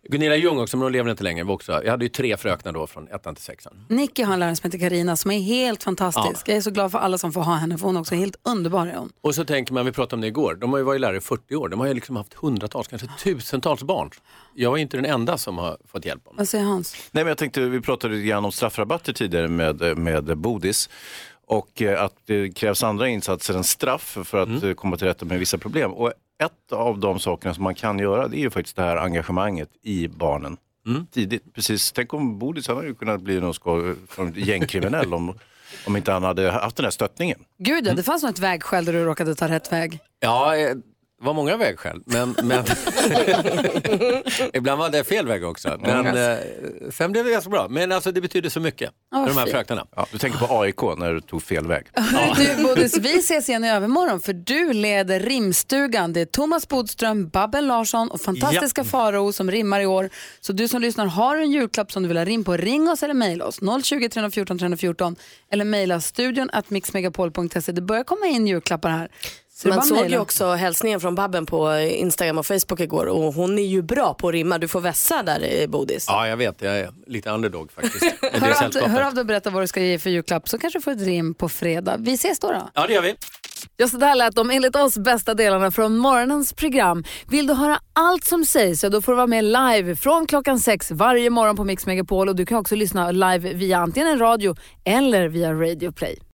Gunilla 0.09 0.35
Ljung 0.35 0.59
också, 0.59 0.77
men 0.77 0.83
hon 0.83 0.91
lever 0.91 1.11
inte 1.11 1.23
längre. 1.23 1.43
Var 1.43 1.53
också, 1.53 1.83
jag 1.83 1.91
hade 1.91 2.05
ju 2.05 2.09
tre 2.09 2.37
fröknar 2.37 2.71
då 2.71 2.87
från 2.87 3.07
ettan 3.07 3.35
till 3.35 3.43
sexan. 3.43 3.85
Nicky 3.89 4.23
har 4.23 4.33
en 4.33 4.39
lärare 4.39 4.55
som 4.55 4.67
heter 4.67 4.79
Karina 4.79 5.15
som 5.15 5.31
är 5.31 5.39
helt 5.39 5.83
fantastisk. 5.83 6.49
Jag 6.49 6.57
är 6.57 6.61
så 6.61 6.71
glad 6.71 6.91
för 6.91 6.99
alla 6.99 7.17
som 7.17 7.31
får 7.31 7.41
ha 7.41 7.55
henne 7.55 7.77
för 7.77 7.85
hon 7.85 7.95
är 7.95 7.99
också 7.99 8.15
helt 8.15 8.35
underbar. 8.43 8.87
Är 8.87 8.97
hon. 8.97 9.11
Och 9.21 9.35
så 9.35 9.45
tänker 9.45 9.73
man, 9.73 9.85
vi 9.85 9.91
pratade 9.91 10.15
om 10.15 10.21
det 10.21 10.27
igår, 10.27 10.55
de 10.55 10.71
har 10.71 10.77
ju 10.77 10.83
varit 10.83 11.01
lärare 11.01 11.17
i 11.17 11.21
40 11.21 11.55
år. 11.55 11.69
De 11.69 11.79
har 11.79 11.87
ju 11.87 11.93
liksom 11.93 12.15
haft 12.15 12.33
hundratals, 12.33 12.87
kanske 12.87 13.07
tusentals 13.23 13.83
barn. 13.83 14.09
Jag 14.55 14.73
är 14.73 14.81
inte 14.81 14.97
den 14.97 15.05
enda 15.05 15.37
som 15.37 15.57
har 15.57 15.77
fått 15.87 16.05
hjälp. 16.05 16.23
Vad 16.31 16.47
säger 16.47 16.65
Hans? 16.65 16.93
Nej, 17.11 17.23
men 17.23 17.27
jag 17.27 17.37
tänkte, 17.37 17.61
vi 17.61 17.81
pratade 17.81 18.15
lite 18.15 18.27
grann 18.27 18.45
om 18.45 18.51
straffrabatter 18.51 19.13
tidigare 19.13 19.47
med, 19.47 19.97
med 19.97 20.37
Bodis. 20.37 20.89
Och 21.47 21.81
eh, 21.81 22.03
att 22.03 22.13
det 22.25 22.55
krävs 22.55 22.83
andra 22.83 23.07
insatser 23.07 23.53
än 23.53 23.63
straff 23.63 24.17
för 24.23 24.37
att 24.37 24.63
eh, 24.63 24.73
komma 24.73 24.97
till 24.97 25.07
rätta 25.07 25.25
med 25.25 25.39
vissa 25.39 25.57
problem. 25.57 25.93
Och 25.93 26.13
ett 26.43 26.71
av 26.71 26.99
de 26.99 27.19
sakerna 27.19 27.53
som 27.53 27.63
man 27.63 27.75
kan 27.75 27.99
göra 27.99 28.27
det 28.27 28.38
är 28.38 28.39
ju 28.39 28.49
faktiskt 28.49 28.75
det 28.75 28.81
här 28.81 28.97
engagemanget 28.97 29.69
i 29.81 30.07
barnen. 30.07 30.57
Tidigt. 31.11 31.53
Precis. 31.53 31.91
Tänk 31.91 32.13
om 32.13 32.39
Bodis 32.39 32.67
han 32.67 32.75
hade 32.77 32.88
ju 32.88 32.95
kunnat 32.95 33.21
bli 33.21 33.39
någon 33.39 33.53
sko- 33.53 33.93
från 34.09 34.33
gängkriminell 34.36 35.13
om, 35.13 35.33
om 35.88 35.95
inte 35.97 36.11
han 36.11 36.23
hade 36.23 36.51
haft 36.51 36.75
den 36.75 36.83
här 36.83 36.91
stöttningen. 36.91 37.39
Gud 37.57 37.88
ja, 37.88 37.93
det 37.93 38.03
fanns 38.03 38.23
nog 38.23 38.31
ett 38.31 38.39
vägskäl 38.39 38.86
där 38.86 38.93
du 38.93 39.03
råkade 39.03 39.36
ta 39.36 39.47
rätt 39.47 39.71
väg. 39.71 39.99
Ja, 40.19 40.55
eh, 40.57 40.75
var 41.22 41.34
många 41.34 41.57
vägskäl, 41.57 42.01
men, 42.05 42.36
men 42.43 42.63
ibland 44.53 44.80
var 44.80 44.89
det 44.89 45.03
fel 45.03 45.28
väg 45.28 45.43
också. 45.45 45.78
Men 45.82 46.05
eh, 46.07 46.38
sen 46.91 47.11
blev 47.11 47.26
det 47.26 47.32
ganska 47.32 47.49
bra. 47.49 47.68
Men 47.70 47.91
alltså, 47.91 48.11
det 48.11 48.22
betyder 48.22 48.49
så 48.49 48.59
mycket 48.59 48.91
Ja, 49.11 49.18
de 49.18 49.38
här 49.38 49.45
fint. 49.45 49.49
fröknarna. 49.55 49.88
Ja, 49.95 50.07
du 50.11 50.18
tänker 50.18 50.39
på 50.39 50.59
AIK 50.61 50.82
när 50.97 51.13
du 51.13 51.22
tog 51.22 51.43
fel 51.43 51.68
väg. 51.68 51.86
Du 52.38 52.63
Bodis, 52.63 52.97
vi 52.97 53.18
ses 53.20 53.49
igen 53.49 53.63
i 53.63 53.70
övermorgon 53.70 54.22
för 54.22 54.34
du 54.34 54.74
leder 54.74 55.20
rimstugan. 55.20 56.13
Det 56.13 56.22
är 56.22 56.26
Thomas 56.26 56.68
Bodström, 56.68 57.30
Babben 57.30 57.68
Larsson 57.68 58.11
och 58.11 58.22
fantastiska 58.22 58.84
Farao 58.84 59.32
som 59.32 59.51
rimmar 59.51 59.80
i 59.82 59.86
år. 59.86 60.09
Så 60.41 60.53
du 60.53 60.68
som 60.68 60.82
lyssnar, 60.82 61.05
har 61.05 61.36
du 61.36 61.41
en 61.41 61.51
julklapp 61.51 61.91
som 61.91 62.03
du 62.03 62.07
vill 62.07 62.18
ha 62.18 62.26
rim 62.26 62.43
på, 62.43 62.57
ring 62.57 62.89
oss 62.89 63.03
eller 63.03 63.13
mejla 63.13 63.45
oss. 63.45 63.59
020 63.84 64.09
314 64.09 64.59
314 64.59 65.16
eller 65.51 65.66
mejla 65.66 66.01
studion 66.01 66.49
at 66.53 66.70
mixmegapol.se. 66.70 67.72
Det 67.72 67.82
börjar 67.82 68.03
komma 68.03 68.26
in 68.26 68.47
julklappar 68.47 68.89
här. 68.89 69.09
Så 69.57 69.67
Man 69.67 69.83
såg 69.83 70.09
ju 70.09 70.19
också 70.19 70.51
hälsningen 70.51 70.99
från 70.99 71.15
Babben 71.15 71.45
på 71.45 71.77
Instagram 71.79 72.37
och 72.37 72.45
Facebook 72.45 72.79
igår 72.79 73.05
och 73.05 73.33
hon 73.33 73.59
är 73.59 73.63
ju 73.63 73.81
bra 73.81 74.13
på 74.13 74.27
att 74.27 74.33
rimma. 74.33 74.57
Du 74.57 74.67
får 74.67 74.81
vässa 74.81 75.23
där 75.23 75.43
i 75.43 75.67
Bodis. 75.67 76.05
Ja, 76.07 76.27
jag 76.27 76.37
vet. 76.37 76.61
Jag 76.61 76.79
är 76.79 76.89
lite 77.07 77.29
underdog 77.29 77.71
faktiskt. 77.71 78.15
Hör 78.33 78.65
av, 78.65 78.89
hör 78.89 79.01
av 79.01 79.13
dig 79.13 79.21
och 79.21 79.27
berätta 79.27 79.49
vad 79.49 79.63
du 79.63 79.67
ska 79.67 79.81
ge 79.81 79.99
för 79.99 80.09
julklapp 80.09 80.49
så 80.49 80.57
kanske 80.57 80.79
du 80.79 80.83
får 80.83 80.91
ett 80.91 81.01
rim 81.01 81.33
på 81.33 81.49
fredag. 81.49 81.95
Vi 81.99 82.13
ses 82.13 82.39
då. 82.39 82.51
då. 82.51 82.69
Ja, 82.73 82.87
det 82.87 82.93
gör 82.93 83.01
vi. 83.01 83.15
Ja, 83.77 83.87
så 83.87 83.97
där 83.97 84.15
lät 84.15 84.35
de 84.35 84.49
enligt 84.49 84.75
oss 84.75 84.97
bästa 84.97 85.33
delarna 85.33 85.71
från 85.71 85.97
morgonens 85.97 86.53
program. 86.53 87.03
Vill 87.27 87.47
du 87.47 87.53
höra 87.53 87.79
allt 87.93 88.23
som 88.23 88.45
sägs 88.45 88.79
så 88.79 88.89
då 88.89 89.01
får 89.01 89.11
du 89.11 89.15
vara 89.15 89.27
med 89.27 89.43
live 89.43 89.95
från 89.95 90.25
klockan 90.27 90.59
sex 90.59 90.91
varje 90.91 91.29
morgon 91.29 91.55
på 91.55 91.63
Mix 91.63 91.85
Megapol 91.85 92.29
och 92.29 92.35
du 92.35 92.45
kan 92.45 92.57
också 92.57 92.75
lyssna 92.75 93.11
live 93.11 93.53
via 93.53 93.77
antingen 93.77 94.09
en 94.09 94.19
radio 94.19 94.55
eller 94.85 95.27
via 95.27 95.53
Radio 95.53 95.91
Play. 95.91 96.19